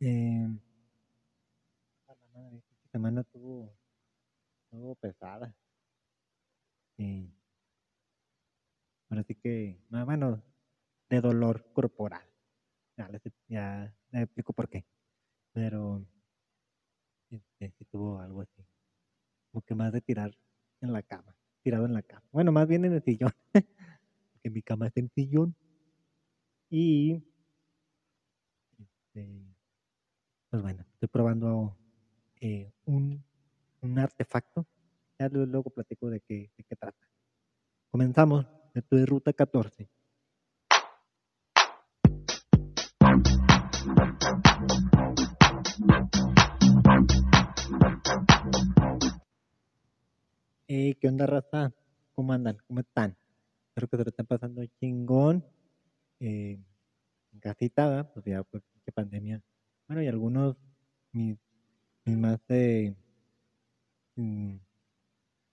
Eh, 0.00 0.48
esta 2.56 2.88
semana 2.92 3.20
estuvo, 3.22 3.72
estuvo 4.64 4.94
pesada. 4.96 5.54
Y 6.98 7.30
ahora 9.10 9.22
sí 9.24 9.34
que, 9.34 9.78
ah, 9.92 10.04
bueno, 10.04 10.42
de 11.10 11.20
dolor 11.20 11.66
corporal. 11.72 12.22
Ya, 12.96 13.08
les- 13.08 13.22
ya 13.48 13.94
les 14.12 14.22
explico 14.24 14.52
por 14.54 14.68
qué. 14.68 14.86
Pero 15.52 16.06
este, 17.30 17.72
sí 17.78 17.84
tuvo 17.90 18.18
algo 18.20 18.42
así. 18.42 18.64
Como 19.52 19.62
que 19.62 19.74
más 19.74 19.92
de 19.92 20.00
tirar 20.02 20.32
en 20.80 20.92
la 20.92 21.02
cama, 21.02 21.36
tirado 21.62 21.86
en 21.86 21.94
la 21.94 22.02
cama. 22.02 22.24
Bueno, 22.32 22.52
más 22.52 22.68
bien 22.68 22.84
en 22.84 22.94
el 22.94 23.02
sillón. 23.04 23.32
Porque 24.32 24.50
mi 24.50 24.62
cama 24.62 24.88
es 24.88 24.96
en 24.96 25.10
sillón. 25.14 25.56
Y 26.70 27.22
este, 28.78 29.47
pues 30.50 30.62
bueno, 30.62 30.84
estoy 30.94 31.08
probando 31.08 31.76
eh, 32.40 32.72
un, 32.86 33.22
un 33.82 33.98
artefacto. 33.98 34.66
Ya 35.18 35.28
lu- 35.28 35.46
luego 35.46 35.70
platico 35.70 36.08
de 36.10 36.20
qué, 36.20 36.50
de 36.56 36.64
qué 36.64 36.76
trata. 36.76 37.06
Comenzamos. 37.90 38.46
Esto 38.74 38.96
es 38.96 39.06
Ruta 39.08 39.32
14. 39.32 39.88
Hey, 50.66 50.94
¿qué 51.00 51.08
onda, 51.08 51.26
raza? 51.26 51.72
¿Cómo 52.14 52.32
andan? 52.32 52.58
¿Cómo 52.66 52.80
están? 52.80 53.16
Espero 53.68 53.88
que 53.88 53.96
se 53.96 54.04
lo 54.04 54.08
estén 54.10 54.26
pasando 54.26 54.64
chingón. 54.80 55.44
Eh, 56.20 56.58
en 57.32 57.40
casita. 57.40 58.10
Pues 58.12 58.24
ya, 58.26 58.42
pues, 58.44 58.62
qué 58.84 58.92
pandemia. 58.92 59.42
Bueno, 59.88 60.02
y 60.02 60.06
algunos, 60.06 60.54
mis, 61.12 61.38
mis 62.04 62.18
más, 62.18 62.38
eh, 62.50 62.94
mm, 64.16 64.56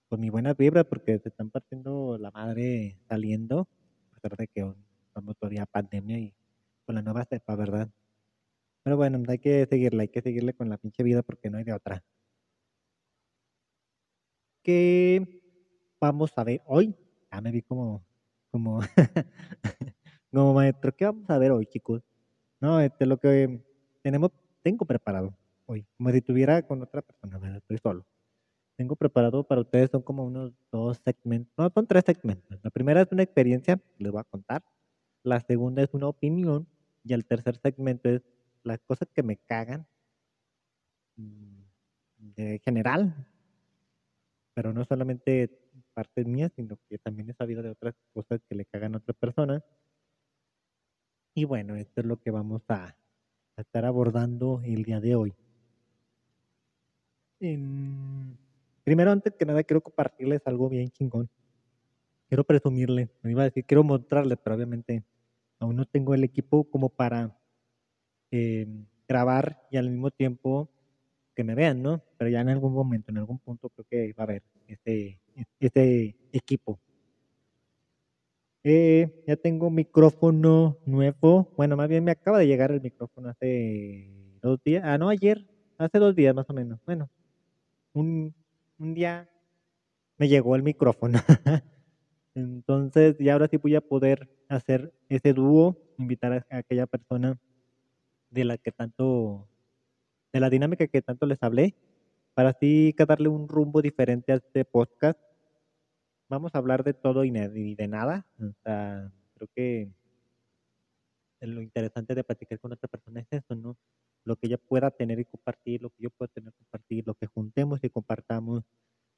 pues 0.08 0.20
mi 0.20 0.28
buena 0.28 0.52
vibra, 0.52 0.84
porque 0.84 1.18
se 1.18 1.30
están 1.30 1.50
partiendo 1.50 2.18
la 2.18 2.30
madre 2.30 2.98
saliendo, 3.08 3.66
a 4.12 4.20
pesar 4.20 4.36
de 4.36 4.48
que 4.48 4.74
estamos 5.06 5.36
todavía 5.38 5.64
pandemia 5.64 6.18
y 6.18 6.34
con 6.84 6.96
la 6.96 7.02
nueva 7.02 7.24
cepa, 7.24 7.56
¿verdad? 7.56 7.88
Pero 8.84 8.98
bueno, 8.98 9.22
hay 9.28 9.38
que 9.38 9.66
seguirle, 9.66 10.02
hay 10.02 10.08
que 10.08 10.22
seguirle 10.22 10.54
con 10.54 10.68
la 10.68 10.78
pinche 10.78 11.02
vida 11.02 11.22
porque 11.22 11.50
no 11.50 11.58
hay 11.58 11.64
de 11.64 11.72
otra. 11.72 12.04
¿Qué 14.62 15.40
vamos 15.98 16.32
a 16.36 16.44
ver 16.44 16.60
hoy? 16.66 16.94
Ya 17.32 17.40
me 17.40 17.52
vi 17.52 17.62
como, 17.62 18.04
como, 18.50 18.80
como 20.30 20.54
maestro. 20.54 20.94
¿Qué 20.94 21.06
vamos 21.06 21.30
a 21.30 21.38
ver 21.38 21.52
hoy, 21.52 21.66
chicos? 21.66 22.02
No, 22.60 22.80
este, 22.80 23.06
lo 23.06 23.18
que 23.18 23.65
tenemos, 24.06 24.30
tengo 24.62 24.84
preparado 24.84 25.36
hoy, 25.64 25.84
como 25.96 26.12
si 26.12 26.18
estuviera 26.18 26.62
con 26.62 26.80
otra 26.80 27.02
persona, 27.02 27.38
¿verdad? 27.38 27.56
estoy 27.56 27.78
solo. 27.78 28.06
Tengo 28.76 28.94
preparado 28.94 29.42
para 29.42 29.62
ustedes, 29.62 29.90
son 29.90 30.00
como 30.02 30.24
unos 30.24 30.52
dos 30.70 31.00
segmentos, 31.04 31.52
no, 31.58 31.68
son 31.74 31.88
tres 31.88 32.04
segmentos. 32.06 32.56
La 32.62 32.70
primera 32.70 33.00
es 33.00 33.08
una 33.10 33.24
experiencia, 33.24 33.80
les 33.98 34.12
voy 34.12 34.20
a 34.20 34.22
contar. 34.30 34.62
La 35.24 35.40
segunda 35.40 35.82
es 35.82 35.92
una 35.92 36.06
opinión. 36.06 36.68
Y 37.02 37.14
el 37.14 37.24
tercer 37.24 37.56
segmento 37.56 38.08
es 38.08 38.22
las 38.62 38.78
cosas 38.82 39.08
que 39.12 39.24
me 39.24 39.38
cagan 39.38 39.88
mm, 41.16 41.62
de 42.18 42.60
general, 42.64 43.26
pero 44.54 44.72
no 44.72 44.84
solamente 44.84 45.50
partes 45.94 46.26
mías, 46.28 46.52
sino 46.54 46.78
que 46.88 46.98
también 46.98 47.30
he 47.30 47.34
sabido 47.34 47.60
de 47.60 47.70
otras 47.70 47.96
cosas 48.14 48.40
que 48.48 48.54
le 48.54 48.66
cagan 48.66 48.94
a 48.94 48.98
otras 48.98 49.16
personas. 49.16 49.64
Y 51.34 51.44
bueno, 51.44 51.74
esto 51.74 52.02
es 52.02 52.06
lo 52.06 52.20
que 52.20 52.30
vamos 52.30 52.62
a, 52.68 52.96
a 53.56 53.62
estar 53.62 53.84
abordando 53.84 54.60
el 54.64 54.82
día 54.84 55.00
de 55.00 55.16
hoy. 55.16 55.34
Primero, 58.84 59.10
antes 59.10 59.34
que 59.34 59.44
nada, 59.44 59.62
quiero 59.64 59.80
compartirles 59.80 60.42
algo 60.46 60.68
bien 60.68 60.90
chingón. 60.90 61.28
Quiero 62.28 62.44
presumirles, 62.44 63.08
me 63.22 63.30
iba 63.30 63.42
a 63.42 63.46
decir, 63.46 63.64
quiero 63.64 63.84
mostrarles, 63.84 64.38
pero 64.42 64.56
obviamente 64.56 65.04
aún 65.58 65.76
no 65.76 65.84
tengo 65.86 66.14
el 66.14 66.24
equipo 66.24 66.64
como 66.64 66.88
para 66.88 67.38
eh, 68.30 68.66
grabar 69.08 69.62
y 69.70 69.76
al 69.76 69.90
mismo 69.90 70.10
tiempo 70.10 70.68
que 71.34 71.44
me 71.44 71.54
vean, 71.54 71.82
¿no? 71.82 72.02
Pero 72.18 72.30
ya 72.30 72.40
en 72.40 72.48
algún 72.48 72.72
momento, 72.72 73.10
en 73.10 73.18
algún 73.18 73.38
punto 73.38 73.70
creo 73.70 73.86
que 73.88 74.12
va 74.12 74.22
a 74.22 74.26
haber 74.26 74.42
este, 74.66 75.20
este 75.60 76.16
equipo. 76.32 76.80
Eh, 78.68 79.22
ya 79.28 79.36
tengo 79.36 79.70
micrófono 79.70 80.76
nuevo. 80.86 81.52
Bueno, 81.56 81.76
más 81.76 81.88
bien 81.88 82.02
me 82.02 82.10
acaba 82.10 82.40
de 82.40 82.48
llegar 82.48 82.72
el 82.72 82.80
micrófono 82.80 83.28
hace 83.28 84.10
dos 84.42 84.58
días. 84.64 84.82
Ah, 84.84 84.98
no, 84.98 85.08
ayer. 85.08 85.46
Hace 85.78 86.00
dos 86.00 86.16
días 86.16 86.34
más 86.34 86.50
o 86.50 86.52
menos. 86.52 86.80
Bueno, 86.84 87.08
un, 87.92 88.34
un 88.80 88.94
día 88.94 89.30
me 90.18 90.26
llegó 90.26 90.56
el 90.56 90.64
micrófono. 90.64 91.20
Entonces, 92.34 93.16
ya 93.20 93.34
ahora 93.34 93.46
sí 93.46 93.56
voy 93.56 93.76
a 93.76 93.80
poder 93.80 94.28
hacer 94.48 94.92
ese 95.08 95.32
dúo, 95.32 95.78
invitar 95.96 96.32
a, 96.32 96.46
a 96.50 96.58
aquella 96.58 96.88
persona 96.88 97.38
de 98.30 98.44
la 98.46 98.58
que 98.58 98.72
tanto, 98.72 99.46
de 100.32 100.40
la 100.40 100.50
dinámica 100.50 100.88
que 100.88 101.02
tanto 101.02 101.26
les 101.26 101.40
hablé, 101.40 101.76
para 102.34 102.48
así 102.48 102.92
darle 103.06 103.28
un 103.28 103.46
rumbo 103.46 103.80
diferente 103.80 104.32
a 104.32 104.36
este 104.36 104.64
podcast. 104.64 105.20
Vamos 106.28 106.54
a 106.54 106.58
hablar 106.58 106.82
de 106.82 106.92
todo 106.92 107.24
y 107.24 107.30
de 107.30 107.88
nada. 107.88 108.26
O 108.40 108.52
sea, 108.64 109.12
creo 109.34 109.48
que 109.54 109.92
lo 111.40 111.62
interesante 111.62 112.14
de 112.14 112.24
platicar 112.24 112.58
con 112.58 112.72
otra 112.72 112.88
persona 112.88 113.20
es 113.20 113.28
eso, 113.30 113.54
¿no? 113.54 113.76
Lo 114.24 114.34
que 114.36 114.48
ella 114.48 114.58
pueda 114.58 114.90
tener 114.90 115.20
y 115.20 115.24
compartir, 115.24 115.82
lo 115.82 115.90
que 115.90 116.02
yo 116.02 116.10
pueda 116.10 116.28
tener 116.32 116.52
y 116.52 116.58
compartir, 116.58 117.06
lo 117.06 117.14
que 117.14 117.26
juntemos 117.26 117.78
y 117.84 117.90
compartamos. 117.90 118.64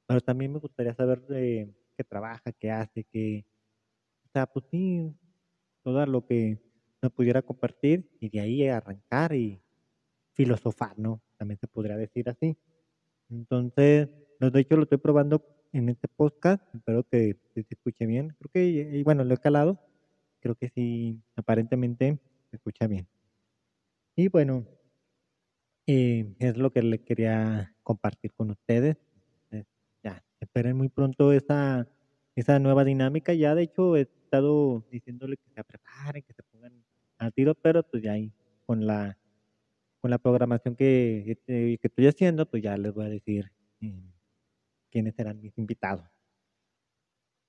Pero 0.05 0.21
también 0.21 0.53
me 0.53 0.59
gustaría 0.59 0.93
saber 0.93 1.25
de 1.25 1.73
qué 1.97 2.03
trabaja, 2.03 2.51
qué 2.51 2.69
hace, 2.69 3.03
qué... 3.05 3.45
O 4.25 4.29
sea, 4.31 4.45
pues 4.45 4.65
sí, 4.69 5.11
todo 5.83 6.05
lo 6.05 6.25
que 6.27 6.59
me 7.01 7.09
pudiera 7.09 7.41
compartir 7.41 8.07
y 8.19 8.29
de 8.29 8.39
ahí 8.41 8.67
arrancar 8.67 9.33
y 9.33 9.59
filosofar, 10.33 10.99
¿no? 10.99 11.23
También 11.37 11.57
se 11.57 11.67
podría 11.67 11.97
decir 11.97 12.29
así. 12.29 12.55
Entonces, 13.29 14.09
de 14.39 14.59
hecho 14.59 14.75
lo 14.75 14.83
estoy 14.83 14.99
probando 14.99 15.43
en 15.71 15.89
este 15.89 16.07
podcast, 16.07 16.63
espero 16.73 17.03
que 17.03 17.37
se 17.53 17.65
escuche 17.69 18.05
bien. 18.05 18.35
Creo 18.39 18.51
que, 18.51 18.65
y 18.97 19.03
bueno, 19.03 19.23
lo 19.23 19.33
he 19.33 19.37
calado, 19.37 19.79
creo 20.39 20.55
que 20.55 20.69
sí, 20.69 21.21
aparentemente 21.35 22.19
se 22.49 22.55
escucha 22.55 22.87
bien. 22.87 23.07
Y 24.15 24.27
bueno, 24.29 24.65
eh, 25.87 26.35
es 26.39 26.57
lo 26.57 26.71
que 26.71 26.83
le 26.83 27.03
quería 27.03 27.73
compartir 27.83 28.33
con 28.33 28.51
ustedes. 28.51 28.97
Eh, 29.51 29.63
ya, 30.03 30.23
esperen 30.39 30.77
muy 30.77 30.89
pronto 30.89 31.31
esa, 31.33 31.87
esa 32.35 32.59
nueva 32.59 32.83
dinámica. 32.83 33.33
Ya 33.33 33.55
de 33.55 33.63
hecho 33.63 33.95
he 33.95 34.01
estado 34.01 34.85
diciéndole 34.91 35.37
que 35.37 35.49
se 35.55 35.63
preparen, 35.63 36.23
que 36.23 36.33
se 36.33 36.43
pongan 36.43 36.83
al 37.17 37.33
tiro, 37.33 37.55
pero 37.55 37.83
pues 37.83 38.03
ya 38.03 38.13
ahí 38.13 38.31
con 38.65 38.85
la, 38.85 39.17
con 40.01 40.11
la 40.11 40.17
programación 40.17 40.75
que, 40.75 41.39
que 41.45 41.77
que 41.81 41.87
estoy 41.87 42.07
haciendo, 42.07 42.45
pues 42.45 42.63
ya 42.63 42.77
les 42.77 42.93
voy 42.93 43.05
a 43.05 43.09
decir 43.09 43.51
eh, 43.81 44.03
quiénes 44.89 45.15
serán 45.15 45.41
mis 45.41 45.57
invitados. 45.57 46.07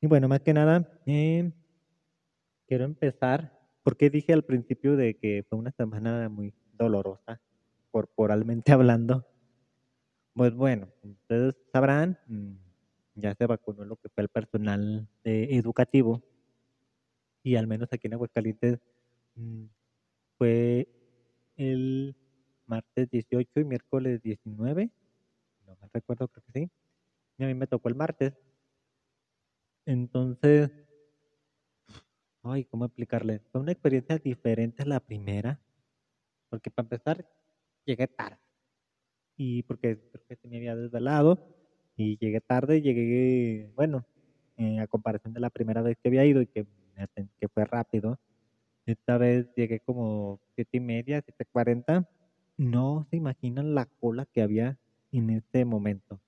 Y 0.00 0.06
bueno, 0.06 0.28
más 0.28 0.40
que 0.40 0.54
nada, 0.54 0.88
eh, 1.06 1.52
quiero 2.66 2.84
empezar, 2.84 3.58
porque 3.82 4.08
dije 4.08 4.32
al 4.32 4.44
principio 4.44 4.96
de 4.96 5.16
que 5.18 5.44
fue 5.48 5.58
una 5.58 5.72
semana 5.72 6.28
muy 6.28 6.54
dolorosa, 6.72 7.40
corporalmente 7.90 8.72
hablando. 8.72 9.26
Pues 10.34 10.54
bueno, 10.54 10.88
ustedes 11.02 11.54
sabrán, 11.72 12.18
mm, 12.28 12.52
ya 13.16 13.34
se 13.34 13.46
vacunó 13.46 13.84
lo 13.84 13.96
que 13.96 14.08
fue 14.08 14.22
el 14.22 14.28
personal 14.28 15.08
eh, 15.24 15.48
educativo, 15.50 16.22
y 17.42 17.56
al 17.56 17.66
menos 17.66 17.88
aquí 17.92 18.06
en 18.06 18.14
Aguascalientes 18.14 18.78
mm, 19.34 19.64
fue 20.38 20.88
el 21.56 22.16
martes 22.66 23.10
18 23.10 23.60
y 23.60 23.64
miércoles 23.64 24.22
19, 24.22 24.90
no 25.66 25.76
me 25.80 25.88
recuerdo, 25.92 26.28
creo 26.28 26.44
que 26.44 26.52
sí. 26.52 26.70
Y 27.40 27.44
a 27.44 27.46
mí 27.46 27.54
me 27.54 27.66
tocó 27.66 27.88
el 27.88 27.94
martes. 27.94 28.34
Entonces, 29.86 30.70
ay, 32.42 32.66
¿cómo 32.66 32.84
explicarles? 32.84 33.40
Fue 33.50 33.62
una 33.62 33.72
experiencia 33.72 34.18
diferente 34.18 34.82
a 34.82 34.86
la 34.86 35.00
primera, 35.00 35.58
porque 36.50 36.70
para 36.70 36.84
empezar, 36.84 37.26
llegué 37.86 38.06
tarde. 38.08 38.36
Y 39.38 39.62
porque 39.62 39.98
creo 40.12 40.24
que 40.28 40.36
se 40.36 40.48
me 40.48 40.58
había 40.58 40.76
desvelado, 40.76 41.38
y 41.96 42.18
llegué 42.18 42.42
tarde, 42.42 42.82
llegué, 42.82 43.72
bueno, 43.74 44.04
eh, 44.58 44.80
a 44.80 44.86
comparación 44.86 45.32
de 45.32 45.40
la 45.40 45.48
primera 45.48 45.80
vez 45.80 45.96
que 46.02 46.10
había 46.10 46.26
ido 46.26 46.42
y 46.42 46.46
que, 46.46 46.66
que 47.38 47.48
fue 47.48 47.64
rápido, 47.64 48.20
esta 48.84 49.16
vez 49.16 49.48
llegué 49.56 49.80
como 49.80 50.40
siete 50.54 50.76
y 50.76 50.80
media, 50.80 51.22
siete 51.22 51.46
cuarenta. 51.46 52.06
No 52.58 53.06
se 53.08 53.16
imaginan 53.16 53.74
la 53.74 53.86
cola 53.86 54.26
que 54.26 54.42
había 54.42 54.78
en 55.10 55.30
ese 55.30 55.64
momento. 55.64 56.20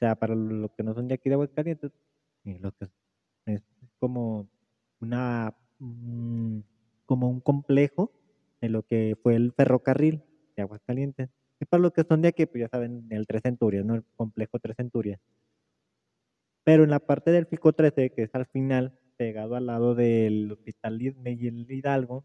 Sea, 0.00 0.16
para 0.16 0.34
los 0.34 0.72
que 0.72 0.82
no 0.82 0.94
son 0.94 1.08
de 1.08 1.14
aquí 1.14 1.28
de 1.28 1.34
Aguascalientes, 1.34 1.92
y 2.42 2.58
lo 2.58 2.72
que 2.72 2.88
es 3.46 3.62
como 3.98 4.48
una 5.00 5.54
mm, 5.78 6.60
como 7.06 7.28
un 7.28 7.40
complejo 7.40 8.12
de 8.60 8.68
lo 8.68 8.82
que 8.82 9.16
fue 9.22 9.34
el 9.34 9.52
ferrocarril 9.52 10.22
de 10.56 10.62
Aguascalientes. 10.62 11.28
Y 11.60 11.64
para 11.66 11.82
los 11.82 11.92
que 11.92 12.04
son 12.04 12.22
de 12.22 12.28
aquí, 12.28 12.46
pues 12.46 12.62
ya 12.62 12.68
saben, 12.68 13.06
el 13.10 13.26
Tres 13.26 13.42
Centurias, 13.42 13.84
¿no? 13.84 13.94
El 13.94 14.04
complejo 14.16 14.58
Tres 14.58 14.76
Centurias. 14.76 15.20
Pero 16.64 16.84
en 16.84 16.90
la 16.90 17.00
parte 17.00 17.30
del 17.32 17.46
Pico 17.46 17.72
13, 17.72 18.10
que 18.10 18.22
es 18.22 18.34
al 18.34 18.46
final, 18.46 18.98
pegado 19.16 19.56
al 19.56 19.66
lado 19.66 19.94
del 19.94 20.52
Hospital 20.52 20.98
Miguel 21.16 21.66
Hidalgo, 21.68 22.24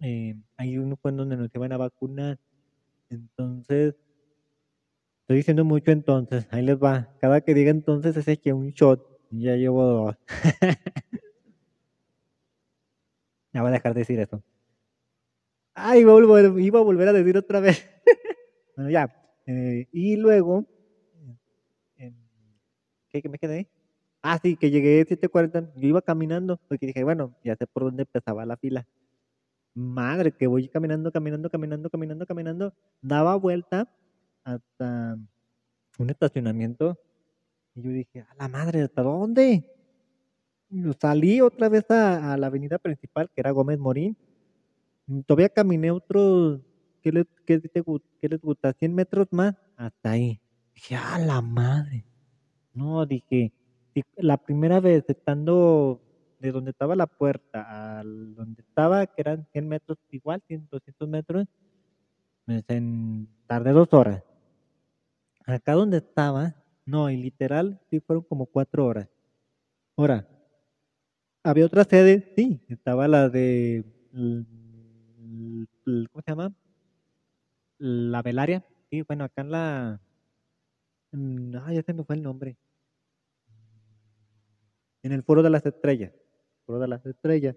eh, 0.00 0.36
hay 0.56 0.78
uno 0.78 0.96
fue 0.96 1.12
donde 1.12 1.36
nos 1.36 1.48
iban 1.54 1.72
a 1.72 1.76
vacunar. 1.76 2.38
Entonces, 3.10 3.94
estoy 5.32 5.38
diciendo 5.38 5.64
mucho 5.64 5.90
entonces, 5.92 6.46
ahí 6.50 6.62
les 6.62 6.76
va. 6.76 7.08
Cada 7.18 7.40
que 7.40 7.54
diga 7.54 7.70
entonces 7.70 8.16
es 8.16 8.38
que 8.38 8.52
un 8.52 8.72
shot, 8.72 9.00
ya 9.30 9.56
llevo 9.56 9.82
dos. 9.82 10.16
ya 13.54 13.62
voy 13.62 13.70
a 13.70 13.72
dejar 13.72 13.94
de 13.94 14.00
decir 14.00 14.20
eso. 14.20 14.42
Ay, 15.72 16.00
iba 16.00 16.12
a 16.12 16.14
volver, 16.14 16.60
iba 16.60 16.80
a, 16.80 16.82
volver 16.82 17.08
a 17.08 17.14
decir 17.14 17.38
otra 17.38 17.60
vez. 17.60 17.88
bueno, 18.76 18.90
ya. 18.90 19.10
Eh, 19.46 19.88
y 19.90 20.16
luego, 20.16 20.66
¿qué, 23.08 23.26
me 23.30 23.38
quedé? 23.38 23.70
Ah, 24.20 24.38
sí, 24.42 24.56
que 24.56 24.70
llegué 24.70 25.00
a 25.00 25.06
7.40. 25.06 25.72
Yo 25.76 25.88
iba 25.88 26.02
caminando 26.02 26.58
porque 26.68 26.84
dije, 26.84 27.04
bueno, 27.04 27.34
ya 27.42 27.56
sé 27.56 27.66
por 27.66 27.84
dónde 27.84 28.02
empezaba 28.02 28.44
la 28.44 28.58
fila. 28.58 28.86
Madre, 29.72 30.32
que 30.32 30.46
voy 30.46 30.68
caminando, 30.68 31.10
caminando, 31.10 31.48
caminando, 31.48 31.88
caminando, 31.88 32.26
caminando. 32.26 32.74
Daba 33.00 33.34
vuelta 33.36 33.88
hasta 34.44 35.18
un 35.98 36.10
estacionamiento. 36.10 36.98
Y 37.74 37.82
yo 37.82 37.90
dije, 37.90 38.20
a 38.20 38.34
la 38.36 38.48
madre, 38.48 38.82
¿hasta 38.82 39.02
dónde? 39.02 39.64
Y 40.70 40.92
salí 40.98 41.40
otra 41.40 41.68
vez 41.68 41.90
a, 41.90 42.36
la 42.36 42.46
avenida 42.46 42.78
principal, 42.78 43.30
que 43.34 43.40
era 43.40 43.50
Gómez 43.50 43.78
Morín. 43.78 44.16
Todavía 45.26 45.48
caminé 45.48 45.90
otros, 45.90 46.60
¿qué 47.02 47.12
les, 47.12 47.26
qué, 47.44 47.60
les 48.28 48.40
gusta? 48.40 48.72
100 48.72 48.94
metros 48.94 49.26
más 49.30 49.54
hasta 49.76 50.12
ahí. 50.12 50.40
Dije, 50.74 50.96
a 50.96 51.18
la 51.18 51.42
madre. 51.42 52.04
No, 52.72 53.04
dije, 53.04 53.52
la 54.16 54.38
primera 54.38 54.80
vez 54.80 55.04
estando 55.08 56.00
de 56.38 56.50
donde 56.50 56.70
estaba 56.70 56.96
la 56.96 57.06
puerta 57.06 57.98
a 57.98 58.02
donde 58.02 58.62
estaba, 58.62 59.06
que 59.06 59.20
eran 59.20 59.46
100 59.52 59.68
metros, 59.68 59.98
igual, 60.10 60.42
100, 60.46 60.68
200 60.70 61.08
metros, 61.08 61.46
en, 62.46 63.28
tardé 63.46 63.72
dos 63.72 63.92
horas. 63.92 64.22
Acá 65.46 65.72
donde 65.72 65.98
estaba, 65.98 66.54
no, 66.84 67.10
y 67.10 67.16
literal, 67.16 67.80
sí 67.90 68.00
fueron 68.00 68.24
como 68.24 68.46
cuatro 68.46 68.86
horas. 68.86 69.08
Ahora, 69.96 70.28
había 71.42 71.66
otra 71.66 71.84
sede, 71.84 72.32
sí, 72.36 72.64
estaba 72.68 73.08
la 73.08 73.28
de, 73.28 73.84
¿cómo 74.12 76.22
se 76.24 76.30
llama? 76.30 76.54
La 77.78 78.22
velaria, 78.22 78.64
sí, 78.90 79.02
bueno, 79.02 79.24
acá 79.24 79.42
en 79.42 79.50
la, 79.50 80.00
ah, 81.12 81.72
ya 81.72 81.82
se 81.82 81.92
me 81.92 82.04
fue 82.04 82.16
el 82.16 82.22
nombre. 82.22 82.56
En 85.02 85.10
el 85.10 85.24
Foro 85.24 85.42
de 85.42 85.50
las 85.50 85.66
Estrellas, 85.66 86.12
Foro 86.64 86.78
de 86.78 86.86
las 86.86 87.04
Estrellas. 87.04 87.56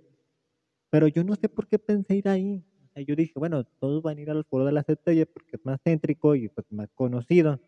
Pero 0.90 1.08
yo 1.08 1.24
no 1.24 1.36
sé 1.36 1.50
por 1.50 1.68
qué 1.68 1.78
pensé 1.78 2.16
ir 2.16 2.28
ahí. 2.28 2.64
yo 2.96 3.16
dije, 3.16 3.34
bueno, 3.36 3.64
todos 3.64 4.02
van 4.02 4.18
a 4.18 4.22
ir 4.22 4.32
al 4.32 4.46
Foro 4.46 4.66
de 4.66 4.72
las 4.72 4.90
Estrellas 4.90 5.28
porque 5.32 5.58
es 5.58 5.66
más 5.66 5.80
céntrico 5.84 6.34
y 6.36 6.50
pues 6.50 6.66
más 6.72 6.90
conocido. 6.96 7.60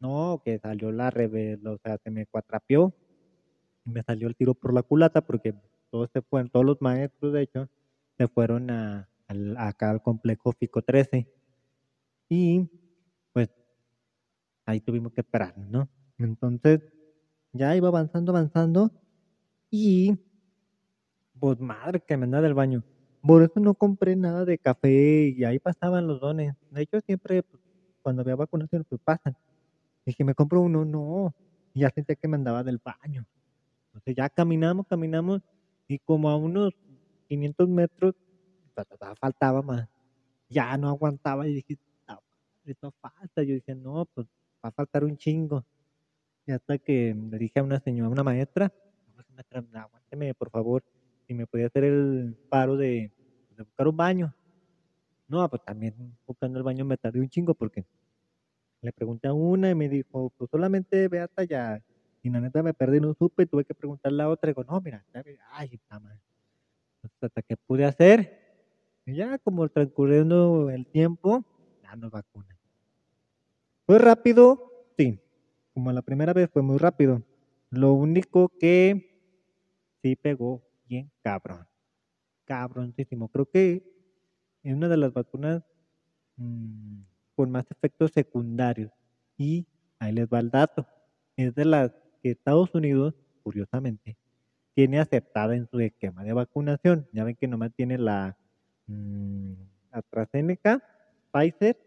No, 0.00 0.40
que 0.44 0.58
salió 0.60 0.92
la 0.92 1.10
rebel, 1.10 1.66
o 1.66 1.76
sea, 1.78 1.98
se 1.98 2.10
me 2.10 2.26
cuatrapeó 2.26 2.94
y 3.84 3.90
me 3.90 4.02
salió 4.02 4.28
el 4.28 4.36
tiro 4.36 4.54
por 4.54 4.74
la 4.74 4.82
culata 4.82 5.22
porque 5.22 5.54
todos 5.90 6.10
se 6.12 6.22
fueron, 6.22 6.50
todos 6.50 6.66
los 6.66 6.82
maestros, 6.82 7.32
de 7.32 7.42
hecho, 7.42 7.68
se 8.18 8.28
fueron 8.28 8.70
a, 8.70 9.08
acá 9.58 9.90
al 9.90 10.02
complejo 10.02 10.52
FICO 10.52 10.82
13. 10.82 11.28
Y 12.30 12.68
pues 13.32 13.50
ahí 14.66 14.80
tuvimos 14.80 15.12
que 15.12 15.22
esperar, 15.22 15.56
¿no? 15.56 15.88
Entonces, 16.18 16.80
ya 17.52 17.74
iba 17.76 17.88
avanzando, 17.88 18.32
avanzando 18.32 18.90
y 19.70 20.16
pues 21.38 21.58
madre 21.60 22.00
que 22.06 22.16
me 22.16 22.24
anda 22.24 22.40
del 22.40 22.54
baño. 22.54 22.82
Por 23.22 23.42
eso 23.42 23.60
no 23.60 23.74
compré 23.74 24.16
nada 24.16 24.44
de 24.44 24.58
café 24.58 25.34
y 25.36 25.44
ahí 25.44 25.58
pasaban 25.58 26.06
los 26.06 26.20
dones. 26.20 26.54
De 26.70 26.82
hecho, 26.82 27.00
siempre 27.00 27.42
pues, 27.42 27.62
cuando 28.02 28.22
había 28.22 28.36
vacunación, 28.36 28.84
pues 28.88 29.00
pasan. 29.04 29.36
Dije, 30.08 30.24
me 30.24 30.34
compro 30.34 30.62
uno, 30.62 30.86
no. 30.86 31.34
Y 31.74 31.80
ya 31.80 31.90
sentía 31.90 32.16
que 32.16 32.28
me 32.28 32.36
andaba 32.36 32.64
del 32.64 32.80
baño. 32.82 33.26
Entonces 33.88 34.16
ya 34.16 34.30
caminamos, 34.30 34.86
caminamos 34.86 35.42
y 35.86 35.98
como 35.98 36.30
a 36.30 36.36
unos 36.36 36.72
500 37.28 37.68
metros, 37.68 38.14
faltaba 39.20 39.60
más. 39.60 39.86
Ya 40.48 40.74
no 40.78 40.88
aguantaba 40.88 41.46
y 41.46 41.56
dije, 41.56 41.78
esto 42.64 42.90
falta. 43.02 43.42
Yo 43.42 43.52
dije, 43.52 43.74
no, 43.74 44.06
pues 44.06 44.26
va 44.64 44.70
a 44.70 44.72
faltar 44.72 45.04
un 45.04 45.18
chingo. 45.18 45.66
Y 46.46 46.52
hasta 46.52 46.78
que 46.78 47.14
le 47.14 47.36
dije 47.36 47.60
a 47.60 47.62
una 47.62 47.78
señora, 47.78 48.08
a 48.08 48.12
una 48.12 48.22
maestra, 48.22 48.72
aguánteme 49.74 50.32
por 50.32 50.48
favor, 50.48 50.82
si 51.26 51.34
me 51.34 51.46
podía 51.46 51.66
hacer 51.66 51.84
el 51.84 52.34
paro 52.48 52.78
de, 52.78 53.12
de 53.54 53.62
buscar 53.62 53.88
un 53.88 53.96
baño. 53.98 54.34
No, 55.26 55.46
pues 55.50 55.62
también 55.66 56.16
buscando 56.26 56.56
el 56.58 56.64
baño 56.64 56.86
me 56.86 56.96
tardé 56.96 57.20
un 57.20 57.28
chingo 57.28 57.52
porque 57.52 57.84
le 58.80 58.92
pregunté 58.92 59.28
a 59.28 59.32
una 59.32 59.70
y 59.70 59.74
me 59.74 59.88
dijo, 59.88 60.30
pues 60.36 60.50
solamente 60.50 61.08
ve 61.08 61.20
hasta 61.20 61.42
allá. 61.42 61.82
Y 62.22 62.30
la 62.30 62.40
neta 62.40 62.62
me 62.62 62.74
perdí, 62.74 63.00
no 63.00 63.14
supe, 63.14 63.46
tuve 63.46 63.64
que 63.64 63.74
preguntarle 63.74 64.22
a 64.22 64.28
otra. 64.28 64.50
Y 64.50 64.54
digo, 64.54 64.64
no, 64.64 64.80
mira, 64.80 65.04
ay, 65.52 65.70
está 65.72 65.98
mal. 66.00 66.20
Hasta 67.20 67.42
que 67.42 67.56
pude 67.56 67.84
hacer, 67.84 68.38
y 69.06 69.14
ya 69.14 69.38
como 69.38 69.68
transcurriendo 69.68 70.68
el 70.70 70.86
tiempo, 70.86 71.44
ya 71.82 71.96
nos 71.96 72.10
vacunan. 72.10 72.58
¿Fue 73.86 73.98
rápido? 73.98 74.70
Sí. 74.98 75.18
Como 75.72 75.92
la 75.92 76.02
primera 76.02 76.32
vez 76.34 76.50
fue 76.52 76.60
muy 76.60 76.76
rápido. 76.76 77.22
Lo 77.70 77.92
único 77.94 78.50
que 78.60 79.32
sí 80.02 80.16
pegó 80.16 80.62
bien 80.86 81.10
cabrón. 81.22 81.66
Cabroncísimo. 82.44 83.28
Creo 83.28 83.46
que 83.46 83.82
es 84.62 84.74
una 84.74 84.88
de 84.88 84.96
las 84.98 85.12
vacunas 85.12 85.62
mmm, 86.36 87.00
con 87.38 87.52
más 87.52 87.70
efectos 87.70 88.10
secundarios. 88.10 88.90
Y 89.36 89.64
ahí 90.00 90.12
les 90.12 90.26
va 90.26 90.40
el 90.40 90.50
dato. 90.50 90.88
Es 91.36 91.54
de 91.54 91.64
las 91.64 91.92
que 92.20 92.32
Estados 92.32 92.74
Unidos, 92.74 93.14
curiosamente, 93.44 94.16
tiene 94.74 94.98
aceptada 94.98 95.54
en 95.54 95.68
su 95.68 95.78
esquema 95.78 96.24
de 96.24 96.32
vacunación. 96.32 97.06
Ya 97.12 97.22
ven 97.22 97.36
que 97.36 97.46
nomás 97.46 97.72
tiene 97.76 97.96
la 97.96 98.36
mmm, 98.88 99.52
AstraZeneca, 99.92 100.82
Pfizer 101.30 101.78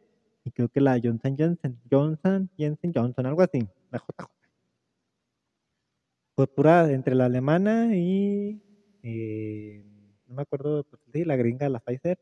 y 0.46 0.52
creo 0.52 0.70
que 0.70 0.80
la 0.80 0.98
Johnson 1.04 1.36
Johnson, 1.38 1.78
Johnson, 1.92 2.50
Jensen 2.58 2.94
Johnson, 2.96 3.26
algo 3.26 3.42
así, 3.42 3.68
la 3.92 4.00
JJ. 4.00 4.32
Pues 6.34 6.50
entre 6.92 7.14
la 7.14 7.26
alemana 7.26 7.94
y 7.94 8.62
eh, 9.04 9.84
no 10.28 10.36
me 10.36 10.44
acuerdo, 10.44 10.86
pues, 10.86 11.02
sí, 11.12 11.26
la 11.26 11.36
gringa, 11.36 11.68
la 11.68 11.82
Pfizer, 11.82 12.18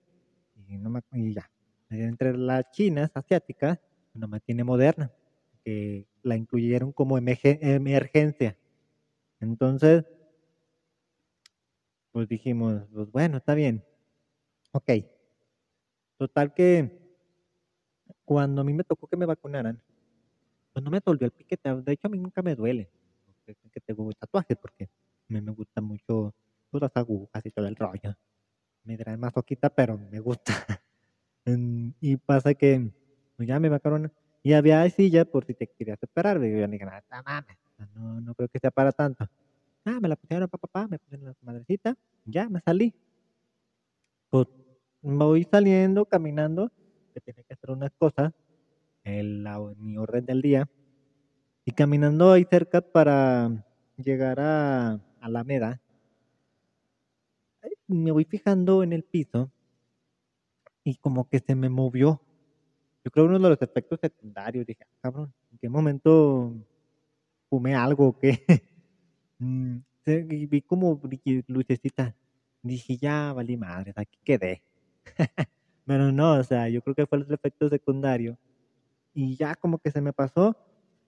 y, 0.67 0.79
no 0.79 0.89
me, 0.89 1.01
y 1.13 1.35
ya 1.35 1.47
entre 1.89 2.37
las 2.37 2.69
chinas 2.71 3.11
asiáticas, 3.13 3.79
nomás 4.13 4.41
tiene 4.43 4.63
Moderna, 4.63 5.11
que 5.63 6.05
la 6.23 6.35
incluyeron 6.35 6.91
como 6.91 7.17
emergencia. 7.17 8.57
Entonces, 9.39 10.05
pues 12.11 12.27
dijimos, 12.27 12.83
pues 12.93 13.11
bueno, 13.11 13.37
está 13.37 13.53
bien. 13.55 13.83
Ok. 14.71 14.91
Total 16.17 16.53
que 16.53 16.99
cuando 18.25 18.61
a 18.61 18.63
mí 18.63 18.73
me 18.73 18.83
tocó 18.83 19.07
que 19.07 19.17
me 19.17 19.25
vacunaran, 19.25 19.81
pues 20.73 20.83
no 20.83 20.91
me 20.91 20.99
dolió 21.03 21.25
el 21.25 21.31
piquete. 21.31 21.73
De 21.81 21.93
hecho, 21.93 22.07
a 22.07 22.11
mí 22.11 22.19
nunca 22.19 22.41
me 22.41 22.55
duele 22.55 22.91
que 23.71 23.81
tengo 23.81 24.11
tatuajes 24.13 24.57
porque 24.57 24.89
me, 25.27 25.41
me 25.41 25.51
gusta 25.51 25.81
mucho 25.81 26.33
pues, 26.69 26.81
las 26.81 26.91
agujas 26.95 27.45
y 27.45 27.51
todo 27.51 27.67
el 27.67 27.75
rollo. 27.75 28.15
Me 28.83 28.97
trae 28.97 29.17
más 29.17 29.33
poquita, 29.33 29.69
pero 29.69 29.97
me 29.97 30.19
gusta. 30.19 30.53
y 32.01 32.17
pasa 32.17 32.53
que 32.53 32.91
pues 33.37 33.47
me 33.47 33.69
vacaron 33.69 34.11
y 34.43 34.53
había 34.53 34.89
silla 34.89 35.25
por 35.25 35.45
si 35.45 35.53
te 35.53 35.67
querías 35.67 35.99
separar. 35.99 36.43
Y 36.43 36.59
yo 36.59 36.67
dije, 36.67 36.85
no, 37.95 38.21
no 38.21 38.33
creo 38.35 38.49
que 38.49 38.59
sea 38.59 38.71
para 38.71 38.91
tanto. 38.91 39.27
Ah, 39.85 39.99
me 40.01 40.07
la 40.07 40.15
pusieron 40.15 40.49
papá, 40.49 40.67
papá, 40.67 40.87
me 40.87 40.99
pusieron 40.99 41.27
la 41.27 41.35
madrecita, 41.41 41.95
ya 42.25 42.49
me 42.49 42.59
salí. 42.61 42.93
Pues 44.29 44.47
me 45.01 45.23
voy 45.25 45.47
saliendo, 45.49 46.05
caminando, 46.05 46.71
que 47.13 47.21
tenía 47.21 47.43
que 47.43 47.53
hacer 47.53 47.71
unas 47.71 47.91
cosas, 47.97 48.33
en, 49.03 49.43
la, 49.43 49.59
mi 49.77 49.97
orden 49.97 50.25
del 50.25 50.41
día, 50.41 50.69
y 51.65 51.71
caminando 51.71 52.31
ahí 52.31 52.45
cerca 52.49 52.81
para 52.81 53.65
llegar 53.97 54.39
a 54.39 54.99
Alameda, 55.21 55.81
me 57.87 58.11
voy 58.11 58.25
fijando 58.25 58.83
en 58.83 58.93
el 58.93 59.03
piso 59.03 59.51
y 60.89 60.95
como 60.95 61.27
que 61.29 61.39
se 61.39 61.55
me 61.55 61.69
movió. 61.69 62.21
Yo 63.03 63.11
creo 63.11 63.25
uno 63.25 63.39
de 63.39 63.49
los 63.49 63.61
efectos 63.61 63.99
secundarios. 64.01 64.65
Dije, 64.65 64.83
ah, 64.83 64.97
cabrón, 65.01 65.33
¿en 65.51 65.57
qué 65.57 65.69
momento 65.69 66.53
fumé 67.49 67.75
algo 67.75 68.17
que 68.17 68.39
mm, 69.39 69.77
vi 70.25 70.61
como 70.61 70.99
lucecita. 71.47 72.15
Dije, 72.61 72.97
ya 72.97 73.33
valí 73.33 73.57
madre, 73.57 73.93
aquí 73.95 74.19
quedé. 74.23 74.63
Pero 75.85 76.11
no, 76.11 76.33
o 76.33 76.43
sea, 76.43 76.69
yo 76.69 76.81
creo 76.81 76.95
que 76.95 77.05
fue 77.07 77.19
el 77.19 77.31
efecto 77.31 77.69
secundario. 77.69 78.37
Y 79.13 79.35
ya 79.35 79.55
como 79.55 79.79
que 79.79 79.91
se 79.91 80.01
me 80.01 80.13
pasó, 80.13 80.55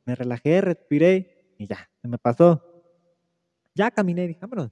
me 0.05 0.15
relajé, 0.15 0.61
respiré 0.61 1.53
y 1.57 1.67
ya, 1.67 1.89
se 2.01 2.07
me 2.07 2.17
pasó. 2.17 2.63
Ya 3.75 3.91
caminé 3.91 4.27
dije, 4.27 4.39
vámonos. 4.41 4.71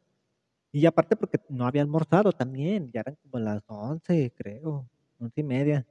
Y 0.72 0.86
aparte 0.86 1.16
porque 1.16 1.40
no 1.50 1.66
había 1.66 1.82
almorzado 1.82 2.32
también, 2.32 2.92
ya 2.92 3.02
eran 3.02 3.16
como 3.16 3.40
las 3.40 3.64
11, 3.68 4.34
creo, 4.36 4.88
once 5.20 5.42
y 5.42 5.44
media. 5.44 5.88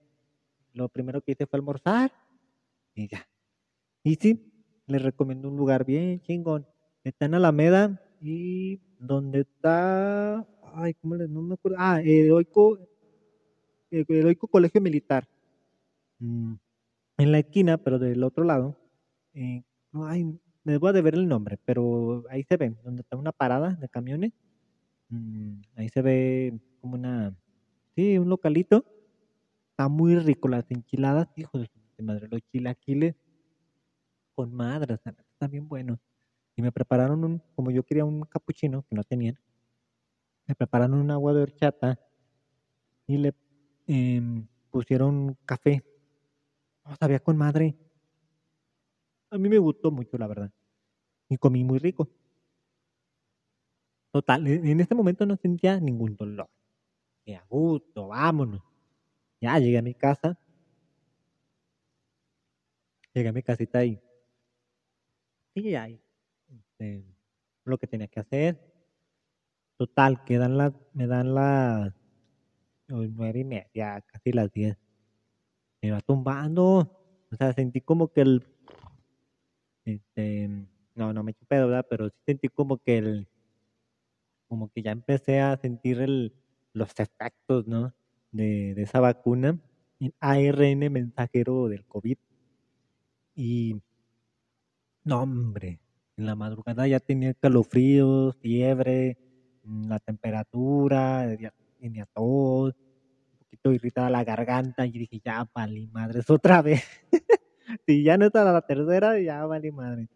Lo 0.72 0.88
primero 0.88 1.22
que 1.22 1.32
hice 1.32 1.46
fue 1.46 1.58
almorzar 1.58 2.12
y 2.94 3.08
ya. 3.08 3.28
Y 4.02 4.16
sí, 4.16 4.52
les 4.86 5.02
recomiendo 5.02 5.48
un 5.48 5.56
lugar 5.56 5.84
bien 5.84 6.20
chingón. 6.22 6.66
Está 7.04 7.26
en 7.26 7.34
Alameda 7.34 8.00
y 8.20 8.80
donde 8.98 9.40
está, 9.40 10.46
ay, 10.74 10.94
¿cómo 10.94 11.16
le, 11.16 11.28
no 11.28 11.42
me 11.42 11.54
acuerdo? 11.54 11.78
Ah, 11.80 12.00
Heroico, 12.02 12.78
Heroico 13.90 14.48
Colegio 14.48 14.80
Militar. 14.80 15.28
Mm, 16.18 16.54
en 17.18 17.32
la 17.32 17.38
esquina, 17.40 17.78
pero 17.78 17.98
del 17.98 18.24
otro 18.24 18.44
lado. 18.44 18.76
Eh, 19.34 19.62
ay, 19.92 20.24
me 20.64 20.78
voy 20.78 20.90
a 20.90 20.92
deber 20.92 21.14
el 21.14 21.28
nombre, 21.28 21.58
pero 21.64 22.24
ahí 22.30 22.44
se 22.44 22.56
ve, 22.56 22.76
donde 22.84 23.02
está 23.02 23.16
una 23.16 23.32
parada 23.32 23.74
de 23.74 23.88
camiones 23.88 24.32
Mm, 25.10 25.62
ahí 25.76 25.88
se 25.88 26.02
ve 26.02 26.58
como 26.80 26.94
una, 26.96 27.34
sí, 27.94 28.18
un 28.18 28.28
localito. 28.28 28.84
Está 29.78 29.88
muy 29.88 30.18
rico 30.18 30.48
las 30.48 30.68
enchiladas, 30.72 31.28
hijo 31.36 31.56
de 31.56 31.68
madre, 32.02 32.26
los 32.28 32.40
chilaquiles 32.50 33.14
con 34.34 34.52
madre, 34.52 34.94
están 34.94 35.50
bien 35.52 35.68
buenos. 35.68 36.00
Y 36.56 36.62
me 36.62 36.72
prepararon 36.72 37.22
un, 37.22 37.38
como 37.54 37.70
yo 37.70 37.84
quería 37.84 38.04
un 38.04 38.22
capuchino, 38.22 38.84
que 38.90 38.96
no 38.96 39.04
tenían, 39.04 39.38
me 40.48 40.56
prepararon 40.56 40.98
un 40.98 41.12
agua 41.12 41.32
de 41.32 41.42
horchata 41.42 42.00
y 43.06 43.18
le 43.18 43.36
em, 43.86 44.48
pusieron 44.72 45.36
café. 45.46 45.84
Oh, 46.82 46.96
sabía 46.96 47.20
con 47.20 47.36
madre. 47.36 47.76
A 49.30 49.38
mí 49.38 49.48
me 49.48 49.58
gustó 49.58 49.92
mucho, 49.92 50.18
la 50.18 50.26
verdad. 50.26 50.50
Y 51.28 51.36
comí 51.36 51.62
muy 51.62 51.78
rico. 51.78 52.08
Total, 54.10 54.44
en 54.44 54.80
este 54.80 54.96
momento 54.96 55.24
no 55.24 55.36
sentía 55.36 55.78
ningún 55.78 56.16
dolor. 56.16 56.50
Y 57.24 57.34
a 57.34 57.44
gusto, 57.48 58.08
vámonos. 58.08 58.67
Ya 59.40 59.58
llegué 59.58 59.78
a 59.78 59.82
mi 59.82 59.94
casa. 59.94 60.38
Llegué 63.14 63.28
a 63.28 63.32
mi 63.32 63.42
casita 63.42 63.84
y. 63.84 64.00
Sí, 65.54 65.74
ahí. 65.74 66.00
Este, 66.48 67.04
lo 67.64 67.78
que 67.78 67.86
tenía 67.86 68.08
que 68.08 68.20
hacer. 68.20 68.58
Total, 69.76 70.24
que 70.24 70.38
dan 70.38 70.58
las, 70.58 70.72
me 70.92 71.06
dan 71.06 71.34
las 71.34 71.94
nueve 72.88 73.40
y 73.40 73.44
media, 73.44 74.02
casi 74.06 74.32
las 74.32 74.50
diez. 74.52 74.76
Me 75.82 75.90
va 75.90 76.00
tumbando. 76.00 77.26
O 77.30 77.36
sea, 77.36 77.52
sentí 77.52 77.80
como 77.80 78.12
que 78.12 78.22
el. 78.22 78.46
Este, 79.84 80.48
no, 80.94 81.12
no 81.12 81.22
me 81.22 81.34
chupé, 81.34 81.56
¿verdad? 81.56 81.86
Pero 81.88 82.08
sí 82.08 82.16
sentí 82.26 82.48
como 82.48 82.78
que 82.78 82.98
el 82.98 83.28
como 84.48 84.70
que 84.70 84.82
ya 84.82 84.90
empecé 84.92 85.40
a 85.40 85.56
sentir 85.56 86.00
el, 86.00 86.34
los 86.72 86.98
efectos, 86.98 87.66
¿no? 87.66 87.94
De, 88.32 88.72
esa 88.82 89.00
vacuna, 89.00 89.58
el 90.00 90.14
ARN 90.20 90.92
mensajero 90.92 91.68
del 91.68 91.84
COVID. 91.84 92.18
Y, 93.34 93.80
no, 95.04 95.22
hombre, 95.22 95.80
en 96.16 96.26
la 96.26 96.34
madrugada 96.34 96.86
ya 96.86 97.00
tenía 97.00 97.34
calofríos, 97.34 98.36
fiebre, 98.36 99.16
mm, 99.64 99.88
la 99.88 99.98
temperatura, 100.00 101.26
tenía 101.80 102.06
tos, 102.06 102.74
un 102.74 103.38
poquito 103.38 103.72
irritada 103.72 104.10
la 104.10 104.24
garganta 104.24 104.84
y 104.86 104.90
dije, 104.92 105.20
ya 105.24 105.48
vale 105.54 105.88
madres 105.92 106.28
otra 106.30 106.62
vez. 106.62 106.82
si 107.86 108.02
ya 108.02 108.18
no 108.18 108.26
está 108.26 108.44
la 108.44 108.62
tercera, 108.62 109.18
ya 109.20 109.46
vale 109.46 109.72
madre. 109.72 110.08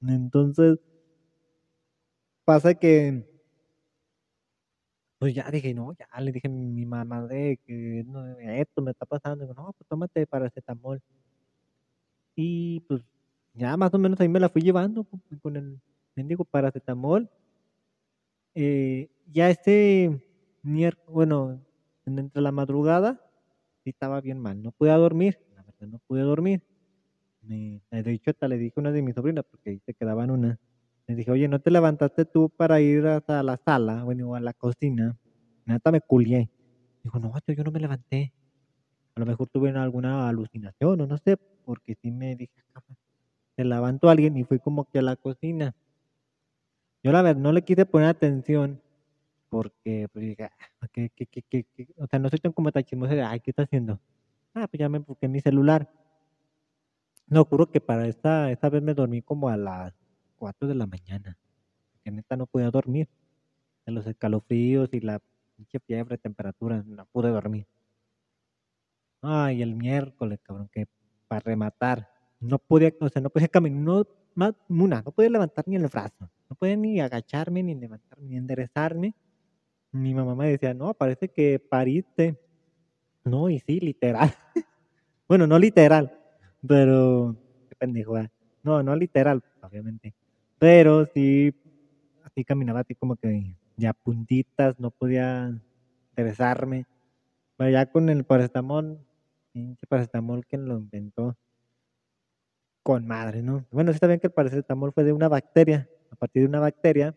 Entonces, 0.00 0.78
pasa 2.44 2.74
que 2.74 3.33
pues 5.24 5.34
ya 5.34 5.50
dije, 5.50 5.72
no, 5.72 5.94
ya 5.94 6.20
le 6.20 6.32
dije 6.32 6.48
a 6.48 6.50
mi 6.50 6.84
mamá 6.84 7.26
de 7.26 7.58
que 7.64 8.04
esto 8.60 8.82
me 8.82 8.90
está 8.90 9.06
pasando. 9.06 9.42
Digo, 9.42 9.54
no, 9.54 9.72
pues 9.72 9.88
tómate 9.88 10.26
paracetamol. 10.26 11.00
Y 12.36 12.80
pues 12.80 13.00
ya 13.54 13.74
más 13.78 13.94
o 13.94 13.98
menos 13.98 14.20
ahí 14.20 14.28
me 14.28 14.38
la 14.38 14.50
fui 14.50 14.60
llevando 14.60 15.06
con 15.40 15.56
el 15.56 15.80
mendigo 16.14 16.44
paracetamol. 16.44 17.30
Eh, 18.54 19.08
ya 19.32 19.48
este 19.48 20.22
miércoles, 20.62 21.10
bueno, 21.10 21.58
entre 22.04 22.42
la 22.42 22.52
madrugada, 22.52 23.18
sí 23.82 23.88
estaba 23.88 24.20
bien 24.20 24.38
mal. 24.38 24.62
No 24.62 24.72
podía 24.72 24.98
dormir, 24.98 25.38
la 25.56 25.62
verdad 25.62 25.86
no 25.88 26.00
pude 26.00 26.20
dormir. 26.20 26.62
Me, 27.40 27.80
de 27.90 28.12
hecho, 28.12 28.30
hasta 28.30 28.46
le 28.46 28.58
dije 28.58 28.74
a 28.76 28.80
una 28.80 28.92
de 28.92 29.00
mis 29.00 29.14
sobrinas, 29.14 29.46
porque 29.50 29.70
ahí 29.70 29.80
se 29.86 29.94
quedaban 29.94 30.30
una 30.30 30.60
le 31.06 31.14
dije, 31.14 31.30
oye, 31.30 31.48
¿no 31.48 31.60
te 31.60 31.70
levantaste 31.70 32.24
tú 32.24 32.48
para 32.48 32.80
ir 32.80 33.06
hasta 33.06 33.42
la 33.42 33.56
sala, 33.58 34.04
bueno, 34.04 34.34
a 34.34 34.40
la 34.40 34.54
cocina? 34.54 35.16
Nada, 35.66 35.92
me 35.92 36.00
culié. 36.00 36.50
Dijo, 37.02 37.18
no, 37.18 37.32
yo 37.46 37.64
no 37.64 37.70
me 37.70 37.80
levanté. 37.80 38.32
A 39.14 39.20
lo 39.20 39.26
mejor 39.26 39.48
tuve 39.48 39.70
alguna 39.70 40.28
alucinación 40.28 41.00
o 41.00 41.06
no 41.06 41.18
sé, 41.18 41.36
porque 41.64 41.96
sí 42.00 42.10
me 42.10 42.34
dije, 42.36 42.52
se 43.56 43.64
levantó 43.64 44.08
alguien 44.08 44.36
y 44.36 44.44
fui 44.44 44.58
como 44.58 44.86
que 44.86 44.98
a 44.98 45.02
la 45.02 45.16
cocina. 45.16 45.74
Yo 47.02 47.12
la 47.12 47.22
verdad 47.22 47.40
no 47.40 47.52
le 47.52 47.62
quise 47.62 47.86
poner 47.86 48.08
atención 48.08 48.80
porque 49.50 50.08
pues, 50.12 50.24
dije, 50.24 50.44
ah, 50.80 50.88
¿qué, 50.90 51.10
qué, 51.10 51.66
o 51.98 52.06
sea, 52.06 52.18
no 52.18 52.28
soy 52.28 52.40
tan 52.40 52.52
como 52.52 52.72
tachimoso 52.72 53.14
de, 53.14 53.22
ay, 53.22 53.40
¿qué 53.40 53.50
está 53.50 53.62
haciendo? 53.62 54.00
Ah, 54.54 54.66
pues 54.66 54.80
ya 54.80 54.88
me 54.88 54.98
busqué 54.98 55.28
mi 55.28 55.40
celular. 55.40 55.88
No, 57.26 57.44
juro 57.44 57.70
que 57.70 57.80
para 57.80 58.06
esta, 58.06 58.50
esta 58.50 58.68
vez 58.68 58.82
me 58.82 58.94
dormí 58.94 59.22
como 59.22 59.48
a 59.48 59.56
las 59.56 59.94
4 60.36 60.68
de 60.68 60.74
la 60.74 60.86
mañana. 60.86 61.38
Que 62.02 62.10
neta 62.10 62.36
no 62.36 62.46
podía 62.46 62.70
dormir. 62.70 63.08
De 63.86 63.92
los 63.92 64.06
escalofríos 64.06 64.88
y 64.92 65.00
la 65.00 65.20
pinche 65.56 65.78
fiebre, 65.80 66.18
temperatura, 66.18 66.82
no 66.86 67.06
pude 67.06 67.30
dormir. 67.30 67.66
Ay, 69.22 69.62
el 69.62 69.74
miércoles, 69.74 70.38
cabrón, 70.42 70.68
que 70.72 70.86
para 71.28 71.40
rematar. 71.40 72.08
No 72.40 72.58
podía, 72.58 72.92
o 73.00 73.08
sea, 73.08 73.22
no 73.22 73.30
podía 73.30 73.48
caminar, 73.48 73.80
no, 73.82 74.06
más, 74.34 74.54
una, 74.68 75.02
no 75.02 75.12
podía 75.12 75.30
levantar 75.30 75.64
ni 75.66 75.76
el 75.76 75.86
brazo. 75.86 76.28
No 76.50 76.56
podía 76.56 76.76
ni 76.76 77.00
agacharme, 77.00 77.62
ni 77.62 77.74
levantarme, 77.74 78.26
ni 78.26 78.36
enderezarme. 78.36 79.14
Mi 79.92 80.12
mamá 80.12 80.34
me 80.34 80.50
decía, 80.50 80.74
no, 80.74 80.92
parece 80.92 81.28
que 81.28 81.58
pariste. 81.58 82.38
No, 83.24 83.48
y 83.48 83.60
sí, 83.60 83.80
literal. 83.80 84.34
bueno, 85.28 85.46
no 85.46 85.58
literal, 85.58 86.18
pero 86.66 87.36
qué 87.68 87.76
pendejo. 87.76 88.18
No, 88.62 88.82
no 88.82 88.96
literal, 88.96 89.42
obviamente. 89.62 90.14
Pero 90.58 91.06
sí, 91.06 91.54
así 92.24 92.44
caminaba 92.44 92.80
así 92.80 92.94
como 92.94 93.16
que 93.16 93.56
ya 93.76 93.92
puntitas, 93.92 94.78
no 94.78 94.90
podía 94.90 95.50
interesarme. 96.10 96.86
Pero 97.56 97.70
ya 97.70 97.86
con 97.86 98.08
el 98.08 98.24
paracetamol, 98.24 98.98
pinche 99.52 99.86
paracetamol 99.86 100.46
que 100.46 100.58
lo 100.58 100.78
inventó 100.78 101.36
con 102.82 103.06
madre, 103.06 103.42
¿no? 103.42 103.64
Bueno, 103.70 103.92
sí 103.92 103.96
está 103.96 104.06
bien 104.06 104.20
que 104.20 104.26
el 104.26 104.32
paracetamol 104.32 104.92
fue 104.92 105.04
de 105.04 105.12
una 105.12 105.28
bacteria, 105.28 105.88
a 106.10 106.16
partir 106.16 106.42
de 106.42 106.48
una 106.48 106.60
bacteria, 106.60 107.16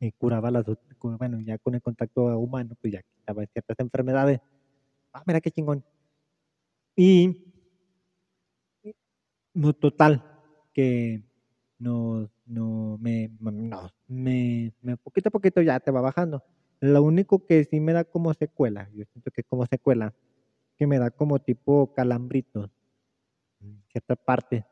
y 0.00 0.12
curaba 0.12 0.50
las 0.50 0.64
bueno, 1.00 1.40
ya 1.40 1.58
con 1.58 1.74
el 1.74 1.82
contacto 1.82 2.22
humano, 2.38 2.74
pues 2.80 2.92
ya 2.94 3.02
quitaba 3.02 3.44
ciertas 3.46 3.78
enfermedades. 3.78 4.40
Ah, 5.12 5.22
mira 5.26 5.40
qué 5.40 5.50
chingón. 5.50 5.84
Y, 6.96 7.52
no, 9.54 9.72
total, 9.74 10.22
que 10.72 11.22
no, 11.78 12.30
no, 12.46 12.98
me, 13.00 13.30
no, 13.40 13.90
me, 14.08 14.72
me, 14.80 14.96
poquito 14.96 15.28
a 15.28 15.32
poquito 15.32 15.60
ya 15.62 15.80
te 15.80 15.90
va 15.90 16.00
bajando. 16.00 16.42
Lo 16.80 17.02
único 17.02 17.44
que 17.44 17.64
sí 17.64 17.80
me 17.80 17.92
da 17.92 18.04
como 18.04 18.32
secuela, 18.34 18.88
yo 18.94 19.04
siento 19.12 19.30
que 19.30 19.42
como 19.42 19.66
secuela, 19.66 20.14
que 20.76 20.86
me 20.86 20.98
da 20.98 21.10
como 21.10 21.38
tipo 21.38 21.92
calambritos 21.94 22.70
en 23.60 23.82
cierta 23.90 24.16
parte. 24.16 24.66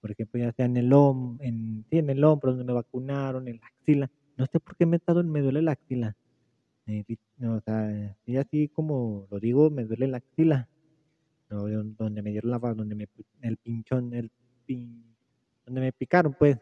Por 0.00 0.10
ejemplo, 0.10 0.40
ya 0.40 0.52
sea 0.52 0.66
en 0.66 0.76
el 0.76 0.92
hombro, 0.92 1.44
en, 1.44 1.84
sí, 1.90 1.98
en 1.98 2.10
el 2.10 2.24
hombro 2.24 2.50
donde 2.50 2.64
me 2.64 2.72
vacunaron, 2.72 3.46
en 3.48 3.60
la 3.60 3.66
axila. 3.66 4.10
No 4.36 4.46
sé 4.46 4.58
por 4.60 4.76
qué 4.76 4.86
me, 4.86 4.96
estado, 4.96 5.22
me 5.22 5.40
duele 5.40 5.62
la 5.62 5.72
axila. 5.72 6.16
o 6.86 7.60
sea, 7.60 8.16
y 8.26 8.36
así 8.36 8.68
como 8.68 9.26
lo 9.30 9.38
digo, 9.38 9.70
me 9.70 9.84
duele 9.84 10.08
la 10.08 10.18
axila. 10.18 10.68
donde 11.48 12.22
me 12.22 12.30
dieron 12.30 12.50
la 12.50 12.58
donde 12.58 12.94
me 12.94 13.08
el 13.42 13.56
pinchón, 13.58 14.12
el 14.14 14.30
pin, 14.64 15.11
donde 15.64 15.80
me 15.80 15.92
picaron, 15.92 16.34
pues. 16.34 16.58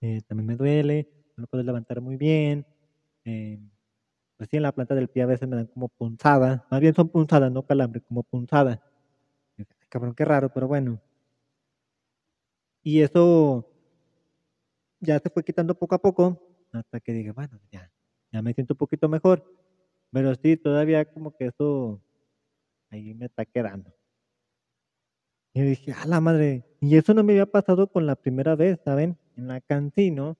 Eh, 0.00 0.22
también 0.26 0.46
me 0.46 0.56
duele, 0.56 1.08
no 1.36 1.46
puedo 1.46 1.62
levantar 1.62 2.00
muy 2.00 2.16
bien. 2.16 2.66
Eh, 3.24 3.58
pues 4.36 4.48
sí, 4.50 4.56
en 4.56 4.62
la 4.64 4.72
planta 4.72 4.94
del 4.94 5.08
pie 5.08 5.22
a 5.22 5.26
veces 5.26 5.48
me 5.48 5.56
dan 5.56 5.66
como 5.66 5.88
punzadas. 5.88 6.62
Más 6.70 6.80
bien 6.80 6.94
son 6.94 7.08
punzadas, 7.10 7.52
no 7.52 7.64
calambre, 7.66 8.00
como 8.02 8.22
punzadas. 8.22 8.80
Cabrón, 9.88 10.14
qué 10.14 10.24
raro, 10.24 10.50
pero 10.52 10.68
bueno. 10.68 11.00
Y 12.82 13.00
eso 13.02 13.66
ya 15.00 15.18
se 15.18 15.30
fue 15.30 15.44
quitando 15.44 15.74
poco 15.74 15.94
a 15.94 15.98
poco, 15.98 16.40
hasta 16.72 17.00
que 17.00 17.12
dije, 17.12 17.32
bueno, 17.32 17.58
ya, 17.70 17.90
ya 18.32 18.42
me 18.42 18.54
siento 18.54 18.74
un 18.74 18.78
poquito 18.78 19.08
mejor. 19.08 19.44
Pero 20.12 20.34
sí, 20.34 20.56
todavía 20.56 21.04
como 21.04 21.36
que 21.36 21.46
eso 21.46 22.02
ahí 22.90 23.14
me 23.14 23.26
está 23.26 23.44
quedando. 23.46 23.92
Y 25.60 25.62
dije, 25.62 25.92
a 25.92 26.06
la 26.06 26.22
madre, 26.22 26.64
y 26.80 26.96
eso 26.96 27.12
no 27.12 27.22
me 27.22 27.34
había 27.34 27.44
pasado 27.44 27.86
con 27.86 28.06
la 28.06 28.16
primera 28.16 28.56
vez, 28.56 28.80
¿saben? 28.82 29.18
En 29.36 29.46
la 29.46 29.60
cantina, 29.60 30.34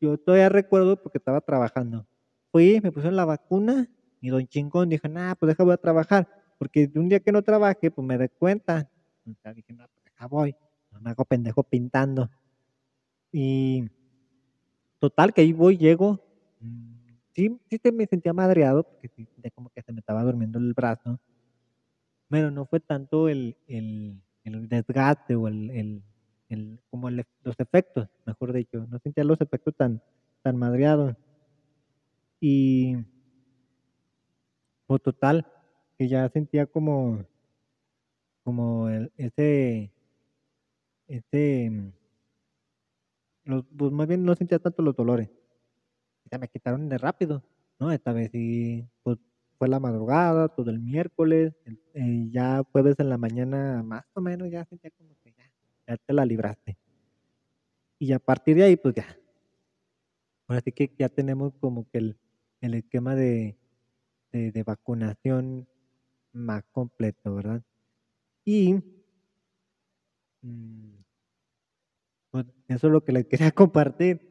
yo 0.00 0.18
todavía 0.18 0.48
recuerdo 0.48 1.00
porque 1.00 1.18
estaba 1.18 1.40
trabajando. 1.40 2.04
Fui, 2.50 2.80
me 2.82 2.90
pusieron 2.90 3.14
la 3.14 3.24
vacuna 3.24 3.88
y 4.20 4.30
don 4.30 4.44
chingón 4.48 4.88
dijo, 4.88 5.06
nah, 5.06 5.36
pues 5.36 5.50
deja 5.50 5.62
voy 5.62 5.74
a 5.74 5.76
trabajar, 5.76 6.28
porque 6.58 6.88
de 6.88 6.98
un 6.98 7.08
día 7.08 7.20
que 7.20 7.30
no 7.30 7.42
trabaje, 7.42 7.92
pues 7.92 8.04
me 8.04 8.18
doy 8.18 8.28
cuenta. 8.28 8.90
sea, 9.40 9.54
dije, 9.54 9.72
no, 9.72 9.86
pues 9.86 10.04
deja 10.04 10.26
voy, 10.26 10.56
no 10.90 11.00
me 11.00 11.10
hago 11.10 11.24
pendejo 11.24 11.62
pintando. 11.62 12.28
Y 13.30 13.88
total, 14.98 15.32
que 15.32 15.42
ahí 15.42 15.52
voy, 15.52 15.78
llego. 15.78 16.18
Mm, 16.58 17.06
sí, 17.34 17.56
sí 17.70 17.92
me 17.92 18.06
sentía 18.06 18.32
madreado, 18.32 18.82
porque 18.82 19.06
sí, 19.14 19.28
como 19.54 19.70
que 19.70 19.80
se 19.82 19.92
me 19.92 20.00
estaba 20.00 20.24
durmiendo 20.24 20.58
el 20.58 20.74
brazo 20.74 21.20
pero 22.30 22.50
no 22.50 22.64
fue 22.64 22.80
tanto 22.80 23.28
el, 23.28 23.56
el, 23.66 24.22
el 24.44 24.68
desgaste 24.68 25.34
o 25.34 25.48
el, 25.48 26.02
el, 26.48 26.80
como 26.88 27.10
los 27.10 27.58
efectos, 27.58 28.08
mejor 28.24 28.52
dicho, 28.52 28.86
no 28.88 28.98
sentía 29.00 29.24
los 29.24 29.40
efectos 29.40 29.74
tan, 29.76 30.00
tan 30.42 30.56
madreados. 30.56 31.16
Y 32.40 32.96
o 34.86 34.98
total, 34.98 35.46
que 35.98 36.08
ya 36.08 36.28
sentía 36.28 36.66
como, 36.66 37.24
como 38.44 38.88
ese, 38.88 39.92
ese, 41.08 41.92
los, 43.44 43.64
pues 43.76 43.92
más 43.92 44.06
bien 44.06 44.24
no 44.24 44.34
sentía 44.34 44.58
tanto 44.60 44.82
los 44.82 44.96
dolores. 44.96 45.28
Ya 46.30 46.38
me 46.38 46.48
quitaron 46.48 46.88
de 46.88 46.98
rápido, 46.98 47.42
¿no? 47.78 47.90
Esta 47.92 48.12
vez 48.12 48.30
sí, 48.30 48.86
pues 49.02 49.18
fue 49.60 49.68
la 49.68 49.78
madrugada, 49.78 50.48
todo 50.48 50.70
el 50.70 50.80
miércoles, 50.80 51.52
eh, 51.92 52.28
ya 52.30 52.62
jueves 52.72 52.98
en 52.98 53.10
la 53.10 53.18
mañana 53.18 53.82
más 53.82 54.06
o 54.14 54.22
menos 54.22 54.50
ya 54.50 54.64
sentía 54.64 54.90
como 54.92 55.14
que 55.22 55.34
ya, 55.36 55.52
ya 55.86 55.98
te 55.98 56.14
la 56.14 56.24
libraste. 56.24 56.78
Y 57.98 58.14
a 58.14 58.18
partir 58.18 58.56
de 58.56 58.62
ahí, 58.62 58.76
pues 58.76 58.94
ya. 58.94 59.04
Ahora 60.46 60.62
sí 60.62 60.72
que 60.72 60.90
ya 60.98 61.10
tenemos 61.10 61.52
como 61.60 61.86
que 61.90 61.98
el, 61.98 62.16
el 62.62 62.72
esquema 62.72 63.14
de, 63.14 63.58
de, 64.32 64.62
vacunación 64.62 65.68
más 66.32 66.64
completo, 66.72 67.34
¿verdad? 67.34 67.62
Y 68.46 68.76
mm, 70.40 70.94
pues 72.30 72.46
eso 72.66 72.86
es 72.86 72.92
lo 72.94 73.04
que 73.04 73.12
les 73.12 73.26
quería 73.26 73.50
compartir. 73.54 74.26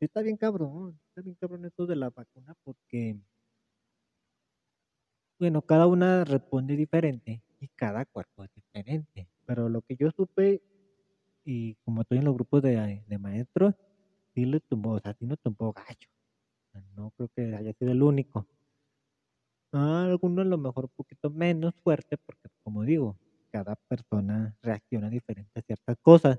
Está 0.00 0.22
bien 0.22 0.38
cabrón, 0.38 0.98
está 1.08 1.20
bien 1.20 1.36
cabrón 1.38 1.66
esto 1.66 1.86
de 1.86 1.96
la 1.96 2.08
vacuna 2.08 2.54
porque 2.64 3.20
bueno, 5.38 5.62
cada 5.62 5.86
una 5.86 6.24
responde 6.24 6.76
diferente 6.76 7.42
y 7.60 7.68
cada 7.68 8.04
cuerpo 8.04 8.44
es 8.44 8.52
diferente. 8.54 9.28
Pero 9.46 9.68
lo 9.68 9.82
que 9.82 9.96
yo 9.96 10.10
supe, 10.10 10.62
y 11.44 11.74
como 11.84 12.02
estoy 12.02 12.18
en 12.18 12.24
los 12.24 12.34
grupos 12.34 12.62
de, 12.62 13.02
maestros, 13.18 13.74
sí 14.34 14.44
le 14.44 14.60
tumbó, 14.60 14.92
o 14.92 15.00
sea, 15.00 15.14
sí 15.14 15.26
nos 15.26 15.38
tumbó 15.40 15.72
gacho. 15.72 16.08
No 16.96 17.10
creo 17.16 17.28
que 17.28 17.54
haya 17.54 17.72
sido 17.72 17.92
el 17.92 18.02
único. 18.02 18.46
algunos 19.72 20.44
a 20.46 20.48
lo 20.48 20.58
mejor 20.58 20.84
un 20.86 20.92
poquito 20.96 21.30
menos 21.30 21.74
fuerte, 21.82 22.16
porque 22.18 22.48
como 22.62 22.82
digo, 22.82 23.16
cada 23.50 23.76
persona 23.76 24.54
reacciona 24.62 25.08
diferente 25.08 25.58
a 25.58 25.62
ciertas 25.62 25.96
cosas. 26.02 26.38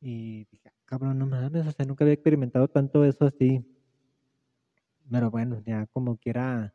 Y 0.00 0.44
dije, 0.50 0.68
ah, 0.68 0.74
cabrón, 0.84 1.18
no 1.18 1.26
mames, 1.26 1.66
o 1.66 1.72
sea, 1.72 1.86
nunca 1.86 2.04
había 2.04 2.14
experimentado 2.14 2.68
tanto 2.68 3.04
eso 3.04 3.24
así. 3.24 3.64
Pero 5.10 5.30
bueno, 5.30 5.62
ya 5.64 5.86
como 5.86 6.16
quiera 6.16 6.74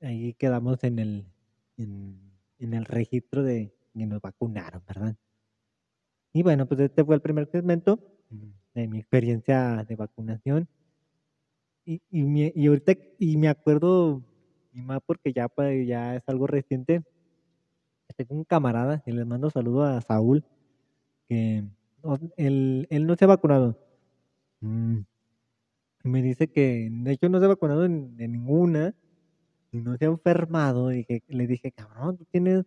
ahí 0.00 0.34
quedamos 0.34 0.82
en 0.84 0.98
el, 0.98 1.26
en, 1.76 2.74
el 2.74 2.84
registro 2.84 3.42
de 3.42 3.72
que 3.92 4.06
nos 4.06 4.20
vacunaron, 4.20 4.82
¿verdad? 4.86 5.16
Y 6.32 6.42
bueno, 6.42 6.66
pues 6.66 6.80
este 6.80 7.04
fue 7.04 7.14
el 7.16 7.20
primer 7.20 7.46
segmento 7.50 7.98
de 8.74 8.88
mi 8.88 8.98
experiencia 8.98 9.84
de 9.88 9.96
vacunación. 9.96 10.68
Y, 11.84 12.00
y, 12.10 12.52
y 12.54 12.66
ahorita, 12.66 12.92
y 13.18 13.36
me 13.36 13.48
acuerdo, 13.48 14.22
y 14.72 14.80
más 14.80 15.00
porque 15.04 15.32
ya, 15.32 15.48
pues, 15.48 15.86
ya 15.86 16.16
es 16.16 16.22
algo 16.28 16.46
reciente, 16.46 17.02
tengo 18.14 18.34
un 18.34 18.44
camarada, 18.44 19.02
y 19.06 19.12
les 19.12 19.26
mando 19.26 19.50
saludo 19.50 19.84
a 19.84 20.00
Saúl, 20.00 20.44
que 21.28 21.64
él, 22.36 22.86
él 22.90 23.06
no 23.06 23.16
se 23.16 23.24
ha 23.24 23.28
vacunado. 23.28 23.78
Mm, 24.60 25.00
me 26.04 26.22
dice 26.22 26.48
que, 26.48 26.88
de 26.90 27.12
hecho, 27.12 27.28
no 27.28 27.38
se 27.38 27.46
ha 27.46 27.48
vacunado 27.48 27.84
en 27.84 28.16
ninguna, 28.16 28.94
y 29.72 29.80
no 29.80 29.96
se 29.96 30.04
ha 30.04 30.08
enfermado, 30.08 30.92
y 30.92 31.06
le 31.28 31.46
dije, 31.46 31.70
cabrón, 31.72 32.16
tú 32.16 32.24
tienes 32.24 32.64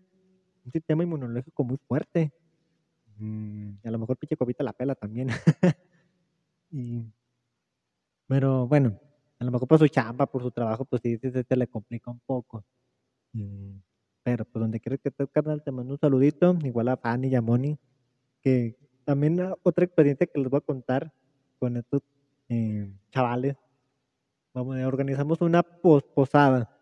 un 0.66 0.72
sistema 0.72 1.04
inmunológico 1.04 1.64
muy 1.64 1.78
fuerte. 1.88 2.32
Mm, 3.18 3.74
a 3.84 3.92
lo 3.92 4.00
mejor 4.00 4.18
pinche 4.18 4.38
cobita 4.38 4.64
la 4.64 4.74
pela 4.74 4.96
también. 4.96 5.28
y, 6.72 7.06
pero 8.28 8.68
bueno, 8.68 8.98
a 9.40 9.44
lo 9.44 9.52
mejor 9.52 9.68
por 9.68 9.80
su 9.80 9.88
chamba, 9.88 10.26
por 10.26 10.42
su 10.42 10.52
trabajo, 10.52 10.86
pues 10.86 11.02
sí, 11.02 11.18
se, 11.18 11.56
le 11.56 11.68
complica 11.68 12.10
un 12.10 12.20
poco. 12.22 12.64
Pero 14.24 14.46
pues 14.46 14.62
donde 14.62 14.80
quieras 14.80 15.02
que 15.02 15.10
estés, 15.10 15.30
carnal, 15.30 15.62
te 15.64 15.72
mando 15.72 15.94
un 15.94 16.00
saludito, 16.00 16.58
igual 16.64 16.88
a 16.88 16.98
Fanny 16.98 17.28
y 17.28 17.36
a 17.36 17.42
Moni, 17.42 17.78
que 18.42 18.78
también 19.04 19.54
otra 19.64 19.84
experiencia 19.84 20.28
que 20.28 20.40
les 20.40 20.50
voy 20.50 20.60
a 20.60 20.62
contar 20.62 21.12
con 21.60 21.76
estos 21.76 22.02
eh, 22.48 22.90
chavales. 23.12 23.58
Vamos, 24.54 24.78
organizamos 24.78 25.42
una 25.42 25.64
posada 25.64 26.73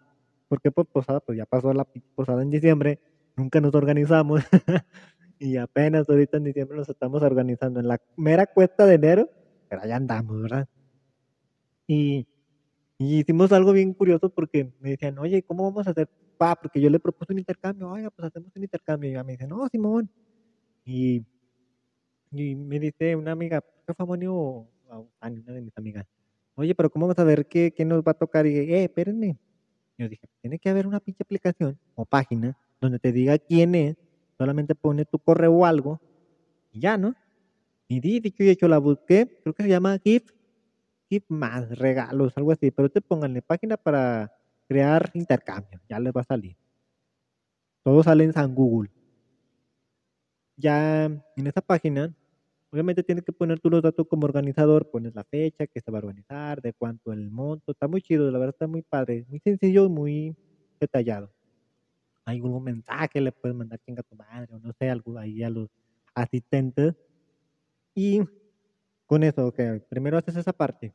porque 0.52 0.70
pues 0.70 0.86
posada, 0.86 1.22
pues 1.22 1.38
ya 1.38 1.46
pasó 1.46 1.74
la 1.74 1.88
posada 2.14 2.42
en 2.42 2.50
diciembre, 2.50 3.00
nunca 3.38 3.62
nos 3.62 3.74
organizamos 3.74 4.42
y 5.40 5.56
apenas 5.56 6.10
ahorita 6.10 6.36
en 6.36 6.44
diciembre 6.44 6.78
nos 6.78 6.90
estamos 6.90 7.24
organizando 7.24 7.80
en 7.80 7.88
la 7.88 8.02
mera 8.18 8.46
cuesta 8.46 8.86
de 8.86 8.96
enero, 8.96 9.30
pero 9.70 9.82
allá 9.82 9.96
andamos, 9.96 10.42
¿verdad? 10.42 10.68
Y, 11.88 12.28
hicimos 12.98 13.54
algo 13.54 13.72
bien 13.72 13.94
curioso 13.94 14.30
porque 14.30 14.74
me 14.82 14.90
decían, 14.90 15.18
oye, 15.20 15.42
¿cómo 15.42 15.64
vamos 15.64 15.88
a 15.88 15.92
hacer? 15.92 16.10
Pa, 16.38 16.58
porque 16.58 16.82
yo 16.82 16.90
le 16.90 17.00
propuse 17.00 17.32
un 17.32 17.40
intercambio, 17.40 17.90
oiga, 17.90 18.10
pues 18.10 18.28
hacemos 18.28 18.52
un 18.54 18.64
intercambio. 18.64 19.10
Y 19.10 19.14
ella 19.14 19.24
me 19.24 19.32
dice, 19.32 19.48
no, 19.48 19.66
Simón. 19.70 20.12
Y, 20.84 21.26
y 22.30 22.56
me 22.56 22.78
dice 22.78 23.16
una 23.16 23.32
amiga, 23.32 23.64
¿qué 23.88 23.94
fue 23.94 24.06
o 24.28 24.68
una 25.22 25.54
de 25.54 25.62
mis 25.62 25.78
amigas? 25.78 26.06
Oye, 26.56 26.76
pero 26.76 26.90
¿cómo 26.90 27.08
vamos 27.08 27.20
a 27.20 27.24
ver 27.24 27.48
qué, 27.48 27.74
qué 27.74 27.86
nos 27.86 28.04
va 28.04 28.12
a 28.12 28.16
tocar? 28.16 28.46
Y 28.46 28.50
dije, 28.50 28.80
eh, 28.80 28.84
espérenme, 28.84 29.38
dije, 30.10 30.28
tiene 30.42 30.60
que 30.60 30.70
haber 30.70 30.88
una 30.88 31.00
pinche 31.00 31.24
aplicación 31.24 31.78
o 31.96 32.06
página 32.06 32.58
donde 32.80 33.00
te 33.00 33.12
diga 33.12 33.38
quién 33.38 33.76
es, 33.76 33.98
solamente 34.38 34.76
pone 34.76 35.06
tu 35.06 35.20
correo 35.20 35.54
o 35.54 35.66
algo 35.66 36.00
y 36.72 36.80
ya, 36.80 36.98
¿no? 36.98 37.16
Y 37.88 38.00
di, 38.00 38.20
dicho 38.20 38.44
y 38.44 38.50
hecho, 38.50 38.68
la 38.68 38.78
busqué, 38.78 39.40
creo 39.44 39.54
que 39.54 39.64
se 39.64 39.70
llama 39.70 40.00
Gift, 40.04 40.32
Gift 41.10 41.26
más, 41.30 41.78
regalos, 41.78 42.34
algo 42.38 42.52
así, 42.52 42.72
pero 42.72 42.90
te 42.90 43.02
pónganle 43.02 43.42
página 43.42 43.78
para 43.78 44.32
crear 44.68 45.12
intercambio, 45.14 45.82
ya 45.90 46.00
les 46.00 46.14
va 46.14 46.22
a 46.22 46.26
salir. 46.26 46.56
Todo 47.84 48.04
sale 48.04 48.24
en 48.24 48.34
San 48.34 48.56
Google. 48.56 48.90
Ya 50.56 51.06
en 51.06 51.48
esa 51.48 51.62
página 51.62 52.16
Obviamente 52.74 53.04
tienes 53.04 53.26
que 53.26 53.34
poner 53.34 53.60
tú 53.60 53.70
los 53.70 53.82
datos 53.82 54.08
como 54.08 54.26
organizador, 54.26 54.90
pones 54.90 55.14
la 55.14 55.26
fecha 55.26 55.68
que 55.68 55.82
se 55.82 55.92
va 55.92 55.98
a 55.98 56.02
organizar, 56.04 56.62
de 56.62 56.72
cuánto 56.74 57.12
el 57.12 57.30
monto, 57.30 57.74
está 57.74 57.90
muy 57.90 58.02
chido, 58.02 58.32
la 58.32 58.40
verdad 58.40 58.56
está 58.56 58.68
muy 58.68 58.82
padre, 58.82 59.26
muy 59.28 59.40
sencillo 59.40 59.86
y 59.86 59.90
muy 59.90 60.38
detallado. 60.80 61.34
Hay 62.24 62.38
algún 62.38 62.64
mensaje, 62.64 63.20
le 63.20 63.34
puedes 63.34 63.58
mandar 63.58 63.80
chinga 63.80 64.00
a 64.00 64.04
tu 64.04 64.16
madre, 64.16 64.54
o 64.54 64.60
no 64.60 64.72
sé, 64.80 64.90
algo 64.90 65.18
ahí 65.18 65.44
a 65.44 65.50
los 65.50 65.70
asistentes. 66.16 66.96
Y 67.94 68.22
con 69.06 69.24
eso, 69.24 69.48
ok, 69.48 69.60
primero 69.90 70.18
haces 70.18 70.38
esa 70.38 70.54
parte. 70.54 70.94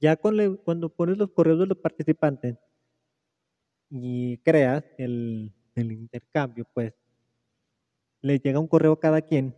Ya 0.00 0.16
cuando 0.16 0.88
pones 0.88 1.18
los 1.18 1.30
correos 1.30 1.60
de 1.60 1.66
los 1.66 1.78
participantes 1.78 2.56
y 3.90 4.38
creas 4.38 4.84
el, 4.98 5.52
el 5.76 5.92
intercambio, 5.92 6.66
pues 6.74 6.94
le 8.22 8.40
llega 8.40 8.58
un 8.58 8.66
correo 8.66 8.92
a 8.92 9.00
cada 9.00 9.22
quien 9.22 9.54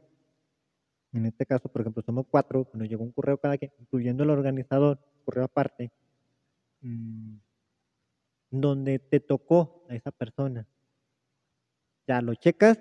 en 1.19 1.27
este 1.27 1.47
caso, 1.47 1.69
por 1.69 1.81
ejemplo, 1.81 2.03
somos 2.03 2.27
cuatro, 2.31 2.69
nos 2.73 2.89
llegó 2.89 3.05
un 3.05 3.13
correo 3.13 3.39
cada 3.39 3.59
quien, 3.59 3.73
incluyendo 3.81 4.25
el 4.25 4.31
organizador, 4.31 4.99
correo 5.25 5.45
aparte, 5.45 5.91
mm, 6.83 7.37
donde 8.51 8.99
te 8.99 9.21
tocó 9.21 9.85
a 9.89 9.95
esa 9.95 10.11
persona. 10.11 10.67
Ya 12.07 12.21
lo 12.21 12.35
checas 12.35 12.79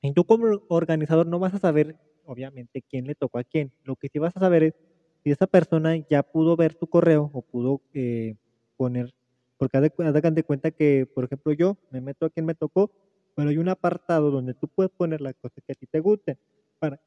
y 0.00 0.12
tú 0.12 0.24
como 0.24 0.46
organizador 0.68 1.26
no 1.26 1.38
vas 1.38 1.54
a 1.54 1.58
saber, 1.58 1.96
obviamente, 2.24 2.82
quién 2.82 3.06
le 3.06 3.14
tocó 3.14 3.38
a 3.38 3.44
quién. 3.44 3.72
Lo 3.84 3.96
que 3.96 4.08
sí 4.08 4.18
vas 4.18 4.36
a 4.36 4.40
saber 4.40 4.62
es 4.62 4.74
si 5.22 5.30
esa 5.30 5.46
persona 5.46 5.96
ya 5.96 6.22
pudo 6.22 6.56
ver 6.56 6.74
tu 6.74 6.86
correo 6.86 7.30
o 7.32 7.42
pudo 7.42 7.80
eh, 7.94 8.36
poner, 8.76 9.14
porque 9.56 9.78
hagan 9.78 10.34
de 10.34 10.44
cuenta 10.44 10.70
que, 10.70 11.06
por 11.06 11.24
ejemplo, 11.24 11.52
yo 11.52 11.78
me 11.90 12.00
meto 12.00 12.26
a 12.26 12.30
quien 12.30 12.46
me 12.46 12.54
tocó, 12.54 12.90
pero 13.34 13.48
hay 13.48 13.56
un 13.56 13.68
apartado 13.68 14.30
donde 14.30 14.54
tú 14.54 14.68
puedes 14.68 14.92
poner 14.92 15.20
las 15.20 15.34
cosas 15.36 15.62
que 15.66 15.72
a 15.72 15.74
ti 15.74 15.86
te 15.86 16.00
gusten. 16.00 16.38
Para, 16.78 17.00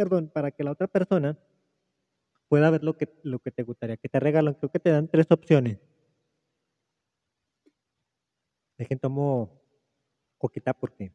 perdón, 0.00 0.30
para 0.32 0.50
que 0.50 0.64
la 0.64 0.70
otra 0.70 0.86
persona 0.86 1.38
pueda 2.48 2.70
ver 2.70 2.82
lo 2.82 2.96
que, 2.96 3.20
lo 3.22 3.38
que 3.38 3.50
te 3.50 3.64
gustaría 3.64 3.98
que 3.98 4.08
te 4.08 4.18
regalan. 4.18 4.54
Creo 4.54 4.70
que 4.70 4.78
te 4.78 4.88
dan 4.88 5.08
tres 5.08 5.26
opciones. 5.28 5.78
Dejen 8.78 8.98
tomo 8.98 9.60
coquita 10.38 10.72
porque 10.72 11.12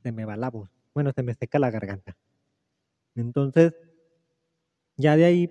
se 0.00 0.12
me 0.12 0.24
va 0.24 0.36
la 0.36 0.48
voz. 0.48 0.70
Bueno, 0.94 1.10
se 1.12 1.24
me 1.24 1.34
seca 1.34 1.58
la 1.58 1.72
garganta. 1.72 2.16
Entonces, 3.16 3.74
ya 4.96 5.16
de 5.16 5.24
ahí, 5.24 5.50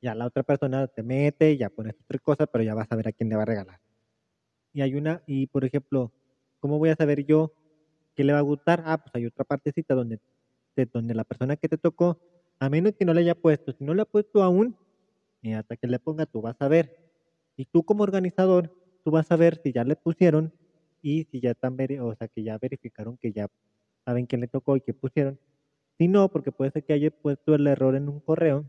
ya 0.00 0.14
la 0.14 0.26
otra 0.26 0.44
persona 0.44 0.86
te 0.86 1.02
mete, 1.02 1.56
ya 1.56 1.70
pones 1.70 1.96
otra 2.04 2.20
cosa, 2.20 2.46
pero 2.46 2.62
ya 2.62 2.76
vas 2.76 2.86
a 2.90 2.94
ver 2.94 3.08
a 3.08 3.12
quién 3.12 3.30
le 3.30 3.34
va 3.34 3.42
a 3.42 3.46
regalar. 3.46 3.80
Y 4.72 4.82
hay 4.82 4.94
una, 4.94 5.24
y 5.26 5.48
por 5.48 5.64
ejemplo, 5.64 6.12
¿cómo 6.60 6.78
voy 6.78 6.90
a 6.90 6.94
saber 6.94 7.26
yo 7.26 7.52
qué 8.14 8.22
le 8.22 8.32
va 8.32 8.38
a 8.38 8.42
gustar? 8.42 8.80
Ah, 8.86 8.98
pues 8.98 9.12
hay 9.16 9.26
otra 9.26 9.44
partecita 9.44 9.96
donde, 9.96 10.20
donde 10.86 11.14
la 11.14 11.24
persona 11.24 11.56
que 11.56 11.68
te 11.68 11.78
tocó, 11.78 12.18
a 12.60 12.68
menos 12.70 12.94
que 12.98 13.04
no 13.04 13.14
le 13.14 13.20
haya 13.22 13.34
puesto, 13.34 13.72
si 13.72 13.84
no 13.84 13.94
le 13.94 14.02
ha 14.02 14.06
puesto 14.06 14.42
aún, 14.42 14.76
y 15.42 15.52
hasta 15.54 15.76
que 15.76 15.86
le 15.86 15.98
ponga, 15.98 16.26
tú 16.26 16.40
vas 16.42 16.56
a 16.60 16.68
ver. 16.68 16.92
Y 17.56 17.66
tú 17.66 17.84
como 17.84 18.02
organizador, 18.04 18.72
tú 19.04 19.10
vas 19.10 19.30
a 19.30 19.36
ver 19.36 19.60
si 19.62 19.72
ya 19.72 19.84
le 19.84 19.96
pusieron 19.96 20.52
y 21.02 21.24
si 21.30 21.40
ya 21.40 21.52
están, 21.52 21.76
o 22.00 22.14
sea, 22.14 22.28
que 22.28 22.42
ya 22.42 22.58
verificaron 22.58 23.16
que 23.18 23.32
ya 23.32 23.48
saben 24.04 24.26
quién 24.26 24.40
le 24.42 24.48
tocó 24.48 24.76
y 24.76 24.80
qué 24.82 24.94
pusieron. 24.94 25.38
Si 25.98 26.08
no, 26.08 26.30
porque 26.30 26.52
puede 26.52 26.70
ser 26.72 26.84
que 26.84 26.94
haya 26.94 27.10
puesto 27.10 27.54
el 27.54 27.66
error 27.66 27.96
en 27.96 28.08
un 28.08 28.20
correo, 28.20 28.66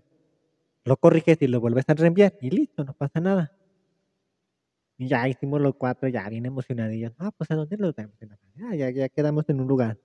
lo 0.86 0.98
corriges 0.98 1.38
y 1.42 1.48
lo 1.48 1.60
vuelves 1.62 1.86
a 1.90 1.94
reenviar 1.96 2.34
y 2.42 2.52
listo, 2.52 2.84
no 2.84 2.94
pasa 2.94 3.20
nada. 3.22 3.52
Y 4.98 5.08
ya 5.08 5.28
hicimos 5.28 5.60
los 5.62 5.76
cuatro, 5.76 6.08
ya 6.10 6.30
bien 6.30 6.46
emocionadillos. 6.46 7.14
Ah, 7.18 7.32
pues 7.36 7.50
a 7.52 7.56
dónde 7.56 7.76
los 7.78 7.96
vemos. 7.96 8.16
Ah, 8.62 8.76
ya, 8.76 8.90
ya 8.92 9.10
quedamos 9.10 9.50
en 9.50 9.60
un 9.62 9.68
lugar. 9.68 9.98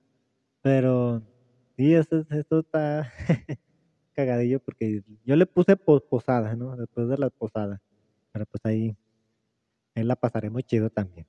Pero 0.62 1.22
sí, 1.76 1.94
eso, 1.94 2.24
eso 2.30 2.60
está 2.60 3.12
cagadillo 4.14 4.60
porque 4.60 5.02
yo 5.24 5.36
le 5.36 5.46
puse 5.46 5.76
posada, 5.76 6.54
¿no? 6.56 6.76
Después 6.76 7.08
de 7.08 7.18
la 7.18 7.30
posada. 7.30 7.80
Pero 8.32 8.46
pues 8.46 8.60
ahí, 8.64 8.96
ahí 9.94 10.04
la 10.04 10.16
pasaremos 10.16 10.62
chido 10.64 10.90
también. 10.90 11.26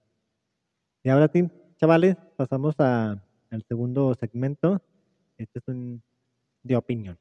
Y 1.03 1.10
ahora 1.10 1.29
sí, 1.31 1.49
chavales, 1.77 2.17
pasamos 2.36 2.75
al 2.79 3.21
segundo 3.67 4.13
segmento. 4.15 4.81
Este 5.38 5.60
es 5.60 5.67
un 5.67 6.01
de 6.63 6.75
opinión. 6.75 7.17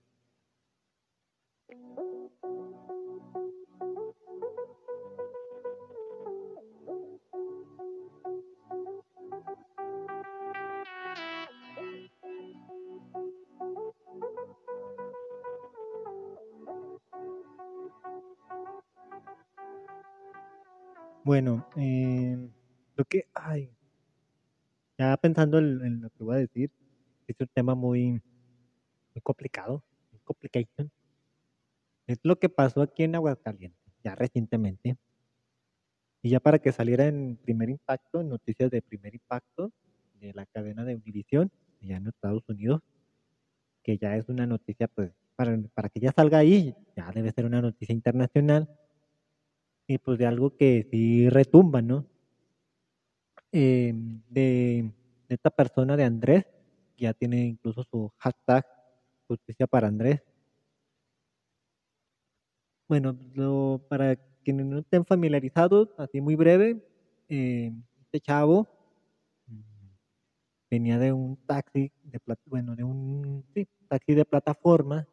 Bueno, 21.26 21.66
eh, 21.76 22.38
lo 22.94 23.04
que, 23.04 23.26
ay, 23.34 23.68
ya 24.96 25.16
pensando 25.16 25.58
en, 25.58 26.00
lo 26.00 26.08
que 26.10 26.22
voy 26.22 26.36
a 26.36 26.38
decir, 26.38 26.70
es 27.26 27.34
un 27.40 27.48
tema 27.48 27.74
muy, 27.74 28.12
muy 28.12 29.20
complicado, 29.24 29.82
muy 30.12 30.20
complication. 30.20 30.88
Es 32.06 32.20
lo 32.22 32.38
que 32.38 32.48
pasó 32.48 32.80
aquí 32.80 33.02
en 33.02 33.16
Aguascalientes, 33.16 33.92
ya 34.04 34.14
recientemente. 34.14 34.96
Y 36.22 36.30
ya 36.30 36.38
para 36.38 36.60
que 36.60 36.70
saliera 36.70 37.08
en 37.08 37.36
primer 37.42 37.70
impacto, 37.70 38.20
en 38.20 38.28
noticias 38.28 38.70
de 38.70 38.80
primer 38.80 39.12
impacto 39.16 39.72
de 40.20 40.32
la 40.32 40.46
cadena 40.46 40.84
de 40.84 40.94
Univision, 40.94 41.50
ya 41.80 41.96
en 41.96 42.06
Estados 42.06 42.48
Unidos, 42.48 42.82
que 43.82 43.98
ya 43.98 44.16
es 44.16 44.28
una 44.28 44.46
noticia, 44.46 44.86
pues, 44.86 45.10
para, 45.34 45.58
para 45.74 45.88
que 45.88 45.98
ya 45.98 46.12
salga 46.12 46.38
ahí, 46.38 46.72
ya 46.96 47.10
debe 47.10 47.32
ser 47.32 47.46
una 47.46 47.60
noticia 47.60 47.92
internacional. 47.92 48.68
Y 49.87 49.99
pues 49.99 50.18
de 50.18 50.27
algo 50.27 50.57
que 50.57 50.87
sí 50.90 51.29
retumba, 51.29 51.81
¿no? 51.83 52.07
Eh, 53.53 53.92
de, 54.29 54.90
esta 55.29 55.51
persona 55.51 55.96
de 55.96 56.05
Andrés, 56.05 56.46
ya 56.96 57.14
tiene 57.14 57.46
incluso 57.46 57.85
su 57.85 58.12
hashtag 58.18 58.66
justicia 59.27 59.66
para 59.66 59.88
Andrés. 59.88 60.22
Bueno, 62.88 63.16
para 63.88 64.16
quienes 64.44 64.66
no 64.66 64.79
estén 64.79 65.05
familiarizados, 65.05 65.88
así 65.99 66.20
muy 66.20 66.37
breve, 66.37 66.81
eh, 67.29 67.72
este 68.03 68.20
chavo 68.20 68.68
venía 70.70 70.99
de 70.99 71.12
un 71.12 71.37
taxi, 71.46 71.90
de 72.05 72.20
bueno, 72.46 72.77
de 72.77 72.85
un 72.85 73.44
taxi 73.88 74.14
de 74.14 74.25
plataforma, 74.25 75.07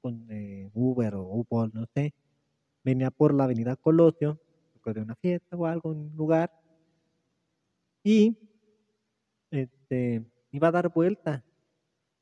con 0.00 0.26
eh, 0.30 0.70
Uber 0.74 1.14
o 1.14 1.22
Uber, 1.24 1.74
no 1.74 1.86
sé, 1.94 2.14
venía 2.86 3.10
por 3.10 3.34
la 3.34 3.44
avenida 3.44 3.74
Colosio, 3.74 4.40
de 4.84 5.00
una 5.00 5.16
fiesta 5.16 5.56
o 5.56 5.66
algo, 5.66 5.90
un 5.90 6.14
lugar, 6.16 6.52
y 8.04 8.38
este, 9.50 10.24
iba 10.52 10.68
a 10.68 10.70
dar 10.70 10.92
vuelta. 10.92 11.44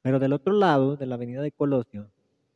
Pero 0.00 0.18
del 0.18 0.32
otro 0.32 0.54
lado, 0.54 0.96
de 0.96 1.04
la 1.04 1.16
avenida 1.16 1.42
de 1.42 1.52
Colosio, 1.52 2.10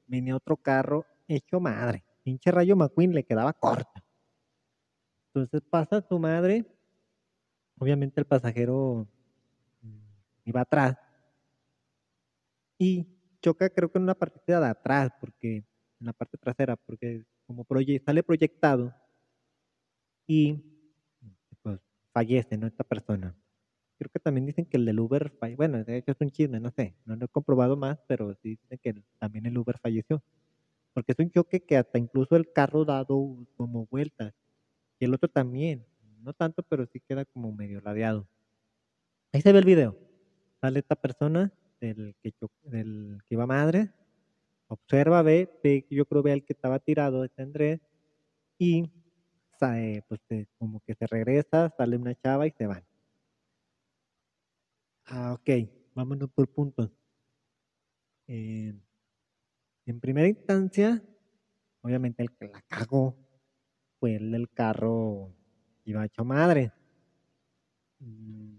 venía 0.07 0.35
otro 0.35 0.57
carro 0.57 1.05
hecho 1.27 1.61
madre. 1.61 2.03
Pinche 2.23 2.51
rayo 2.51 2.75
McQueen 2.75 3.12
le 3.12 3.25
quedaba 3.25 3.53
corto. 3.53 4.01
Entonces 5.27 5.61
pasa 5.68 6.01
su 6.01 6.18
madre. 6.18 6.64
Obviamente 7.79 8.21
el 8.21 8.27
pasajero 8.27 9.07
mm, 9.83 9.99
iba 10.47 10.62
atrás. 10.62 10.97
Y 12.79 13.07
choca 13.42 13.68
creo 13.68 13.90
que 13.92 13.99
en 13.99 14.05
una 14.05 14.14
parte 14.14 14.40
de 14.47 14.55
atrás, 14.55 15.11
porque 15.21 15.67
en 16.00 16.06
la 16.06 16.12
parte 16.12 16.38
trasera, 16.38 16.76
porque 16.76 17.24
como 17.46 17.66
sale 18.04 18.22
proyectado 18.22 18.94
y 20.26 20.62
fallece, 22.12 22.56
¿no? 22.56 22.66
Esta 22.66 22.84
persona. 22.84 23.34
Creo 23.98 24.11
que 24.11 24.20
también 24.20 24.46
dicen 24.46 24.66
que 24.66 24.76
el 24.76 24.84
del 24.84 25.00
Uber, 25.00 25.32
bueno, 25.56 25.82
de 25.82 25.96
hecho 25.96 26.12
es 26.12 26.20
un 26.20 26.30
chisme, 26.30 26.61
no 26.61 26.70
sé, 26.70 26.94
no 27.04 27.16
lo 27.16 27.24
he 27.24 27.28
comprobado 27.28 27.76
más, 27.76 27.98
pero 28.06 28.34
sí 28.42 28.50
dicen 28.50 28.78
que 28.82 29.02
también 29.18 29.46
el 29.46 29.58
Uber 29.58 29.78
falleció. 29.78 30.22
Porque 30.92 31.12
es 31.12 31.18
un 31.18 31.30
choque 31.30 31.64
que 31.64 31.76
hasta 31.76 31.98
incluso 31.98 32.37
el 32.37 32.52
carro 32.52 32.84
dado 32.84 33.46
como 33.56 33.87
vueltas. 33.87 34.34
Y 34.98 35.04
el 35.04 35.14
otro 35.14 35.28
también, 35.28 35.84
no 36.22 36.32
tanto, 36.32 36.62
pero 36.62 36.87
sí 36.87 37.00
queda 37.00 37.24
como 37.24 37.52
medio 37.52 37.80
ladeado. 37.80 38.28
Ahí 39.32 39.40
se 39.40 39.52
ve 39.52 39.58
el 39.61 39.64
video. 39.64 39.96
Sale 40.61 40.80
esta 40.80 40.96
persona 40.96 41.52
del 41.80 42.14
que, 42.22 42.32
del 42.64 43.18
que 43.26 43.34
iba 43.34 43.46
madre, 43.46 43.92
observa, 44.68 45.22
ve, 45.22 45.50
ve, 45.62 45.87
yo 45.90 46.07
creo 46.07 46.22
ve 46.22 46.33
al 46.33 46.44
que 46.44 46.52
estaba 46.52 46.78
tirado, 46.78 47.24
este 47.24 47.42
Andrés, 47.42 47.81
y 48.59 48.90
eh, 49.61 50.02
pues 50.09 50.20
como 50.59 50.81
que 50.81 50.94
se 50.94 51.07
regresa, 51.07 51.74
sale 51.76 51.96
una 51.96 52.14
chava 52.14 52.46
y 52.46 52.52
se 52.52 52.66
van. 52.66 52.85
Ah, 55.07 55.33
ok, 55.33 55.68
vámonos 55.94 56.31
por 56.31 56.48
puntos. 56.48 56.90
En 59.88 60.00
primera 60.00 60.28
instancia, 60.28 61.02
obviamente 61.81 62.22
el 62.22 62.31
que 62.37 62.46
la 62.48 62.61
cagó 62.68 63.16
fue 63.98 64.16
el 64.16 64.31
del 64.31 64.50
carro 64.50 65.35
iba 65.85 66.04
hecho 66.04 66.24
madre. 66.24 66.72
Mm, 68.00 68.57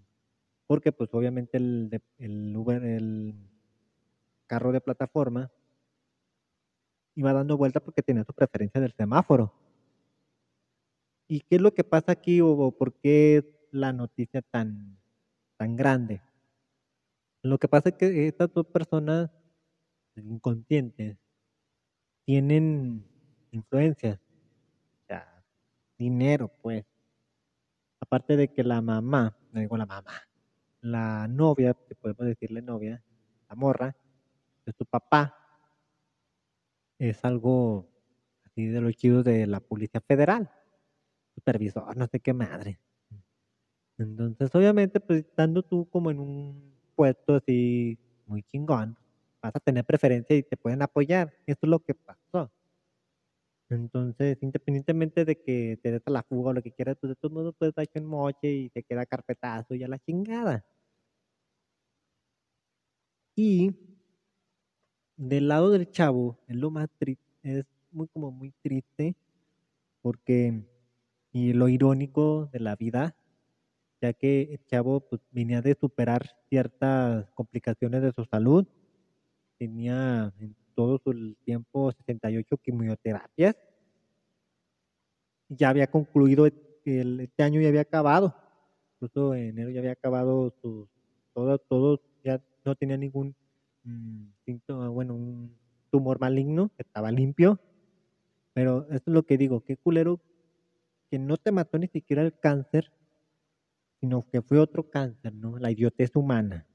porque 0.66 0.92
pues 0.92 1.10
obviamente 1.14 1.58
el, 1.58 2.02
el 2.18 2.58
Uber, 2.58 2.84
el 2.84 3.36
carro 4.48 4.72
de 4.72 4.82
plataforma, 4.82 5.52
iba 7.20 7.34
dando 7.34 7.58
vuelta 7.58 7.82
porque 7.82 8.02
tenía 8.02 8.24
su 8.24 8.34
preferencia 8.34 8.80
del 8.80 8.94
semáforo. 8.94 9.54
¿Y 11.28 11.42
qué 11.42 11.58
es 11.58 11.62
lo 11.62 11.74
que 11.74 11.84
pasa 11.84 12.14
aquí 12.14 12.40
o, 12.42 12.72
por 12.72 12.94
qué 12.94 13.68
la 13.72 13.92
noticia 13.92 14.42
tan, 14.42 14.98
tan 15.58 15.76
grande? 15.76 16.22
Lo 17.42 17.58
que 17.58 17.68
pasa 17.68 17.90
es 17.90 17.96
que 17.96 18.28
estas 18.28 18.54
dos 18.54 18.66
personas 18.68 19.30
inconscientes 20.16 21.18
tienen 22.26 23.06
influencias, 23.52 24.18
o 24.18 25.08
sea, 25.08 25.44
dinero, 25.98 26.50
pues. 26.62 26.86
Aparte 28.00 28.38
de 28.38 28.48
que 28.48 28.64
la 28.64 28.82
mamá, 28.82 29.38
no 29.52 29.60
digo 29.60 29.76
la 29.76 29.86
mamá, 29.86 30.14
la 30.80 31.28
novia, 31.28 31.76
que 31.88 31.96
podemos 31.96 32.26
decirle 32.26 32.62
novia, 32.62 33.04
la 33.50 33.56
morra, 33.56 33.96
de 34.66 34.72
su 34.72 34.86
papá, 34.86 35.39
es 37.00 37.26
algo 37.26 37.90
así 38.46 38.68
de 38.68 38.82
los 38.82 38.96
chidos 38.96 39.26
de 39.26 39.48
la 39.48 39.60
Policía 39.60 40.02
Federal 40.02 40.52
supervisor, 41.36 41.98
no 41.98 42.08
sé 42.08 42.20
qué 42.22 42.34
madre. 42.34 42.80
Entonces, 43.98 44.54
obviamente, 44.56 45.00
pues 45.00 45.26
estando 45.26 45.62
tú 45.64 45.88
como 45.90 46.10
en 46.12 46.20
un 46.20 46.74
puesto 46.96 47.36
así 47.36 47.98
muy 48.26 48.44
chingón, 48.44 48.98
vas 49.42 49.56
a 49.56 49.60
tener 49.60 49.86
preferencia 49.86 50.36
y 50.36 50.44
te 50.44 50.58
pueden 50.58 50.82
apoyar. 50.82 51.34
Eso 51.46 51.60
es 51.64 51.70
lo 51.70 51.80
que 51.80 51.96
pasó. 51.96 52.52
Entonces, 53.70 54.38
independientemente 54.42 55.26
de 55.26 55.40
que 55.42 55.80
te 55.82 55.92
des 55.92 56.02
a 56.06 56.12
la 56.12 56.24
fuga 56.24 56.50
o 56.52 56.54
lo 56.54 56.62
que 56.62 56.72
quieras, 56.72 56.98
pues 57.00 57.10
de 57.10 57.16
todos 57.16 57.32
modos 57.34 57.56
puedes 57.58 57.74
dar 57.76 57.88
en 57.94 58.06
moche 58.06 58.52
y 58.52 58.70
te 58.70 58.84
queda 58.84 59.06
carpetazo 59.06 59.76
y 59.76 59.84
a 59.84 59.88
la 59.88 60.00
chingada. 60.00 60.66
Y 63.36 63.72
del 65.20 65.50
lado 65.50 65.70
del 65.70 65.92
chavo 65.92 66.38
es 66.48 66.56
lo 66.56 66.72
más 66.72 66.88
es 67.44 67.66
muy 67.92 68.08
como 68.08 68.32
muy 68.32 68.54
triste 68.64 69.18
porque 70.02 70.64
y 71.32 71.54
lo 71.54 71.68
irónico 71.68 72.50
de 72.54 72.60
la 72.60 72.76
vida, 72.76 73.16
ya 74.02 74.14
que 74.14 74.54
el 74.54 74.66
chavo 74.66 75.02
pues, 75.02 75.22
venía 75.32 75.62
de 75.62 75.76
superar 75.80 76.38
ciertas 76.48 77.30
complicaciones 77.32 78.02
de 78.02 78.14
su 78.14 78.24
salud, 78.26 78.66
tenía 79.58 80.34
en 80.40 80.56
todo 80.74 81.00
su 81.04 81.36
tiempo 81.44 81.92
78 81.92 82.58
quimioterapias, 82.58 83.56
ya 85.50 85.70
había 85.70 85.88
concluido 85.88 86.48
el, 86.86 87.20
este 87.20 87.44
año 87.44 87.62
ya 87.62 87.68
había 87.68 87.82
acabado, 87.82 88.36
incluso 88.96 89.36
en 89.36 89.50
enero 89.50 89.70
ya 89.70 89.80
había 89.82 89.92
acabado 89.92 90.54
su, 90.62 90.88
todo, 91.34 91.58
todo, 91.60 92.02
ya 92.24 92.42
no 92.64 92.74
tenía 92.76 92.98
ningún 92.98 93.36
mm, 93.84 94.92
bueno, 94.94 95.16
un 95.16 95.58
tumor 95.92 96.20
maligno, 96.20 96.72
estaba 96.78 97.12
limpio, 97.12 97.60
pero 98.54 98.86
eso 98.90 99.04
es 99.08 99.14
lo 99.14 99.24
que 99.24 99.38
digo, 99.38 99.62
qué 99.62 99.78
culero 99.78 100.20
que 101.10 101.20
no 101.20 101.38
te 101.38 101.52
mató 101.52 101.78
ni 101.80 101.88
siquiera 101.88 102.22
el 102.22 102.38
cáncer, 102.40 102.92
sino 104.00 104.28
que 104.30 104.42
fue 104.42 104.60
otro 104.60 104.90
cáncer, 104.90 105.34
¿no? 105.34 105.58
La 105.58 105.72
idiotez 105.72 106.16
humana. 106.16 106.68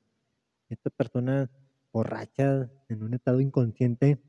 Esta 0.69 0.90
persona 0.90 1.51
borracha, 1.93 2.71
en 2.88 3.03
un 3.03 3.14
estado 3.14 3.40
inconsciente, 3.40 4.21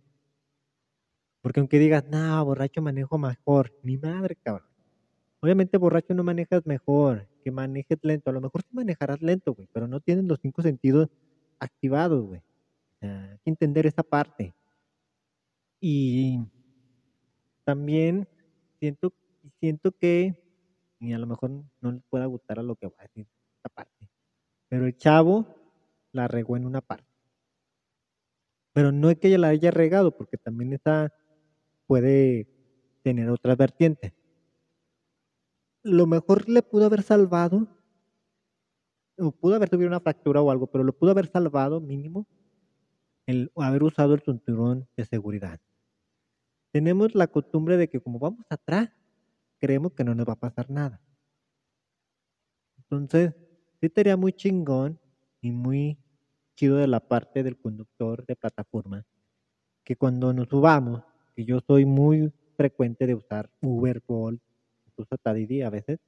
porque 1.41 1.59
aunque 1.59 1.79
digas, 1.79 2.03
no, 2.09 2.43
borracho 2.45 2.81
manejo 2.81 3.17
mejor, 3.17 3.71
ni 3.83 3.97
madre, 3.97 4.35
cabrón. 4.35 4.67
Obviamente 5.41 5.77
borracho 5.77 6.15
no 6.15 6.23
manejas 6.23 6.65
mejor, 6.65 7.27
que 7.43 7.51
manejes 7.51 7.99
lento. 8.01 8.31
A 8.31 8.33
lo 8.33 8.41
mejor 8.41 8.63
sí 8.63 8.69
manejarás 8.71 9.21
lento, 9.21 9.53
güey, 9.53 9.67
pero 9.71 9.87
no 9.87 9.99
tienes 9.99 10.25
los 10.25 10.39
cinco 10.41 10.63
sentidos 10.63 11.09
activados, 11.59 12.25
güey. 12.25 12.41
Hay 13.01 13.37
que 13.43 13.49
entender 13.49 13.85
esa 13.85 14.03
parte. 14.03 14.55
Y 15.79 16.39
también 17.63 18.27
siento 18.79 19.13
siento 19.59 19.91
que, 19.91 20.35
y 20.99 21.13
a 21.13 21.17
lo 21.17 21.27
mejor 21.27 21.51
no 21.81 21.91
les 21.91 22.03
pueda 22.09 22.25
gustar 22.25 22.59
a 22.59 22.63
lo 22.63 22.75
que 22.75 22.87
va 22.87 22.95
a 22.99 23.03
decir 23.03 23.27
esta 23.55 23.69
parte, 23.69 24.09
pero 24.67 24.85
el 24.85 24.97
chavo 24.97 25.45
la 26.11 26.27
regó 26.27 26.57
en 26.57 26.65
una 26.65 26.81
parte. 26.81 27.07
Pero 28.73 28.91
no 28.91 29.09
es 29.09 29.17
que 29.17 29.29
ella 29.29 29.37
la 29.37 29.47
haya 29.49 29.71
regado, 29.71 30.15
porque 30.15 30.37
también 30.37 30.73
esa 30.73 31.13
puede 31.87 32.47
tener 33.03 33.29
otra 33.29 33.55
vertiente. 33.55 34.13
Lo 35.83 36.07
mejor 36.07 36.49
le 36.49 36.61
pudo 36.61 36.85
haber 36.85 37.03
salvado, 37.03 37.67
o 39.17 39.31
pudo 39.31 39.55
haber 39.55 39.69
tenido 39.69 39.87
una 39.87 40.01
fractura 40.01 40.41
o 40.41 40.51
algo, 40.51 40.67
pero 40.67 40.83
lo 40.83 40.91
pudo 40.91 41.11
haber 41.11 41.27
salvado 41.27 41.79
mínimo 41.79 42.27
el 43.25 43.51
haber 43.55 43.83
usado 43.83 44.13
el 44.13 44.21
cinturón 44.21 44.87
de 44.95 45.05
seguridad. 45.05 45.59
Tenemos 46.71 47.15
la 47.15 47.27
costumbre 47.27 47.77
de 47.77 47.89
que 47.89 47.99
como 47.99 48.19
vamos 48.19 48.45
atrás, 48.49 48.91
creemos 49.59 49.93
que 49.93 50.03
no 50.03 50.13
nos 50.13 50.27
va 50.27 50.33
a 50.33 50.39
pasar 50.39 50.69
nada. 50.69 51.01
Entonces, 52.77 53.33
sí 53.81 53.89
sería 53.93 54.17
muy 54.17 54.33
chingón 54.33 54.99
y 55.41 55.51
muy 55.51 55.97
chido 56.55 56.77
de 56.77 56.87
la 56.87 56.99
parte 56.99 57.43
del 57.43 57.57
conductor 57.57 58.25
de 58.25 58.35
plataforma 58.35 59.05
que 59.85 59.95
cuando 59.95 60.33
nos 60.33 60.49
subamos, 60.49 61.03
que 61.35 61.45
yo 61.45 61.59
soy 61.65 61.85
muy 61.85 62.33
frecuente 62.57 63.05
de 63.05 63.13
usar 63.13 63.49
Uber, 63.61 64.01
Bolt, 64.05 64.41
incluso 64.87 65.13
hasta 65.13 65.33
Didi 65.33 65.61
a 65.61 65.69
veces, 65.69 65.99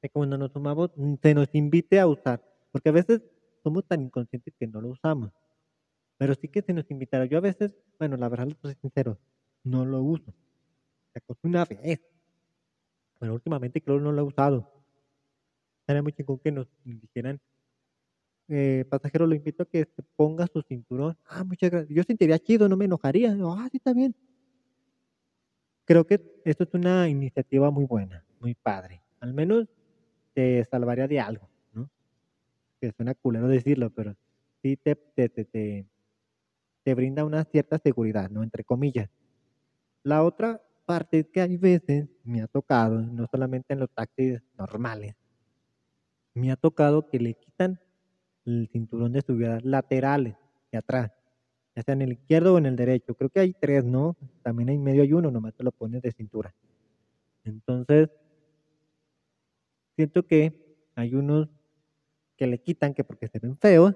que 0.00 0.08
cuando 0.08 0.38
nos 0.38 0.52
sumamos 0.52 0.90
se 1.22 1.34
nos 1.34 1.54
invite 1.54 2.00
a 2.00 2.06
usar, 2.06 2.42
porque 2.72 2.88
a 2.88 2.92
veces 2.92 3.22
somos 3.62 3.86
tan 3.86 4.00
inconscientes 4.02 4.54
que 4.58 4.66
no 4.66 4.80
lo 4.80 4.88
usamos, 4.88 5.30
pero 6.16 6.34
sí 6.34 6.48
que 6.48 6.62
se 6.62 6.72
nos 6.72 6.90
invitara. 6.90 7.24
Yo 7.26 7.38
a 7.38 7.40
veces, 7.40 7.74
bueno, 7.98 8.16
la 8.16 8.28
verdad, 8.28 8.48
lo 8.48 8.56
soy 8.60 8.74
sincero, 8.80 9.18
no 9.62 9.84
lo 9.84 10.02
uso. 10.02 10.34
Se 11.12 11.20
una 11.42 11.64
vez, 11.64 12.00
pero 13.18 13.34
últimamente 13.34 13.80
creo 13.80 13.98
que 13.98 14.04
no 14.04 14.12
lo 14.12 14.22
he 14.22 14.24
usado. 14.24 14.70
Sería 15.86 16.02
muy 16.02 16.12
chingón 16.12 16.38
que 16.38 16.50
nos 16.50 16.66
dijeran, 16.84 17.40
eh, 18.48 18.84
pasajero, 18.88 19.26
lo 19.26 19.34
invito 19.34 19.62
a 19.62 19.66
que 19.66 19.84
se 19.84 20.02
ponga 20.16 20.46
su 20.46 20.62
cinturón. 20.62 21.16
Ah, 21.26 21.44
muchas 21.44 21.70
gracias. 21.70 21.94
Yo 21.94 22.02
sentiría 22.02 22.38
chido, 22.38 22.68
no 22.68 22.76
me 22.76 22.84
enojaría. 22.84 23.36
Ah, 23.40 23.68
sí, 23.70 23.78
está 23.78 23.92
bien. 23.92 24.14
Creo 25.84 26.06
que 26.06 26.20
esto 26.44 26.64
es 26.64 26.74
una 26.74 27.08
iniciativa 27.08 27.70
muy 27.70 27.84
buena, 27.84 28.24
muy 28.40 28.54
padre. 28.54 29.02
Al 29.20 29.34
menos 29.34 29.68
te 30.34 30.64
salvaría 30.64 31.06
de 31.06 31.20
algo, 31.20 31.48
¿no? 31.72 31.90
Que 32.80 32.92
suena 32.92 33.14
culero 33.14 33.48
decirlo, 33.48 33.90
pero 33.90 34.14
sí 34.62 34.76
te, 34.76 34.96
te, 34.96 35.28
te, 35.28 35.86
te 36.84 36.94
brinda 36.94 37.24
una 37.24 37.44
cierta 37.44 37.78
seguridad, 37.78 38.30
¿no? 38.30 38.42
Entre 38.42 38.62
comillas. 38.62 39.08
La 40.02 40.22
otra 40.22 40.62
parte 40.84 41.26
que 41.30 41.40
hay 41.40 41.56
veces 41.56 42.06
me 42.22 42.42
ha 42.42 42.46
tocado, 42.46 43.00
no 43.00 43.26
solamente 43.30 43.72
en 43.72 43.80
los 43.80 43.90
taxis 43.90 44.40
normales, 44.58 45.16
me 46.34 46.52
ha 46.52 46.56
tocado 46.56 47.08
que 47.08 47.18
le 47.18 47.34
quitan 47.34 47.80
el 48.44 48.68
cinturón 48.70 49.12
de 49.12 49.22
seguridad 49.22 49.60
laterales 49.62 50.36
de 50.70 50.78
atrás, 50.78 51.10
ya 51.74 51.82
sea 51.82 51.94
en 51.94 52.02
el 52.02 52.12
izquierdo 52.12 52.54
o 52.54 52.58
en 52.58 52.66
el 52.66 52.76
derecho. 52.76 53.14
Creo 53.14 53.30
que 53.30 53.40
hay 53.40 53.54
tres, 53.54 53.84
¿no? 53.84 54.16
También 54.42 54.68
hay 54.68 54.78
medio 54.78 55.04
y 55.04 55.12
uno, 55.14 55.30
nomás 55.30 55.54
te 55.54 55.64
lo 55.64 55.72
pones 55.72 56.02
de 56.02 56.12
cintura. 56.12 56.54
Entonces, 57.44 58.10
siento 59.96 60.26
que 60.26 60.76
hay 60.94 61.14
unos 61.14 61.48
que 62.36 62.46
le 62.46 62.58
quitan 62.58 62.92
que 62.92 63.04
porque 63.04 63.28
se 63.28 63.38
ven 63.38 63.56
feos 63.56 63.94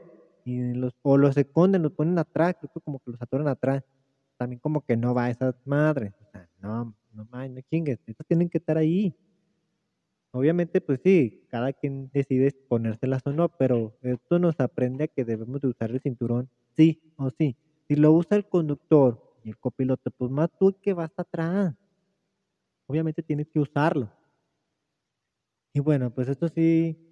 y 0.49 0.75
los, 0.75 0.95
o 1.03 1.19
los 1.19 1.37
esconden, 1.37 1.83
los 1.83 1.93
ponen 1.93 2.19
atrás, 2.19 2.57
creo 2.59 2.71
que 2.73 2.81
como 2.81 3.01
que 3.01 3.11
los 3.11 3.21
atoran 3.21 3.49
atrás 3.49 3.85
también 4.39 4.61
como 4.61 4.83
que 4.85 4.97
no 4.97 5.15
va 5.15 5.25
a 5.25 5.31
esas 5.31 5.55
madres. 5.67 6.15
O 6.21 6.31
sea, 6.31 6.49
no, 6.61 6.95
no, 7.13 7.29
no 7.31 7.61
chingues, 7.71 7.99
estos 8.07 8.27
tienen 8.27 8.49
que 8.49 8.59
estar 8.59 8.79
ahí. 8.79 9.15
Obviamente, 10.31 10.81
pues 10.81 11.01
sí, 11.03 11.47
cada 11.51 11.73
quien 11.73 12.11
decide 12.13 12.53
ponérselas 12.69 13.27
o 13.27 13.33
no, 13.33 13.49
pero 13.49 13.99
esto 14.03 14.39
nos 14.39 14.61
aprende 14.61 15.05
a 15.05 15.09
que 15.09 15.25
debemos 15.25 15.61
de 15.61 15.69
usar 15.69 15.91
el 15.91 16.01
cinturón 16.01 16.49
sí 16.77 17.03
o 17.17 17.31
sí. 17.31 17.57
Si 17.89 17.97
lo 17.97 18.13
usa 18.13 18.37
el 18.37 18.47
conductor 18.47 19.37
y 19.43 19.51
el 19.51 19.59
copiloto, 19.59 20.11
pues 20.11 20.31
más 20.31 20.51
tú 20.59 20.77
que 20.81 20.93
vas 20.93 21.11
atrás. 21.17 21.75
Obviamente 22.87 23.23
tienes 23.23 23.49
que 23.49 23.59
usarlo. 23.59 24.11
Y 25.75 25.81
bueno, 25.81 26.11
pues 26.11 26.29
esto 26.29 26.49
sí. 26.49 27.08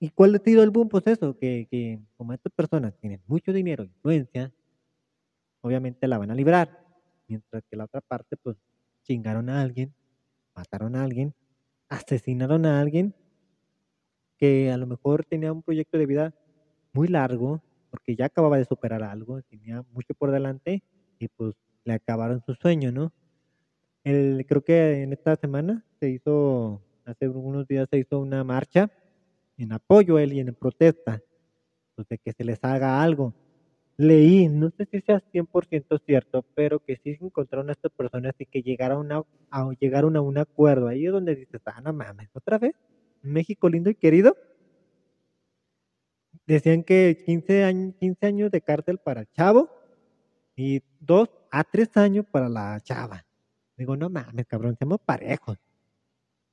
¿Y 0.00 0.10
cuál 0.10 0.34
ha 0.34 0.38
sido 0.38 0.62
el 0.62 0.70
boom? 0.70 0.88
Pues 0.88 1.06
eso, 1.06 1.36
que, 1.38 1.66
que 1.70 2.00
como 2.16 2.32
estas 2.32 2.52
personas 2.52 2.94
tienen 3.00 3.22
mucho 3.26 3.52
dinero, 3.52 3.84
influencia, 3.84 4.52
obviamente 5.60 6.06
la 6.08 6.18
van 6.18 6.30
a 6.30 6.34
librar, 6.34 6.84
mientras 7.26 7.62
que 7.70 7.76
la 7.76 7.84
otra 7.84 8.00
parte, 8.00 8.36
pues 8.36 8.56
chingaron 9.02 9.48
a 9.48 9.62
alguien, 9.62 9.94
mataron 10.54 10.96
a 10.96 11.04
alguien, 11.04 11.34
asesinaron 11.88 12.66
a 12.66 12.80
alguien 12.80 13.14
que 14.36 14.70
a 14.70 14.76
lo 14.76 14.86
mejor 14.86 15.24
tenía 15.24 15.52
un 15.52 15.62
proyecto 15.62 15.96
de 15.98 16.06
vida 16.06 16.34
muy 16.92 17.08
largo, 17.08 17.62
porque 17.90 18.16
ya 18.16 18.26
acababa 18.26 18.58
de 18.58 18.64
superar 18.64 19.02
algo, 19.02 19.40
tenía 19.42 19.84
mucho 19.92 20.14
por 20.14 20.30
delante 20.32 20.82
y 21.18 21.28
pues 21.28 21.54
le 21.84 21.94
acabaron 21.94 22.42
su 22.44 22.54
sueño, 22.54 22.92
¿no? 22.92 23.12
El, 24.04 24.44
creo 24.46 24.62
que 24.62 25.02
en 25.02 25.12
esta 25.12 25.36
semana 25.36 25.84
se 26.00 26.10
hizo, 26.10 26.82
hace 27.04 27.28
unos 27.28 27.66
días 27.66 27.88
se 27.90 27.98
hizo 27.98 28.20
una 28.20 28.44
marcha 28.44 28.90
en 29.56 29.72
apoyo 29.72 30.16
a 30.16 30.22
él 30.22 30.32
y 30.32 30.40
en 30.40 30.54
protesta, 30.54 31.22
pues 31.94 32.08
de 32.08 32.18
que 32.18 32.32
se 32.32 32.44
les 32.44 32.62
haga 32.62 33.02
algo 33.02 33.34
leí, 33.96 34.48
no 34.48 34.70
sé 34.70 34.86
si 34.90 35.00
sea 35.02 35.22
100% 35.32 35.98
cierto, 36.04 36.44
pero 36.54 36.80
que 36.80 36.96
sí 36.96 37.16
se 37.16 37.24
encontraron 37.24 37.68
a 37.68 37.72
estas 37.72 37.92
personas 37.92 38.34
y 38.38 38.46
que 38.46 38.62
llegaron 38.62 39.12
a, 39.12 39.22
a, 39.50 39.70
llegaron 39.78 40.16
a 40.16 40.20
un 40.20 40.38
acuerdo. 40.38 40.88
Ahí 40.88 41.06
es 41.06 41.12
donde 41.12 41.36
dices, 41.36 41.60
ah, 41.66 41.80
no 41.80 41.92
mames, 41.92 42.28
otra 42.34 42.58
vez, 42.58 42.74
México 43.22 43.68
lindo 43.68 43.90
y 43.90 43.94
querido. 43.94 44.36
Decían 46.46 46.82
que 46.82 47.22
15 47.24 47.64
años, 47.64 47.94
15 48.00 48.26
años 48.26 48.50
de 48.50 48.60
cárcel 48.60 48.98
para 48.98 49.22
el 49.22 49.28
chavo 49.32 49.70
y 50.56 50.82
2 51.00 51.28
a 51.50 51.64
3 51.64 51.96
años 51.96 52.26
para 52.30 52.48
la 52.48 52.80
chava. 52.80 53.24
Digo, 53.76 53.96
no 53.96 54.10
mames, 54.10 54.46
cabrón, 54.46 54.76
seamos 54.76 54.98
parejos. 55.00 55.58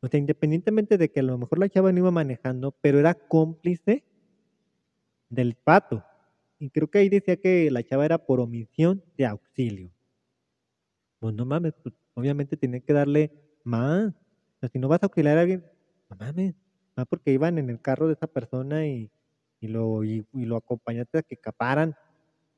O 0.01 0.07
sea, 0.07 0.19
independientemente 0.19 0.97
de 0.97 1.11
que 1.11 1.19
a 1.19 1.23
lo 1.23 1.37
mejor 1.37 1.59
la 1.59 1.69
chava 1.69 1.91
no 1.91 1.99
iba 1.99 2.11
manejando, 2.11 2.71
pero 2.81 2.99
era 2.99 3.13
cómplice 3.13 4.03
del 5.29 5.55
pato. 5.55 6.03
Y 6.59 6.69
creo 6.71 6.89
que 6.89 6.99
ahí 6.99 7.09
decía 7.09 7.37
que 7.37 7.69
la 7.71 7.83
chava 7.83 8.05
era 8.05 8.17
por 8.17 8.39
omisión 8.39 9.03
de 9.17 9.25
auxilio. 9.25 9.91
Pues 11.19 11.35
no 11.35 11.45
mames, 11.45 11.73
pues, 11.83 11.93
obviamente 12.15 12.57
tiene 12.57 12.81
que 12.81 12.93
darle 12.93 13.31
más. 13.63 14.13
O 14.61 14.67
si 14.67 14.79
no 14.79 14.87
vas 14.87 15.03
a 15.03 15.05
auxiliar 15.05 15.37
a 15.37 15.41
alguien, 15.41 15.63
no 16.09 16.17
mames. 16.17 16.55
Más 16.95 17.05
porque 17.07 17.31
iban 17.31 17.59
en 17.59 17.69
el 17.69 17.79
carro 17.79 18.07
de 18.07 18.13
esa 18.13 18.27
persona 18.27 18.87
y, 18.87 19.11
lo, 19.61 20.03
y, 20.03 20.25
lo 20.33 20.57
acompañaste 20.57 21.19
a 21.19 21.23
que 21.23 21.37
caparan. 21.37 21.95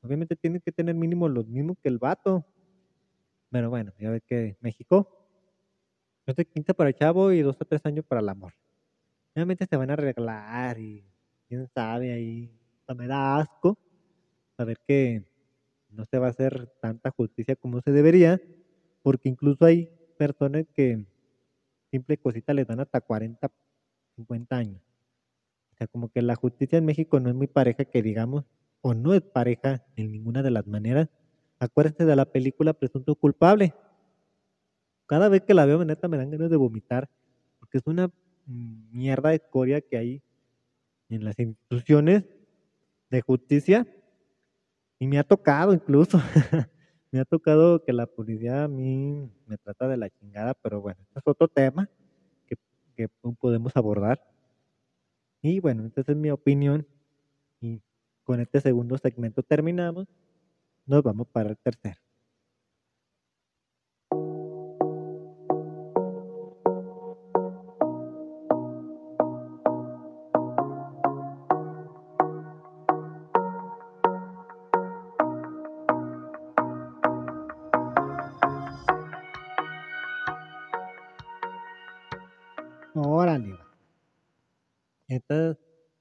Obviamente 0.02 0.34
tiene 0.34 0.60
que 0.60 0.72
tener 0.72 0.94
mínimo 0.94 1.28
los 1.28 1.46
mismos 1.46 1.76
que 1.82 1.88
el 1.88 1.98
vato. 1.98 2.44
Pero 3.50 3.70
bueno, 3.70 3.92
ya 3.98 4.10
ves 4.10 4.22
que 4.26 4.56
México, 4.60 5.23
no 6.26 6.34
sé, 6.34 6.44
15 6.44 6.74
para 6.74 6.90
el 6.90 6.96
chavo 6.96 7.32
y 7.32 7.42
dos 7.42 7.56
o 7.60 7.64
tres 7.64 7.84
años 7.84 8.04
para 8.06 8.20
el 8.20 8.28
amor. 8.28 8.52
Obviamente 9.34 9.66
se 9.66 9.76
van 9.76 9.90
a 9.90 9.94
arreglar 9.94 10.78
y 10.78 11.04
quién 11.48 11.68
sabe 11.74 12.12
ahí, 12.12 12.50
me 12.96 13.06
da 13.06 13.38
asco 13.38 13.76
saber 14.56 14.78
que 14.86 15.24
no 15.90 16.04
se 16.04 16.18
va 16.18 16.26
a 16.26 16.30
hacer 16.30 16.68
tanta 16.80 17.10
justicia 17.10 17.56
como 17.56 17.80
se 17.80 17.90
debería, 17.90 18.40
porque 19.02 19.28
incluso 19.28 19.64
hay 19.64 19.88
personas 20.18 20.64
que 20.74 21.04
simple 21.90 22.18
cosita 22.18 22.52
les 22.54 22.66
dan 22.66 22.80
hasta 22.80 23.00
40, 23.00 23.50
50 24.16 24.56
años. 24.56 24.82
O 25.72 25.76
sea, 25.76 25.86
como 25.86 26.08
que 26.08 26.22
la 26.22 26.36
justicia 26.36 26.78
en 26.78 26.84
México 26.84 27.20
no 27.20 27.28
es 27.28 27.34
muy 27.34 27.46
pareja 27.46 27.84
que 27.84 28.02
digamos, 28.02 28.44
o 28.80 28.94
no 28.94 29.14
es 29.14 29.22
pareja 29.22 29.84
en 29.96 30.12
ninguna 30.12 30.42
de 30.42 30.50
las 30.50 30.66
maneras. 30.66 31.08
Acuérdense 31.58 32.04
de 32.04 32.16
la 32.16 32.26
película 32.26 32.74
Presunto 32.74 33.14
Culpable. 33.14 33.74
Cada 35.06 35.28
vez 35.28 35.42
que 35.42 35.54
la 35.54 35.66
veo, 35.66 35.84
neta, 35.84 36.08
me 36.08 36.16
dan 36.16 36.30
ganas 36.30 36.50
de 36.50 36.56
vomitar, 36.56 37.08
porque 37.58 37.78
es 37.78 37.86
una 37.86 38.10
mierda 38.46 39.30
de 39.30 39.36
escoria 39.36 39.80
que 39.80 39.96
hay 39.96 40.22
en 41.08 41.24
las 41.24 41.38
instituciones 41.38 42.24
de 43.10 43.20
justicia. 43.20 43.86
Y 44.98 45.06
me 45.06 45.18
ha 45.18 45.24
tocado 45.24 45.74
incluso, 45.74 46.18
me 47.10 47.20
ha 47.20 47.24
tocado 47.24 47.84
que 47.84 47.92
la 47.92 48.06
policía 48.06 48.64
a 48.64 48.68
mí 48.68 49.30
me 49.46 49.58
trata 49.58 49.88
de 49.88 49.96
la 49.96 50.08
chingada, 50.08 50.54
pero 50.54 50.80
bueno, 50.80 51.00
este 51.02 51.18
es 51.18 51.26
otro 51.26 51.48
tema 51.48 51.88
que, 52.46 52.56
que 52.96 53.08
podemos 53.38 53.76
abordar. 53.76 54.22
Y 55.42 55.60
bueno, 55.60 55.84
esta 55.84 56.00
es 56.00 56.16
mi 56.16 56.30
opinión. 56.30 56.86
Y 57.60 57.82
con 58.24 58.40
este 58.40 58.60
segundo 58.60 58.96
segmento 58.96 59.42
terminamos. 59.42 60.08
Nos 60.86 61.02
vamos 61.02 61.26
para 61.28 61.50
el 61.50 61.58
tercero. 61.58 62.00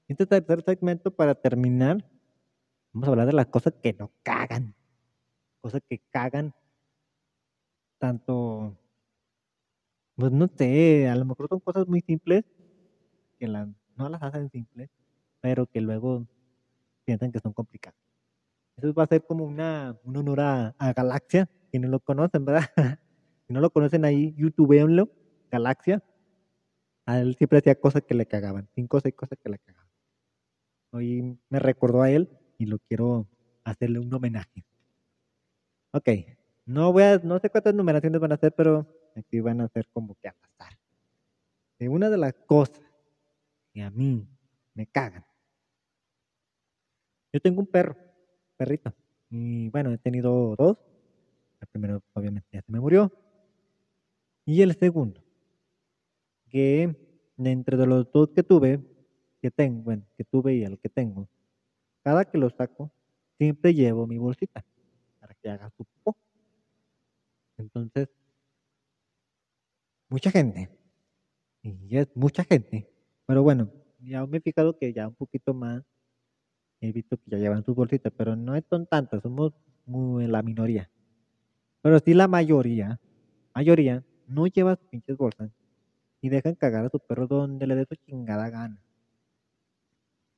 Este 0.07 0.25
tercer 0.25 0.63
segmento, 0.63 1.11
para 1.11 1.35
terminar, 1.35 2.05
vamos 2.91 3.07
a 3.07 3.11
hablar 3.11 3.27
de 3.27 3.33
las 3.33 3.47
cosas 3.47 3.73
que 3.81 3.93
no 3.93 4.11
cagan. 4.23 4.75
Cosas 5.61 5.81
que 5.87 5.99
cagan 6.11 6.53
tanto, 7.97 8.77
pues 10.15 10.31
no 10.31 10.49
sé, 10.57 11.07
a 11.07 11.15
lo 11.15 11.25
mejor 11.25 11.47
son 11.47 11.59
cosas 11.61 11.87
muy 11.87 12.01
simples, 12.01 12.43
que 13.39 13.47
no 13.47 14.09
las 14.09 14.21
hacen 14.21 14.49
simples, 14.49 14.89
pero 15.39 15.65
que 15.67 15.79
luego 15.79 16.27
piensan 17.05 17.31
que 17.31 17.39
son 17.39 17.53
complicadas. 17.53 18.03
Eso 18.77 18.93
va 18.93 19.03
a 19.03 19.07
ser 19.07 19.23
como 19.25 19.45
una, 19.45 19.97
un 20.03 20.17
honor 20.17 20.39
a, 20.41 20.93
Galaxia, 20.95 21.49
que 21.71 21.79
no 21.79 21.87
lo 21.87 21.99
conocen, 21.99 22.43
¿verdad? 22.45 22.69
si 23.47 23.53
no 23.53 23.61
lo 23.61 23.69
conocen 23.69 24.03
ahí, 24.05 24.33
youtubeenlo, 24.35 25.09
Galaxia. 25.51 26.03
A 27.05 27.19
él 27.19 27.35
siempre 27.35 27.59
hacía 27.59 27.75
cosas 27.75 28.03
que 28.03 28.13
le 28.13 28.25
cagaban, 28.25 28.69
cinco 28.75 28.97
o 28.97 28.99
seis 28.99 29.13
cosas 29.15 29.37
que 29.41 29.49
le 29.49 29.59
cagaban. 29.59 29.89
Hoy 30.91 31.37
me 31.49 31.59
recordó 31.59 32.01
a 32.01 32.09
él 32.09 32.29
y 32.57 32.65
lo 32.65 32.79
quiero 32.79 33.27
hacerle 33.63 33.99
un 33.99 34.13
homenaje. 34.13 34.65
Ok, 35.91 36.09
no 36.65 36.93
voy 36.93 37.03
a, 37.03 37.17
no 37.17 37.39
sé 37.39 37.49
cuántas 37.49 37.73
numeraciones 37.73 38.19
van 38.21 38.31
a 38.31 38.35
hacer, 38.35 38.53
pero 38.55 38.87
aquí 39.15 39.39
van 39.41 39.61
a 39.61 39.67
ser 39.67 39.87
como 39.91 40.15
que 40.15 40.29
a 40.29 40.33
pasar. 40.33 40.77
De 41.79 41.89
una 41.89 42.09
de 42.09 42.17
las 42.17 42.33
cosas 42.33 42.81
que 43.73 43.81
a 43.81 43.89
mí 43.89 44.27
me 44.73 44.87
cagan. 44.87 45.25
Yo 47.33 47.39
tengo 47.39 47.59
un 47.59 47.67
perro, 47.67 47.97
perrito, 48.55 48.93
y 49.29 49.69
bueno, 49.69 49.91
he 49.91 49.97
tenido 49.97 50.55
dos. 50.55 50.77
El 51.59 51.67
primero 51.67 52.03
obviamente 52.13 52.47
ya 52.51 52.61
se 52.61 52.71
me 52.71 52.79
murió. 52.79 53.11
Y 54.45 54.61
el 54.61 54.75
segundo, 54.75 55.23
que 56.53 56.95
entre 57.39 57.77
de 57.77 57.87
los 57.87 58.11
dos 58.11 58.29
que 58.29 58.43
tuve, 58.43 58.79
que 59.41 59.49
tengo, 59.49 59.81
bueno, 59.81 60.05
que 60.15 60.23
tuve 60.23 60.53
y 60.53 60.63
el 60.63 60.77
que 60.77 60.87
tengo, 60.87 61.27
cada 62.03 62.25
que 62.25 62.37
lo 62.37 62.47
saco, 62.51 62.91
siempre 63.39 63.73
llevo 63.73 64.05
mi 64.05 64.19
bolsita 64.19 64.63
para 65.19 65.33
que 65.33 65.49
haga 65.49 65.71
su 65.71 65.83
popó. 65.83 66.15
Entonces, 67.57 68.07
mucha 70.09 70.29
gente, 70.29 70.69
y 71.63 71.97
es 71.97 72.15
mucha 72.15 72.43
gente, 72.43 72.87
pero 73.25 73.41
bueno, 73.41 73.71
ya 73.99 74.23
me 74.27 74.37
he 74.37 74.41
fijado 74.41 74.77
que 74.77 74.93
ya 74.93 75.07
un 75.07 75.15
poquito 75.15 75.55
más 75.55 75.81
he 76.81 76.91
visto 76.91 77.17
que 77.17 77.31
ya 77.31 77.37
llevan 77.39 77.65
sus 77.65 77.75
bolsitas, 77.75 78.13
pero 78.15 78.35
no 78.35 78.53
son 78.69 78.85
tantas, 78.85 79.23
somos 79.23 79.53
muy 79.87 80.27
la 80.27 80.43
minoría. 80.43 80.91
Pero 81.81 81.97
sí 81.97 82.13
la 82.13 82.27
mayoría, 82.27 82.99
mayoría, 83.55 84.05
no 84.27 84.45
lleva 84.45 84.75
sus 84.75 84.87
pinches 84.89 85.17
bolsas 85.17 85.49
y 86.23 86.29
dejan 86.29 86.55
cagar 86.55 86.85
a 86.85 86.89
su 86.89 86.99
perro 86.99 87.27
donde 87.27 87.67
le 87.67 87.75
dé 87.75 87.85
su 87.85 87.95
chingada 87.95 88.49
gana. 88.49 88.81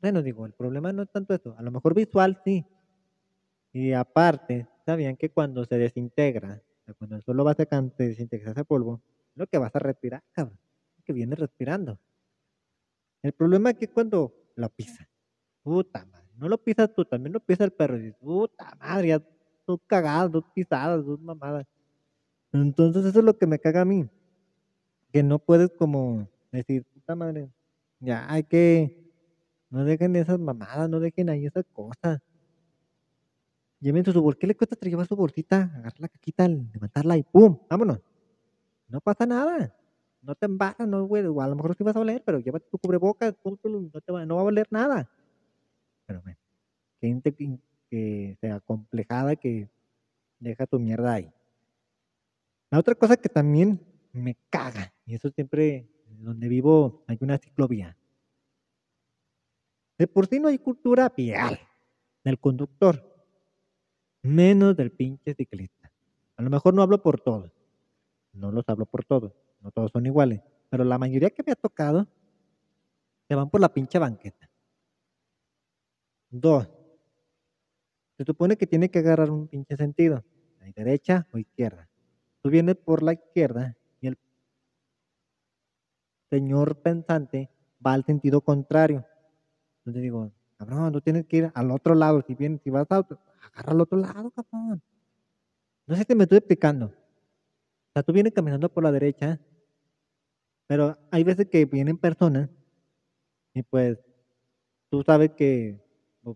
Bueno, 0.02 0.24
digo, 0.24 0.48
el 0.48 0.54
problema 0.54 0.92
no 0.92 1.04
es 1.04 1.12
tanto 1.12 1.36
eso, 1.36 1.56
a 1.60 1.62
lo 1.62 1.70
mejor 1.70 1.94
visual 1.94 2.42
sí. 2.44 2.66
Y 3.72 3.94
aparte, 3.94 4.68
sabían 4.84 5.16
que 5.16 5.30
cuando 5.30 5.64
se 5.64 5.78
desintegra, 5.78 6.60
cuando 6.98 7.18
el 7.18 7.22
suelo 7.22 7.46
va 7.46 7.54
secando, 7.54 7.94
se 7.96 8.08
desintegra 8.08 8.52
ese 8.52 8.66
polvo, 8.66 9.00
lo 9.36 9.46
que 9.46 9.60
vas 9.60 9.76
a 9.76 9.80
respirar, 9.80 10.24
cabrón, 10.32 10.58
que 11.06 11.14
viene 11.14 11.36
respirando. 11.36 12.00
El 13.22 13.34
problema 13.34 13.70
es 13.70 13.78
que 13.78 13.88
cuando 13.88 14.34
lo 14.56 14.70
pisa, 14.70 15.08
puta 15.62 16.04
madre, 16.08 16.32
no 16.36 16.50
lo 16.50 16.58
pisas 16.58 16.96
tú, 16.96 17.06
también 17.06 17.32
lo 17.32 17.42
pisa 17.42 17.64
el 17.64 17.72
perro, 17.72 17.98
y 17.98 18.06
dices, 18.06 18.18
puta 18.20 18.76
madre, 18.80 19.10
ya 19.10 19.24
dos 19.68 19.80
cagadas, 19.86 20.32
dos 20.32 20.46
pisadas, 20.52 21.06
dos 21.06 21.22
mamadas. 21.22 21.68
Entonces 22.52 23.06
eso 23.06 23.20
es 23.20 23.26
lo 23.26 23.38
que 23.38 23.46
me 23.46 23.60
caga 23.60 23.82
a 23.82 23.86
mí, 23.86 24.10
que 25.16 25.24
no 25.24 25.40
puedes 25.40 25.72
como 25.72 26.28
decir, 26.52 26.84
puta 26.94 27.16
madre, 27.16 27.50
ya 28.02 28.30
hay 28.30 28.44
que 28.44 29.10
no 29.70 29.86
dejen 29.86 30.14
esas 30.18 30.38
mamadas, 30.38 30.90
no 30.90 31.00
dejen 31.00 31.30
ahí 31.30 31.46
esas 31.46 31.64
cosas. 31.72 32.22
Lleven 33.80 34.04
su 34.04 34.22
bolsita. 34.22 34.42
¿Qué 34.42 34.48
le 34.48 34.58
cuesta 34.58 34.76
llevar 34.82 35.08
su 35.08 35.16
bolsita? 35.16 35.72
Agarrar 35.74 36.02
la 36.02 36.10
caquita, 36.10 36.50
levantarla 36.50 37.16
y 37.16 37.24
¡pum! 37.24 37.58
¡Vámonos! 37.70 38.02
No 38.90 39.00
pasa 39.00 39.26
nada. 39.26 39.74
No 40.22 40.36
te 40.36 40.48
embarras, 40.48 40.86
no, 40.86 41.06
güey. 41.06 41.24
A 41.24 41.48
lo 41.48 41.56
mejor 41.56 41.78
sí 41.78 41.84
vas 41.86 41.96
a 41.96 42.02
oler, 42.02 42.22
pero 42.26 42.40
llévate 42.40 42.68
tu 42.70 42.78
cubrebocas, 42.78 43.36
no, 43.46 44.02
te 44.02 44.12
va, 44.12 44.26
no 44.26 44.36
va 44.36 44.42
a 44.42 44.46
oler 44.46 44.68
nada. 44.70 45.10
Pero 46.08 46.22
bueno, 46.24 46.38
gente 47.00 47.34
que 47.34 48.38
sea 48.42 48.60
complejada 48.60 49.38
que 49.38 49.70
deja 50.42 50.68
tu 50.68 50.78
mierda 50.78 51.14
ahí. 51.14 51.32
La 52.70 52.80
otra 52.80 52.96
cosa 52.96 53.16
que 53.16 53.30
también 53.30 53.95
me 54.16 54.38
caga, 54.50 54.94
y 55.06 55.16
eso 55.16 55.30
siempre, 55.30 55.90
donde 56.08 56.48
vivo 56.48 57.04
hay 57.08 57.18
una 57.22 57.38
ciclovía. 57.38 57.98
De 59.98 60.08
por 60.08 60.28
sí 60.28 60.40
no 60.40 60.48
hay 60.48 60.58
cultura 60.58 61.12
vial 61.16 61.60
del 62.24 62.40
conductor, 62.40 63.04
menos 64.22 64.76
del 64.76 64.92
pinche 64.92 65.34
ciclista. 65.34 65.92
A 66.38 66.42
lo 66.42 66.50
mejor 66.50 66.74
no 66.74 66.82
hablo 66.82 67.02
por 67.02 67.22
todos, 67.22 67.52
no 68.34 68.52
los 68.52 68.68
hablo 68.68 68.86
por 68.86 69.06
todos, 69.06 69.34
no 69.62 69.72
todos 69.72 69.92
son 69.92 70.06
iguales, 70.06 70.42
pero 70.70 70.84
la 70.84 70.98
mayoría 70.98 71.30
que 71.30 71.44
me 71.46 71.52
ha 71.52 71.56
tocado 71.56 72.08
se 73.28 73.36
van 73.36 73.50
por 73.50 73.62
la 73.62 73.74
pinche 73.74 74.00
banqueta. 74.00 74.50
Dos, 76.30 76.70
se 78.18 78.24
supone 78.26 78.58
que 78.58 78.68
tiene 78.68 78.90
que 78.90 79.00
agarrar 79.00 79.30
un 79.30 79.48
pinche 79.48 79.76
sentido, 79.78 80.24
hay 80.62 80.72
derecha 80.72 81.28
o 81.32 81.38
izquierda. 81.38 81.90
Tú 82.42 82.50
vienes 82.50 82.76
por 82.76 83.04
la 83.04 83.14
izquierda 83.14 83.78
señor 86.36 86.82
pensante 86.82 87.50
va 87.86 87.94
al 87.94 88.04
sentido 88.06 88.42
contrario. 88.42 89.06
Entonces 89.80 90.02
digo, 90.02 90.32
cabrón, 90.58 90.92
tú 90.92 91.02
tienes 91.02 91.26
que 91.26 91.38
ir 91.38 91.52
al 91.54 91.72
otro 91.72 91.96
lado. 91.96 92.22
Si 92.28 92.36
vienes, 92.36 92.62
si 92.64 92.70
vas 92.70 92.88
a 92.90 92.98
agarra 92.98 93.72
al 93.72 93.82
otro 93.82 93.98
lado, 93.98 94.32
cabrón. 94.32 94.82
No 95.88 95.96
sé 95.96 96.04
si 96.08 96.16
me 96.16 96.24
estoy 96.24 96.40
explicando. 96.40 96.88
O 96.88 97.92
sea, 97.94 98.04
tú 98.04 98.12
vienes 98.12 98.34
caminando 98.34 98.68
por 98.68 98.84
la 98.84 98.92
derecha, 98.92 99.40
pero 100.68 100.98
hay 101.12 101.24
veces 101.24 101.48
que 101.48 101.66
vienen 101.66 101.98
personas 101.98 102.50
y 103.54 103.64
pues 103.64 103.98
tú 104.90 105.04
sabes 105.04 105.32
que 105.38 105.80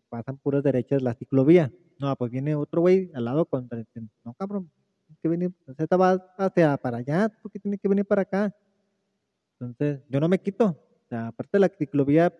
pasan 0.08 0.38
puras 0.38 0.64
derechas 0.64 1.02
la 1.02 1.16
ciclovía. 1.16 1.74
No, 2.00 2.16
pues 2.16 2.32
viene 2.32 2.56
otro 2.56 2.82
güey 2.82 3.12
al 3.14 3.26
lado 3.26 3.46
contra. 3.46 3.84
No, 4.24 4.34
cabrón, 4.36 4.72
que 5.22 5.28
viene, 5.28 5.52
se 5.76 5.98
va 5.98 6.12
hacia 6.38 6.78
para 6.78 6.98
allá, 6.98 7.28
tú 7.42 7.50
que 7.50 7.60
tienes 7.60 7.82
que 7.82 7.90
venir 7.90 8.06
para 8.06 8.22
acá. 8.22 8.56
Entonces, 9.60 10.02
yo 10.10 10.20
no 10.20 10.30
me 10.30 10.40
quito. 10.40 10.66
O 10.66 11.08
sea, 11.10 11.28
aparte 11.28 11.50
de 11.54 11.60
la 11.60 11.70
ciclovía, 11.70 12.34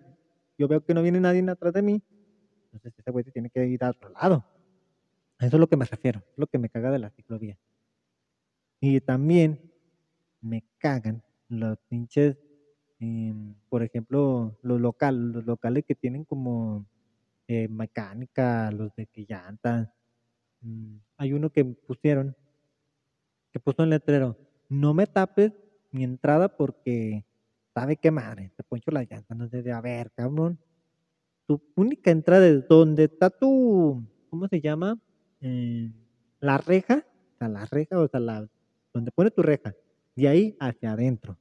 yo 0.58 0.68
veo 0.68 0.84
que 0.84 0.94
no 0.94 1.02
viene 1.02 1.20
nadie 1.20 1.44
atrás 1.50 1.74
de 1.74 1.82
mí, 1.82 2.02
entonces 2.66 2.94
ese 2.98 3.12
güey 3.12 3.26
tiene 3.26 3.50
que 3.50 3.66
ir 3.66 3.84
a 3.84 3.90
otro 3.90 4.10
lado. 4.10 4.46
eso 5.40 5.56
es 5.56 5.60
lo 5.60 5.68
que 5.68 5.78
me 5.78 5.86
refiero, 5.86 6.20
es 6.20 6.38
lo 6.38 6.48
que 6.48 6.58
me 6.58 6.70
caga 6.70 6.92
de 6.92 7.00
la 7.00 7.10
ciclovía. 7.10 7.58
Y 8.82 9.02
también 9.02 9.72
me 10.42 10.64
cagan 10.78 11.24
los 11.48 11.78
pinches, 11.90 12.38
em, 13.00 13.56
por 13.70 13.84
ejemplo, 13.84 14.58
los 14.62 14.80
locales, 14.80 15.36
los 15.36 15.46
locales 15.46 15.86
que 15.86 15.96
tienen 15.96 16.26
como 16.26 16.86
eh, 17.48 17.68
mecánica, 17.68 18.72
los 18.72 18.94
de 18.96 19.08
que 19.08 19.26
llantan, 19.26 19.92
mm, 20.62 20.98
hay 21.18 21.34
uno 21.34 21.50
que 21.50 21.66
pusieron, 21.66 22.36
que 23.52 23.60
puso 23.60 23.84
en 23.84 23.90
letrero, 23.90 24.38
no 24.70 24.94
me 24.94 25.08
tapes 25.08 25.54
mi 25.92 26.04
entrada 26.04 26.56
porque 26.56 27.26
sabe 27.74 27.98
qué 27.98 28.12
madre, 28.12 28.52
te 28.56 28.64
poncho 28.64 28.92
la 28.92 29.04
llanta, 29.04 29.36
no 29.36 29.48
sé, 29.48 29.72
a 29.72 29.82
ver, 29.82 30.12
cabrón, 30.12 30.60
tu 31.48 31.62
única 31.76 32.12
entrada 32.12 32.48
es 32.48 32.68
donde 32.68 33.06
está 33.06 33.30
tu, 33.30 34.04
¿cómo 34.30 34.48
se 34.48 34.62
llama? 34.62 35.00
Eh, 35.42 35.92
la 36.40 36.58
reja, 36.58 37.06
o 37.36 37.38
sea, 37.38 37.48
la 37.48 37.66
reja, 37.66 38.00
o 38.00 38.08
sea, 38.08 38.20
la, 38.20 38.48
donde 38.94 39.12
pone 39.12 39.32
tu 39.32 39.42
reja, 39.42 39.74
de 40.16 40.28
ahí 40.28 40.58
hacia 40.60 40.92
adentro. 40.92 41.38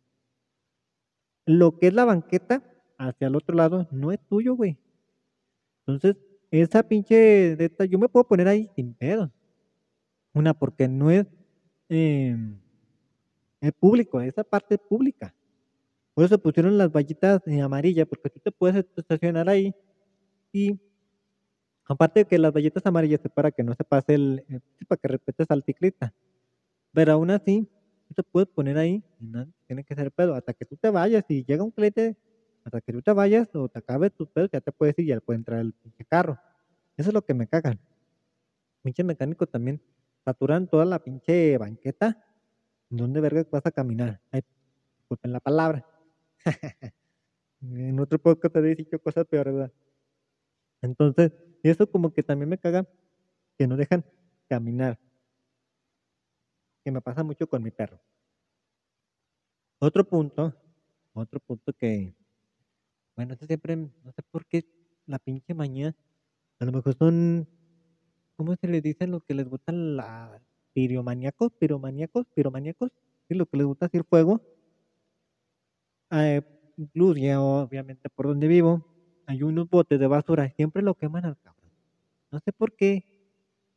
Lo 1.46 1.78
que 1.78 1.88
es 1.88 1.94
la 1.94 2.04
banqueta, 2.04 2.62
hacia 2.98 3.26
el 3.26 3.36
otro 3.36 3.54
lado, 3.54 3.88
no 3.90 4.12
es 4.12 4.20
tuyo, 4.28 4.54
güey. 4.54 4.78
Entonces, 5.86 6.16
esa 6.50 6.82
pinche 6.82 7.56
de 7.56 7.64
esta, 7.64 7.84
yo 7.84 7.98
me 7.98 8.08
puedo 8.08 8.26
poner 8.26 8.48
ahí 8.48 8.70
sin 8.74 8.94
pedo. 8.94 9.30
Una, 10.34 10.54
porque 10.54 10.88
no 10.88 11.10
es, 11.10 11.26
eh, 11.88 12.36
es 13.60 13.72
público, 13.72 14.20
esa 14.20 14.44
parte 14.44 14.76
es 14.76 14.80
pública. 14.80 15.34
Por 16.14 16.24
eso 16.24 16.38
pusieron 16.38 16.76
las 16.78 16.90
vallitas 16.90 17.46
en 17.46 17.60
amarilla, 17.62 18.06
porque 18.06 18.30
tú 18.30 18.40
te 18.40 18.50
puedes 18.50 18.84
estacionar 18.96 19.48
ahí 19.48 19.74
y 20.52 20.78
aparte 21.86 22.20
de 22.20 22.26
que 22.26 22.38
las 22.38 22.52
vallitas 22.52 22.84
amarillas 22.86 23.20
es 23.24 23.30
para 23.30 23.50
que 23.50 23.62
no 23.62 23.74
se 23.74 23.84
pase 23.84 24.14
el, 24.14 24.44
eh, 24.48 24.60
para 24.86 24.98
que 24.98 25.08
respetes 25.08 25.46
al 25.50 25.62
ciclista. 25.62 26.12
Pero 26.92 27.12
aún 27.12 27.30
así, 27.30 27.68
tú 28.08 28.14
te 28.14 28.22
puedes 28.22 28.48
poner 28.48 28.78
ahí 28.78 29.02
no 29.20 29.46
tiene 29.66 29.84
que 29.84 29.94
ser 29.94 30.10
pedo. 30.10 30.34
Hasta 30.34 30.54
que 30.54 30.64
tú 30.64 30.76
te 30.76 30.90
vayas 30.90 31.24
y 31.28 31.44
llega 31.44 31.62
un 31.62 31.70
cliente, 31.70 32.16
hasta 32.64 32.80
que 32.80 32.92
tú 32.92 33.02
te 33.02 33.12
vayas 33.12 33.48
o 33.54 33.68
te 33.68 33.78
acabes 33.78 34.12
tus 34.12 34.28
pedos, 34.28 34.50
ya 34.52 34.60
te 34.60 34.72
puedes 34.72 34.98
ir 34.98 35.04
y 35.06 35.08
ya 35.08 35.20
puede 35.20 35.38
entrar 35.38 35.60
el 35.60 35.72
pinche 35.72 36.04
carro. 36.04 36.38
Eso 36.96 37.10
es 37.10 37.14
lo 37.14 37.22
que 37.22 37.34
me 37.34 37.46
cagan. 37.46 37.78
Pinche 38.82 39.04
mecánico 39.04 39.46
también 39.46 39.80
saturan 40.24 40.66
toda 40.68 40.84
la 40.84 40.98
pinche 40.98 41.56
banqueta. 41.58 42.24
¿Dónde 42.90 43.20
verga 43.20 43.44
vas 43.50 43.66
a 43.66 43.70
caminar? 43.70 44.20
Ay, 44.30 44.42
disculpen 44.98 45.32
la 45.32 45.40
palabra. 45.40 45.86
en 47.60 48.00
otro 48.00 48.18
podcast 48.18 48.54
te 48.54 48.60
he 48.60 48.74
dicho 48.74 48.98
cosas 48.98 49.26
peores, 49.26 49.54
¿verdad? 49.54 49.72
Entonces, 50.80 51.32
eso 51.62 51.90
como 51.90 52.12
que 52.12 52.22
también 52.22 52.48
me 52.48 52.58
caga 52.58 52.86
que 53.58 53.66
no 53.66 53.76
dejan 53.76 54.04
caminar. 54.48 54.98
Que 56.84 56.90
me 56.90 57.02
pasa 57.02 57.22
mucho 57.22 57.46
con 57.46 57.62
mi 57.62 57.70
perro. 57.70 58.00
Otro 59.80 60.08
punto, 60.08 60.54
otro 61.12 61.40
punto 61.40 61.72
que, 61.72 62.14
bueno, 63.14 63.34
este 63.34 63.46
siempre, 63.46 63.76
no 63.76 64.12
sé 64.12 64.22
por 64.30 64.46
qué 64.46 64.64
la 65.06 65.18
pinche 65.18 65.54
mañana, 65.54 65.94
a 66.58 66.64
lo 66.64 66.72
mejor 66.72 66.96
son, 66.96 67.48
¿cómo 68.36 68.56
se 68.56 68.66
les 68.66 68.82
dice 68.82 69.06
lo 69.06 69.20
que 69.20 69.34
les 69.34 69.48
gusta 69.48 69.72
la 69.72 70.40
piromaníacos, 70.78 71.50
piromaníacos, 71.58 72.24
piromaníacos? 72.36 72.92
Sí, 73.26 73.34
lo 73.34 73.46
que 73.46 73.56
les 73.56 73.66
gusta 73.66 73.86
decir 73.86 74.04
fuego. 74.04 74.40
Eh, 76.12 76.40
obviamente, 77.36 78.08
por 78.10 78.28
donde 78.28 78.46
vivo, 78.46 78.84
hay 79.26 79.42
unos 79.42 79.68
botes 79.68 79.98
de 79.98 80.06
basura 80.06 80.48
siempre 80.50 80.82
lo 80.82 80.94
queman 80.94 81.24
al 81.24 81.36
cabrón. 81.40 81.72
No 82.30 82.38
sé 82.38 82.52
por 82.52 82.76
qué 82.76 83.04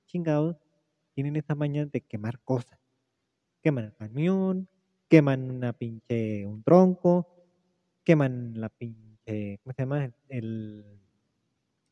chingados 0.08 0.58
tienen 1.16 1.36
esa 1.38 1.56
mañana 1.56 1.90
de 1.92 2.02
quemar 2.02 2.40
cosas. 2.42 2.80
Queman 3.64 3.86
el 3.86 3.96
camión, 3.96 4.70
queman 5.10 5.52
una 5.52 5.74
pinche, 5.74 6.46
un 6.48 6.64
tronco, 6.64 7.28
queman 8.06 8.54
la 8.62 8.70
pinche, 8.70 9.60
¿cómo 9.64 9.74
se 9.74 9.82
llama? 9.84 10.12
El, 10.30 10.86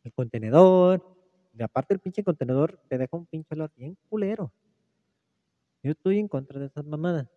el 0.03 0.13
contenedor. 0.13 1.03
Y 1.57 1.63
aparte 1.63 1.93
el 1.93 1.99
pinche 1.99 2.23
contenedor 2.23 2.79
te 2.89 2.97
deja 2.97 3.17
un 3.17 3.25
pinche 3.25 3.53
olor 3.55 3.71
bien 3.75 3.97
culero. 4.09 4.53
Yo 5.83 5.91
estoy 5.91 6.19
en 6.19 6.27
contra 6.27 6.59
de 6.59 6.67
esas 6.67 6.85
mamadas. 6.85 7.27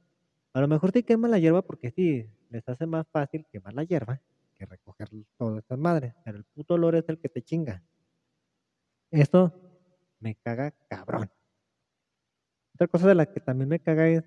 A 0.53 0.61
lo 0.61 0.69
mejor 0.69 0.93
te 0.93 1.03
queman 1.03 1.31
la 1.31 1.39
hierba 1.39 1.63
porque 1.63 1.91
sí, 1.91 2.27
les 2.51 2.69
hace 2.69 2.87
más 2.87 3.07
fácil 3.09 3.47
quemar 3.51 3.75
la 3.75 3.85
hierba 3.85 4.21
recoger 4.67 5.09
todas 5.37 5.59
estas 5.59 5.79
madres, 5.79 6.15
pero 6.25 6.39
el 6.39 6.45
puto 6.45 6.75
olor 6.75 6.95
es 6.95 7.09
el 7.09 7.19
que 7.19 7.29
te 7.29 7.43
chinga. 7.43 7.83
Esto 9.11 9.53
me 10.21 10.35
caga 10.37 10.73
cabrón. 10.89 11.31
Otra 12.75 12.89
cosa 12.89 13.09
de 13.09 13.15
la 13.15 13.27
que 13.27 13.41
también 13.41 13.69
me 13.69 13.81
caga 13.81 14.09
es 14.09 14.25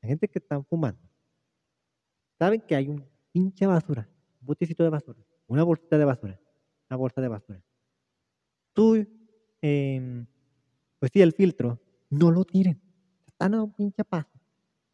la 0.00 0.08
gente 0.08 0.28
que 0.28 0.38
está 0.38 0.62
fumando. 0.62 1.02
Saben 2.38 2.60
que 2.60 2.74
hay 2.74 2.88
un 2.88 3.04
pinche 3.32 3.66
basura, 3.66 4.08
un 4.40 4.46
botecito 4.46 4.82
de 4.82 4.90
basura, 4.90 5.20
una 5.46 5.62
bolsita 5.62 5.98
de 5.98 6.04
basura, 6.04 6.40
una 6.88 6.96
bolsa 6.96 7.20
de 7.20 7.28
basura. 7.28 7.62
Tú, 8.72 9.06
eh, 9.62 10.26
pues 10.98 11.12
sí, 11.12 11.22
el 11.22 11.32
filtro, 11.32 11.80
no 12.10 12.30
lo 12.30 12.44
tiren. 12.44 12.80
Están 13.34 13.54
a 13.56 13.66
pinche 13.66 14.04
paso 14.04 14.30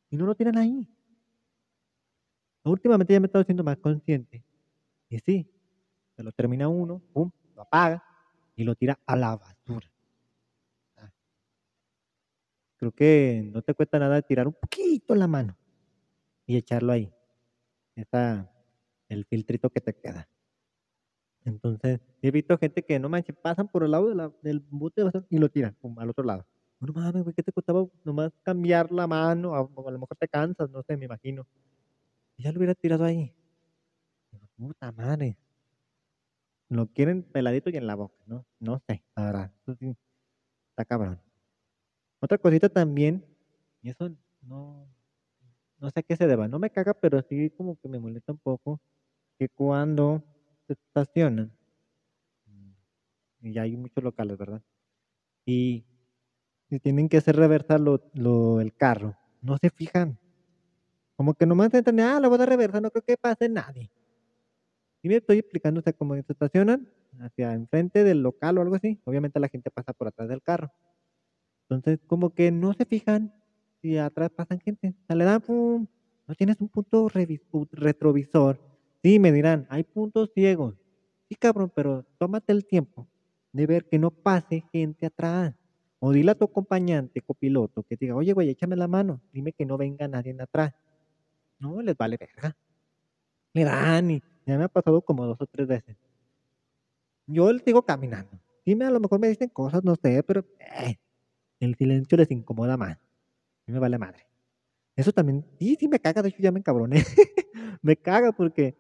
y 0.09 0.16
no 0.16 0.24
lo 0.24 0.34
tiran 0.34 0.57
ahí. 0.57 0.88
Últimamente 2.64 3.12
ya 3.12 3.20
me 3.20 3.26
he 3.26 3.28
estado 3.28 3.45
siendo 3.45 3.62
más 3.62 3.76
consciente. 3.76 4.43
Y 5.11 5.18
sí, 5.18 5.47
se 6.16 6.22
lo 6.22 6.32
termina 6.32 6.66
uno, 6.66 7.03
pum, 7.12 7.30
lo 7.55 7.62
apaga 7.62 8.03
y 8.57 8.64
lo 8.64 8.74
tira 8.74 8.99
a 9.05 9.14
la 9.14 9.36
basura. 9.36 9.93
Ah. 10.97 11.12
Creo 12.76 12.93
que 12.93 13.51
no 13.53 13.61
te 13.61 13.74
cuesta 13.74 13.99
nada 13.99 14.22
tirar 14.22 14.47
un 14.47 14.55
poquito 14.55 15.14
la 15.14 15.26
mano 15.26 15.57
y 16.47 16.57
echarlo 16.57 16.93
ahí. 16.93 17.12
Está 17.95 18.51
el 19.09 19.26
filtrito 19.26 19.68
que 19.68 19.82
te 19.82 19.95
queda. 19.95 20.28
Entonces, 21.45 22.01
he 22.22 22.30
visto 22.30 22.57
gente 22.57 22.84
que 22.84 22.99
no 22.99 23.11
manches, 23.11 23.36
pasan 23.36 23.68
por 23.68 23.84
el 23.84 23.91
lado 23.91 24.34
del 24.43 24.61
bote 24.70 25.03
de 25.03 25.05
basura 25.05 25.26
y 25.28 25.38
lo 25.38 25.51
tiran 25.51 25.74
pum, 25.74 25.99
al 25.99 26.09
otro 26.09 26.24
lado. 26.24 26.47
No 26.81 26.93
mames, 26.93 27.22
güey, 27.22 27.35
¿qué 27.35 27.43
te 27.43 27.53
costaba 27.53 27.87
nomás 28.05 28.33
cambiar 28.43 28.91
la 28.91 29.07
mano? 29.07 29.55
A, 29.55 29.61
a 29.61 29.91
lo 29.91 29.99
mejor 29.99 30.16
te 30.18 30.28
cansas, 30.28 30.70
no 30.70 30.83
sé, 30.83 30.97
me 30.97 31.05
imagino 31.07 31.47
ya 32.41 32.53
lo 32.53 32.59
hubiera 32.59 32.74
tirado 32.74 33.05
ahí. 33.05 33.35
Puta 34.57 34.93
madre. 34.93 35.37
Lo 36.68 36.87
quieren 36.87 37.22
peladito 37.22 37.70
y 37.70 37.76
en 37.76 37.87
la 37.87 37.97
boca, 37.97 38.22
¿no? 38.26 38.47
No 38.61 38.81
sé, 38.87 39.03
la 39.16 39.24
verdad. 39.24 39.53
está 40.70 40.85
cabrón. 40.87 41.20
Otra 42.20 42.39
cosita 42.39 42.68
también, 42.68 43.24
y 43.83 43.91
eso 43.91 44.11
no, 44.43 44.87
no 45.78 45.91
sé 45.91 46.01
a 46.01 46.03
qué 46.03 46.16
se 46.16 46.26
deba. 46.26 46.49
No 46.49 46.59
me 46.59 46.70
caga, 46.70 46.95
pero 46.95 47.22
sí 47.22 47.51
como 47.51 47.76
que 47.81 47.89
me 47.89 47.99
molesta 47.99 48.33
un 48.33 48.39
poco 48.39 48.81
que 49.39 49.49
cuando 49.49 50.22
se 50.66 50.74
estacionan, 50.74 51.53
y 53.43 53.53
ya 53.53 53.62
hay 53.62 53.76
muchos 53.76 54.05
locales, 54.05 54.37
¿verdad? 54.37 54.62
Y 55.47 55.85
si 56.70 56.80
tienen 56.80 57.08
que 57.08 57.18
hacer 57.18 57.36
reversar 57.36 57.80
lo, 57.80 58.60
el 58.60 58.72
carro, 58.74 59.16
no 59.42 59.58
se 59.58 59.70
fijan 59.70 60.18
como 61.20 61.34
que 61.34 61.44
nomás 61.44 61.74
entran, 61.74 62.00
ah, 62.00 62.18
la 62.18 62.28
voy 62.28 62.40
a 62.40 62.46
reversa, 62.46 62.80
no 62.80 62.90
creo 62.90 63.04
que 63.04 63.18
pase 63.18 63.46
nadie. 63.46 63.90
Y 65.02 65.08
me 65.08 65.16
estoy 65.16 65.36
explicando, 65.36 65.80
o 65.80 65.82
sea, 65.82 65.92
como 65.92 66.14
se 66.14 66.32
estacionan 66.32 66.88
hacia 67.18 67.52
enfrente 67.52 68.04
del 68.04 68.22
local 68.22 68.56
o 68.56 68.62
algo 68.62 68.76
así, 68.76 68.98
obviamente 69.04 69.38
la 69.38 69.48
gente 69.48 69.70
pasa 69.70 69.92
por 69.92 70.08
atrás 70.08 70.30
del 70.30 70.40
carro. 70.40 70.72
Entonces, 71.68 72.00
como 72.06 72.32
que 72.32 72.50
no 72.50 72.72
se 72.72 72.86
fijan 72.86 73.34
si 73.82 73.98
atrás 73.98 74.30
pasan 74.30 74.60
gente. 74.60 74.94
O 75.02 75.06
sea, 75.08 75.16
le 75.16 75.24
dan, 75.24 75.42
pum, 75.42 75.86
no 76.26 76.34
tienes 76.34 76.58
un 76.58 76.70
punto 76.70 77.10
retrovisor. 77.10 78.58
Sí, 79.02 79.18
me 79.18 79.30
dirán, 79.30 79.66
hay 79.68 79.82
puntos 79.82 80.30
ciegos. 80.34 80.74
Sí, 81.28 81.34
cabrón, 81.34 81.70
pero 81.74 82.06
tómate 82.16 82.52
el 82.52 82.64
tiempo 82.64 83.06
de 83.52 83.66
ver 83.66 83.84
que 83.90 83.98
no 83.98 84.10
pase 84.10 84.64
gente 84.72 85.04
atrás. 85.04 85.54
O 86.01 86.12
dile 86.12 86.30
a 86.32 86.34
tu 86.34 86.46
acompañante, 86.46 87.20
copiloto, 87.20 87.82
que 87.82 87.96
diga, 87.96 88.16
oye, 88.16 88.32
güey, 88.32 88.48
échame 88.48 88.74
la 88.74 88.88
mano, 88.88 89.20
dime 89.32 89.53
que 89.53 89.66
no 89.66 89.76
venga 89.76 90.09
nadie 90.09 90.34
atrás. 90.40 90.72
No, 91.59 91.82
les 91.82 91.96
vale 91.96 92.16
verga. 92.16 92.57
Le 93.53 93.64
dan 93.64 94.11
y 94.11 94.22
ya 94.46 94.57
me 94.57 94.64
ha 94.64 94.68
pasado 94.68 95.03
como 95.03 95.26
dos 95.26 95.36
o 95.40 95.46
tres 95.46 95.68
veces. 95.68 95.96
Yo 97.26 97.53
les 97.53 97.62
sigo 97.62 97.82
caminando. 97.82 98.40
Dime, 98.64 98.86
a 98.86 98.90
lo 98.90 98.98
mejor 98.98 99.20
me 99.20 99.28
dicen 99.28 99.51
cosas, 99.51 99.84
no 99.84 99.94
sé, 99.96 100.22
pero 100.22 100.44
eh, 100.59 100.96
el 101.61 101.74
silencio 101.76 102.16
les 102.16 102.30
incomoda 102.30 102.78
más. 102.78 102.96
A 102.96 103.72
me 103.72 103.78
vale 103.78 103.98
madre. 103.98 104.26
Eso 104.96 105.12
también, 105.12 105.44
sí, 105.59 105.76
sí 105.78 105.86
me 105.86 106.01
caga, 106.01 106.22
de 106.22 106.30
hecho 106.30 106.42
ya 106.42 106.51
me 106.51 106.61
encabroné. 106.61 107.05
me 107.82 107.96
caga 107.96 108.32
porque, 108.32 108.76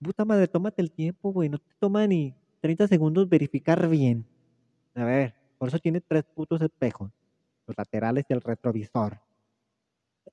puta 0.00 0.24
madre, 0.24 0.46
tómate 0.46 0.82
el 0.82 0.92
tiempo, 0.92 1.32
güey, 1.32 1.48
no 1.48 1.58
te 1.58 1.70
toma 1.78 2.06
ni 2.06 2.34
30 2.60 2.86
segundos 2.86 3.28
verificar 3.28 3.88
bien. 3.88 4.26
A 4.94 5.04
ver, 5.04 5.34
por 5.58 5.68
eso 5.68 5.78
tiene 5.78 6.00
tres 6.00 6.24
putos 6.24 6.60
espejos, 6.60 7.10
los 7.66 7.76
laterales 7.76 8.24
y 8.28 8.32
el 8.32 8.40
retrovisor 8.40 9.20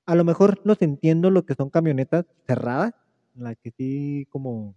a 0.06 0.14
lo 0.14 0.24
mejor 0.24 0.60
los 0.64 0.80
entiendo 0.82 1.30
lo 1.30 1.44
que 1.44 1.54
son 1.54 1.70
camionetas 1.70 2.26
cerradas, 2.46 2.94
las 3.34 3.56
que 3.58 3.70
sí 3.70 4.26
como, 4.30 4.74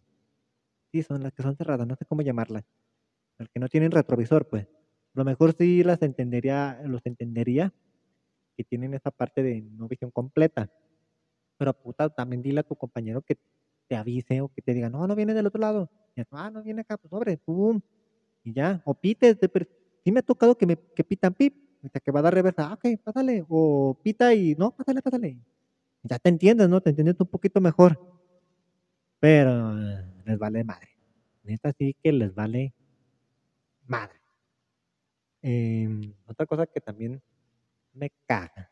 sí 0.91 1.03
son 1.03 1.23
las 1.23 1.33
que 1.33 1.43
son 1.43 1.55
cerradas, 1.55 1.87
no 1.87 1.95
sé 1.95 2.05
cómo 2.05 2.21
llamarlas, 2.21 2.63
las 3.37 3.49
que 3.49 3.59
no 3.59 3.67
tienen 3.69 3.91
retrovisor, 3.91 4.47
pues. 4.47 4.65
A 4.65 5.19
lo 5.19 5.25
mejor 5.25 5.55
sí 5.57 5.83
las 5.83 6.01
entendería, 6.01 6.81
los 6.85 7.05
entendería 7.05 7.73
que 8.57 8.63
tienen 8.65 8.93
esa 8.93 9.11
parte 9.11 9.43
de 9.43 9.61
no 9.61 9.87
visión 9.87 10.11
completa. 10.11 10.69
Pero 11.57 11.73
puta, 11.73 12.09
también 12.09 12.41
dile 12.41 12.59
a 12.59 12.63
tu 12.63 12.75
compañero 12.75 13.21
que 13.21 13.37
te 13.87 13.95
avise 13.95 14.41
o 14.41 14.49
que 14.49 14.61
te 14.61 14.73
diga, 14.73 14.89
no, 14.89 15.07
no 15.07 15.15
viene 15.15 15.33
del 15.33 15.47
otro 15.47 15.61
lado. 15.61 15.89
Y 16.15 16.21
ah, 16.31 16.51
no 16.51 16.63
viene 16.63 16.81
acá, 16.81 16.97
pues 16.97 17.09
sobre, 17.09 17.37
pum. 17.37 17.79
Y 18.43 18.53
ya, 18.53 18.81
o 18.83 18.93
pites, 18.93 19.39
sí 20.05 20.13
me 20.13 20.21
ha 20.21 20.23
tocado 20.23 20.57
que 20.57 20.67
me 20.67 20.77
que 20.95 21.03
pitan 21.03 21.33
pip, 21.33 21.55
que 22.03 22.11
va 22.11 22.19
a 22.21 22.23
dar 22.23 22.35
reversa, 22.35 22.69
ah, 22.69 22.73
ok, 22.75 22.85
pásale, 23.03 23.45
o 23.49 23.97
pita 24.03 24.33
y 24.35 24.55
no, 24.55 24.71
pásale, 24.71 25.01
pásale. 25.01 25.39
Ya 26.03 26.19
te 26.19 26.29
entiendes, 26.29 26.69
¿no? 26.69 26.81
Te 26.81 26.91
entiendes 26.91 27.15
un 27.19 27.27
poquito 27.27 27.61
mejor. 27.61 27.99
Pero 29.19 29.75
les 30.25 30.37
vale 30.39 30.63
madre. 30.63 30.89
Neta 31.43 31.73
sí 31.77 31.95
que 32.01 32.11
les 32.13 32.33
vale 32.33 32.73
madre. 33.87 34.19
Em, 35.41 36.13
otra 36.27 36.45
cosa 36.45 36.65
que 36.67 36.81
también 36.81 37.21
me 37.93 38.11
caga 38.27 38.71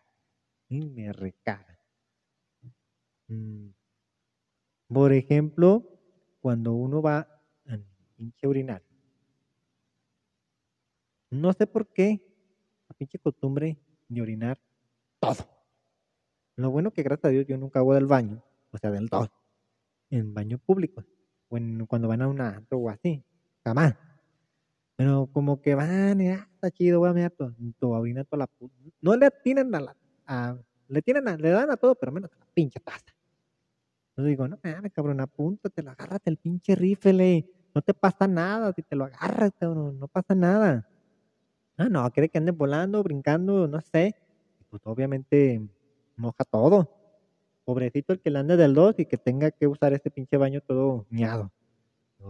y 0.70 0.86
me 0.90 1.14
recaga. 1.14 1.80
Mm, 3.30 3.74
por 4.88 5.12
ejemplo, 5.14 5.84
cuando 6.42 6.74
uno 6.74 7.02
va 7.02 7.20
a 7.20 7.28
pinche. 8.16 8.93
No 11.34 11.52
sé 11.52 11.66
por 11.66 11.88
qué 11.88 12.22
la 12.88 12.96
pinche 12.96 13.18
costumbre 13.18 13.80
de 14.08 14.22
orinar 14.22 14.60
todo. 15.20 15.50
Lo 16.56 16.70
bueno 16.70 16.92
que 16.92 17.02
gracias 17.02 17.26
a 17.26 17.30
Dios 17.30 17.48
yo 17.48 17.58
nunca 17.58 17.80
hago 17.80 17.96
del 17.96 18.06
baño, 18.06 18.44
o 18.72 18.78
sea, 18.78 18.92
del 18.92 19.10
todo, 19.10 19.32
en 20.12 20.36
baño 20.36 20.60
público, 20.60 21.04
o 21.50 21.58
cuando 21.88 22.08
van 22.08 22.22
a 22.22 22.28
un 22.28 22.40
antro 22.40 22.78
o 22.78 22.88
así, 22.88 23.24
jamás. 23.64 23.96
Pero 24.96 25.28
como 25.34 25.60
que 25.60 25.74
van 25.74 26.22
y 26.22 26.30
ah, 26.30 26.48
está 26.54 26.70
chido, 26.70 27.00
voy 27.00 27.10
a 27.10 27.14
mirar 27.14 27.32
todo, 27.32 27.56
orina 27.90 28.24
toda 28.26 28.38
la 28.38 28.48
puta. 28.48 28.76
No 29.02 29.16
le 29.16 29.26
atinan 29.26 29.74
a 29.74 29.96
la, 30.28 30.64
le, 30.88 31.02
tienen 31.02 31.28
a, 31.28 31.36
le 31.36 31.50
dan 31.50 31.72
a 31.72 31.78
todo, 31.78 31.96
pero 31.96 32.12
menos 32.12 32.32
a 32.32 32.38
la 32.38 32.46
pinche 32.54 32.80
taza. 32.80 33.12
Yo 34.16 34.24
digo, 34.24 34.48
no 34.48 34.60
mames, 34.64 34.94
cabrón, 34.94 35.20
apúntate, 35.20 35.82
lo 35.82 35.90
agarras 35.90 36.22
el 36.26 36.38
pinche 36.38 36.76
rifle, 36.76 37.50
no 37.74 37.82
te 37.82 37.96
pasa 37.96 38.28
nada, 38.28 38.72
si 38.74 38.84
te 38.84 38.96
lo 38.96 39.06
agarras, 39.06 39.52
cabrón, 39.60 39.98
no 39.98 40.08
pasa 40.08 40.36
nada. 40.36 40.88
Ah, 41.84 41.90
no, 41.90 42.10
quiere 42.12 42.30
que 42.30 42.38
ande 42.38 42.52
volando, 42.52 43.04
brincando, 43.04 43.68
no 43.68 43.82
sé. 43.82 44.16
Pues 44.70 44.82
obviamente 44.86 45.62
moja 46.16 46.46
todo. 46.46 46.90
Pobrecito 47.66 48.14
el 48.14 48.22
que 48.22 48.30
le 48.30 48.40
ande 48.40 48.56
del 48.56 48.74
2 48.74 49.00
y 49.00 49.06
que 49.06 49.18
tenga 49.18 49.52
que 49.52 49.68
usar 49.68 49.92
ese 49.92 50.10
pinche 50.10 50.38
baño 50.38 50.62
todo 50.62 51.06
miado. 51.10 51.52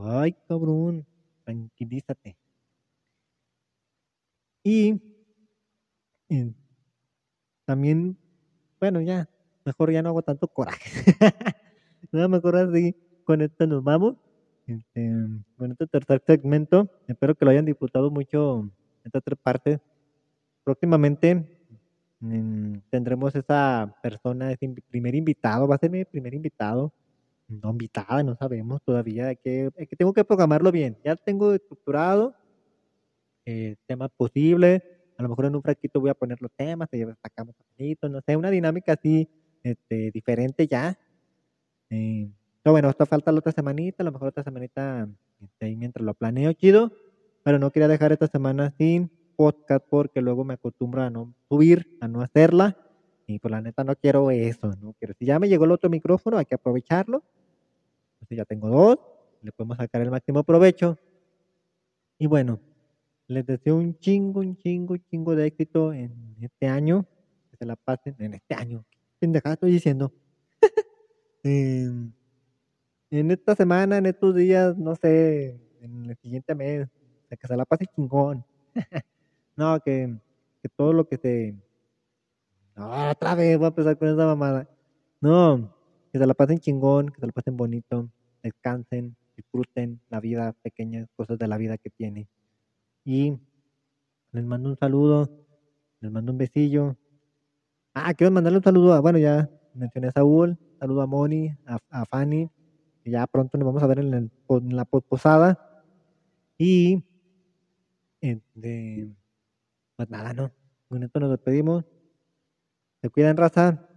Ay, 0.04 0.34
cabrón, 0.48 1.06
tranquilízate. 1.44 2.36
Y, 4.64 5.00
y 6.30 6.56
también, 7.66 8.18
bueno, 8.80 9.02
ya, 9.02 9.30
mejor 9.66 9.92
ya 9.92 10.02
no 10.02 10.10
hago 10.10 10.24
tanto 10.24 10.48
coraje. 10.48 10.90
Nada 12.12 12.28
mejor 12.28 12.56
así, 12.56 12.96
con 13.24 13.42
esto 13.42 13.68
nos 13.68 13.84
vamos. 13.84 14.16
Este, 14.66 15.12
con 15.58 15.72
este 15.72 15.86
tercer 15.86 16.24
segmento, 16.26 16.90
espero 17.08 17.36
que 17.36 17.46
lo 17.46 17.52
hayan 17.52 17.66
disfrutado 17.66 18.10
mucho 18.10 18.72
esta 19.04 19.20
otra 19.20 19.36
parte. 19.36 19.80
Próximamente 20.64 21.46
mm, 22.20 22.76
tendremos 22.90 23.36
esa 23.36 23.96
persona, 24.02 24.52
ese 24.52 24.70
primer 24.90 25.16
invitado, 25.16 25.68
va 25.68 25.76
a 25.76 25.80
ser 25.80 25.92
mi 25.92 26.06
primer 26.06 26.34
invitado, 26.34 26.94
no 27.48 27.72
invitada, 27.72 28.24
no 28.24 28.36
sabemos 28.36 28.82
todavía, 28.84 29.36
que, 29.36 29.70
que 29.90 29.96
tengo 29.96 30.14
que 30.14 30.24
programarlo 30.24 30.72
bien. 30.72 30.98
Ya 31.04 31.16
tengo 31.16 31.54
estructurado 31.54 32.34
eh, 33.46 33.76
temas 33.86 34.10
posibles, 34.16 34.82
a 35.18 35.24
lo 35.24 35.30
mejor 35.30 35.46
en 35.46 35.56
un 35.56 35.62
frasquito 35.62 36.00
voy 36.00 36.10
a 36.10 36.14
poner 36.14 36.42
los 36.42 36.52
temas, 36.54 36.90
sacamos 37.22 37.56
no 38.10 38.22
sé, 38.22 38.38
una 38.38 38.50
dinámica 38.50 38.94
así 38.94 39.28
este, 39.64 40.12
diferente 40.12 40.68
ya, 40.68 40.98
eh, 41.90 42.30
bueno, 42.72 42.90
esto 42.90 43.06
falta 43.06 43.32
la 43.32 43.40
otra 43.40 43.52
semanita, 43.52 44.04
a 44.04 44.06
lo 44.06 44.12
mejor 44.12 44.30
otra 44.30 44.44
semanita 44.44 45.08
este, 45.42 45.66
ahí 45.66 45.76
mientras 45.76 46.06
lo 46.06 46.14
planeo, 46.14 46.54
chido. 46.54 46.92
Pero 47.44 47.60
no 47.60 47.72
quería 47.72 47.88
dejar 47.88 48.12
esta 48.12 48.28
semana 48.28 48.72
sin 48.78 49.12
podcast 49.36 49.86
porque 49.90 50.22
luego 50.22 50.44
me 50.44 50.54
acostumbro 50.54 51.02
a 51.02 51.10
no 51.10 51.34
subir, 51.50 51.98
a 52.00 52.08
no 52.08 52.22
hacerla. 52.22 52.78
Y 53.28 53.40
por 53.40 53.52
pues, 53.52 53.52
la 53.52 53.62
neta 53.62 53.84
no 53.84 53.96
quiero 53.96 54.32
eso, 54.32 54.74
no 54.82 54.94
quiero. 54.94 55.14
Si 55.18 55.26
ya 55.26 55.40
me 55.40 55.50
llegó 55.50 55.66
el 55.66 55.72
otro 55.72 55.90
micrófono, 55.90 56.38
hay 56.38 56.46
que 56.46 56.56
aprovecharlo. 56.56 57.24
Entonces 58.16 58.38
ya 58.38 58.46
tengo 58.46 58.70
dos, 58.70 58.98
le 59.42 59.52
podemos 59.52 59.78
sacar 59.78 60.02
el 60.02 60.12
máximo 60.12 60.44
provecho. 60.44 60.98
Y 62.18 62.28
bueno, 62.28 62.60
les 63.28 63.46
deseo 63.46 63.76
un 63.76 63.98
chingo, 63.98 64.40
un 64.40 64.56
chingo, 64.58 64.94
un 64.94 65.04
chingo 65.04 65.36
de 65.36 65.48
éxito 65.48 65.94
en 65.94 66.36
este 66.42 66.68
año. 66.68 67.06
Que 67.52 67.58
se 67.58 67.66
la 67.66 67.76
pasen 67.76 68.16
en 68.20 68.34
este 68.36 68.56
año. 68.56 68.86
¿Qué 68.90 69.00
pendejada 69.20 69.54
estoy 69.54 69.72
diciendo? 69.72 70.14
en, 71.44 72.14
esta 73.12 73.56
semana, 73.56 73.98
en 73.98 74.06
estos 74.06 74.36
días, 74.36 74.78
no 74.78 74.96
sé, 74.96 75.60
en 75.82 76.10
el 76.10 76.18
siguiente 76.18 76.56
mes, 76.56 76.90
que 77.38 77.48
se 77.48 77.56
la 77.56 77.66
pase 77.66 77.86
chingón. 77.88 78.46
no, 79.56 79.80
que, 79.80 80.16
que 80.62 80.70
todo 80.70 80.94
lo 80.94 81.08
que 81.08 81.18
se... 81.18 81.56
No, 82.76 83.12
otra 83.12 83.36
vez 83.36 83.58
voy 83.58 83.66
a 83.66 83.68
empezar 83.70 83.98
con 83.98 84.08
esa 84.08 84.26
mamada. 84.26 84.68
No, 85.22 85.74
que 86.12 86.20
se 86.20 86.28
la 86.28 86.34
pasen 86.34 86.60
chingón, 86.60 87.10
que 87.10 87.20
se 87.20 87.28
la 87.28 87.32
pasen 87.32 87.56
bonito, 87.56 88.10
descansen, 88.42 89.16
disfruten 89.36 90.02
la 90.10 90.20
vida, 90.20 90.54
pequeñas 90.62 91.08
cosas 91.16 91.38
de 91.38 91.48
la 91.48 91.58
vida 91.58 91.78
que 91.78 91.90
tiene. 91.90 92.28
Y 93.06 93.38
les 94.32 94.44
mando 94.44 94.70
un 94.70 94.78
saludo, 94.78 95.30
les 96.00 96.12
mando 96.12 96.32
un 96.32 96.38
besillo. 96.38 96.98
Ah, 97.94 98.14
quiero 98.14 98.32
mandarle 98.32 98.58
un 98.58 98.64
saludo 98.64 98.94
a, 98.94 99.00
bueno, 99.00 99.20
ya 99.20 99.50
mencioné 99.74 100.08
a 100.08 100.12
Saúl, 100.12 100.58
saludo 100.80 101.02
a 101.02 101.08
Moni, 101.08 101.56
a, 101.66 102.06
Fanny, 102.06 102.50
que 103.04 103.12
ya 103.12 103.28
pronto 103.28 103.58
nos 103.58 103.66
vamos 103.66 103.84
a 103.84 103.88
ver 103.88 104.00
en, 104.00 104.32
la 104.76 104.86
posada. 104.86 105.84
Y 106.58 107.04
este, 108.24 109.10
pues 109.98 110.10
nada, 110.10 110.34
¿no? 110.34 110.52
Con 110.88 111.04
esto 111.04 111.20
nos 111.20 111.30
despedimos. 111.32 111.84
Se 113.02 113.10
cuidan, 113.10 113.36
raza. 113.36 113.90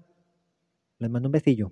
Les 0.98 1.10
mando 1.10 1.28
un 1.28 1.32
besillo. 1.32 1.70